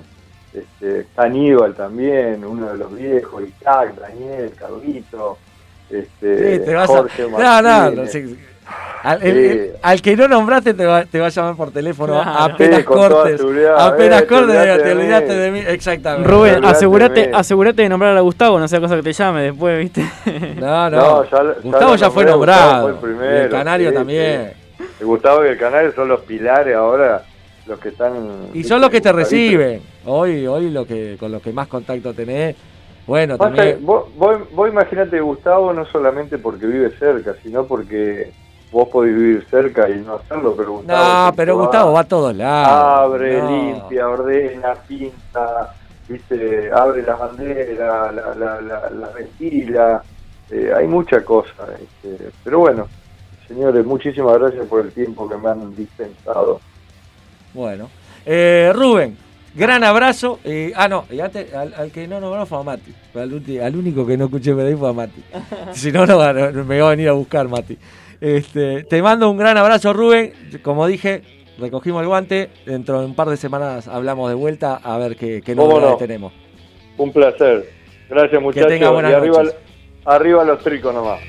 Este, 0.53 1.09
Aníbal 1.17 1.75
también, 1.75 2.45
uno 2.45 2.71
de 2.71 2.79
los 2.79 2.95
viejos, 2.95 3.43
Isaac, 3.43 3.97
Daniel, 3.97 4.53
Carlito, 4.57 5.37
este, 5.91 6.59
sí, 6.59 6.65
te 6.65 6.75
vas 6.75 6.87
Jorge 6.87 7.25
a... 7.25 7.63
No, 7.63 7.91
no, 7.91 8.07
al, 9.05 10.01
que 10.01 10.17
no 10.17 10.29
nombraste 10.29 10.73
te 10.73 10.87
va, 10.87 11.05
te 11.05 11.21
va, 11.21 11.27
a 11.27 11.29
llamar 11.29 11.57
por 11.57 11.71
teléfono 11.71 12.21
apenas 12.21 12.85
cortes. 12.85 13.39
Apenas 13.77 14.23
eh, 14.23 14.27
cortes, 14.27 14.83
te 14.83 14.93
olvidaste 14.93 15.35
de 15.35 15.51
mí. 15.51 15.59
Exactamente. 15.67 16.29
Rubén, 16.29 16.65
asegúrate, 16.65 17.31
asegúrate 17.35 17.83
de 17.83 17.89
nombrar 17.91 18.17
a 18.17 18.21
Gustavo, 18.21 18.59
no 18.59 18.67
sea 18.67 18.81
cosa 18.81 18.97
que 18.97 19.03
te 19.03 19.13
llame 19.13 19.43
después, 19.43 19.79
¿viste? 19.79 20.05
No, 20.59 20.89
no. 20.89 21.25
Gustavo 21.63 21.97
ya, 21.97 22.11
fue 22.11 22.25
nombrado. 22.25 22.89
el, 22.89 22.95
primero, 22.95 23.45
el 23.45 23.51
Canario 23.51 23.93
también. 23.93 24.53
Gustavo 25.01 25.45
y 25.45 25.49
el 25.49 25.59
Canario 25.59 25.93
son 25.93 26.09
los 26.09 26.21
pilares 26.21 26.75
ahora, 26.75 27.25
los 27.67 27.79
que 27.79 27.91
están. 27.91 28.49
Y 28.55 28.65
son 28.65 28.81
los 28.81 28.89
que 28.89 29.03
te 29.03 29.13
reciben. 29.13 29.83
Hoy, 30.07 30.47
hoy 30.47 30.71
lo 30.71 30.87
que, 30.87 31.17
con 31.21 31.31
los 31.31 31.43
que 31.43 31.53
más 31.53 31.69
contacto 31.69 32.15
tenés. 32.15 32.57
Bueno, 33.07 33.37
también. 33.37 33.85
Vos, 33.85 34.07
vos, 34.17 34.39
vos 34.53 34.67
imaginate 34.67 35.21
Gustavo 35.21 35.75
no 35.75 35.85
solamente 35.85 36.39
porque 36.39 36.65
vive 36.65 36.91
cerca, 36.99 37.35
sino 37.43 37.67
porque 37.67 38.33
vos 38.75 38.89
podés 38.89 39.15
vivir 39.15 39.47
cerca 39.49 39.89
y 39.89 40.01
no 40.01 40.17
hacerlo, 40.17 40.55
pero 40.57 40.73
Gustavo. 40.73 41.27
No, 41.27 41.37
pero 41.37 41.57
Gustavo 41.57 41.93
va, 41.93 42.01
a 42.01 42.05
todos 42.05 42.35
lados. 42.35 43.13
Abre, 43.13 43.41
limpia, 43.41 44.09
ordena, 44.09 44.75
pinta, 44.89 45.75
¿viste? 46.09 46.71
abre 46.73 47.03
la 47.03 47.15
bandera, 47.15 48.11
la, 48.11 48.35
la, 48.35 48.91
la, 48.91 49.09
ventila. 49.15 50.03
Eh, 50.51 50.73
hay 50.77 50.89
mucha 50.89 51.25
cosa. 51.25 51.69
Este, 51.81 52.31
pero 52.43 52.59
bueno, 52.59 52.89
señores, 53.47 53.87
muchísimas 53.87 54.37
gracias 54.41 54.67
por 54.67 54.85
el 54.85 54.93
tiempo 54.93 55.29
que 55.29 55.37
me 55.37 55.51
han 55.51 55.77
dispensado. 55.77 56.61
Bueno, 57.55 57.89
eh, 58.27 58.73
Rubén, 58.75 59.17
gran 59.55 59.85
abrazo. 59.85 60.41
Eh, 60.43 60.73
ah, 60.75 60.89
no, 60.89 61.05
y 61.13 61.21
antes, 61.21 61.55
al, 61.55 61.93
que 61.93 62.09
no 62.09 62.19
nombró 62.19 62.45
fue 62.45 62.59
a 62.59 62.63
Mati. 62.65 62.93
Al, 63.15 63.77
único 63.77 64.05
que 64.05 64.17
no 64.17 64.25
escuché 64.25 64.53
me 64.53 64.65
ahí 64.65 64.75
fue 64.75 64.89
a 64.89 64.93
Mati. 64.93 65.23
si 65.75 65.93
no, 65.93 66.05
no, 66.07 66.19
me 66.65 66.81
va 66.81 66.89
a 66.89 66.91
venir 66.91 67.09
a 67.09 67.13
buscar 67.13 67.47
Mati. 67.47 67.79
Este, 68.21 68.85
te 68.85 69.03
mando 69.03 69.31
un 69.31 69.37
gran 69.37 69.57
abrazo, 69.57 69.93
Rubén. 69.93 70.33
Como 70.63 70.87
dije, 70.87 71.23
recogimos 71.59 72.03
el 72.03 72.09
guante. 72.09 72.51
Dentro 72.67 73.01
de 73.01 73.07
un 73.07 73.15
par 73.15 73.29
de 73.29 73.37
semanas 73.37 73.89
hablamos 73.89 74.29
de 74.29 74.35
vuelta 74.35 74.81
a 74.83 74.99
ver 74.99 75.17
qué, 75.17 75.43
qué 75.43 75.55
novedades 75.55 75.99
tenemos. 75.99 76.33
Un 76.97 77.13
placer. 77.13 77.69
Gracias, 78.09 78.41
muchachos. 78.41 78.69
Que 78.69 78.75
tenga 78.75 78.91
buenas 78.91 79.13
y 79.13 79.15
arriba, 79.15 79.43
arriba 80.05 80.45
los 80.45 80.61
tricos 80.61 80.95
nomás. 80.95 81.21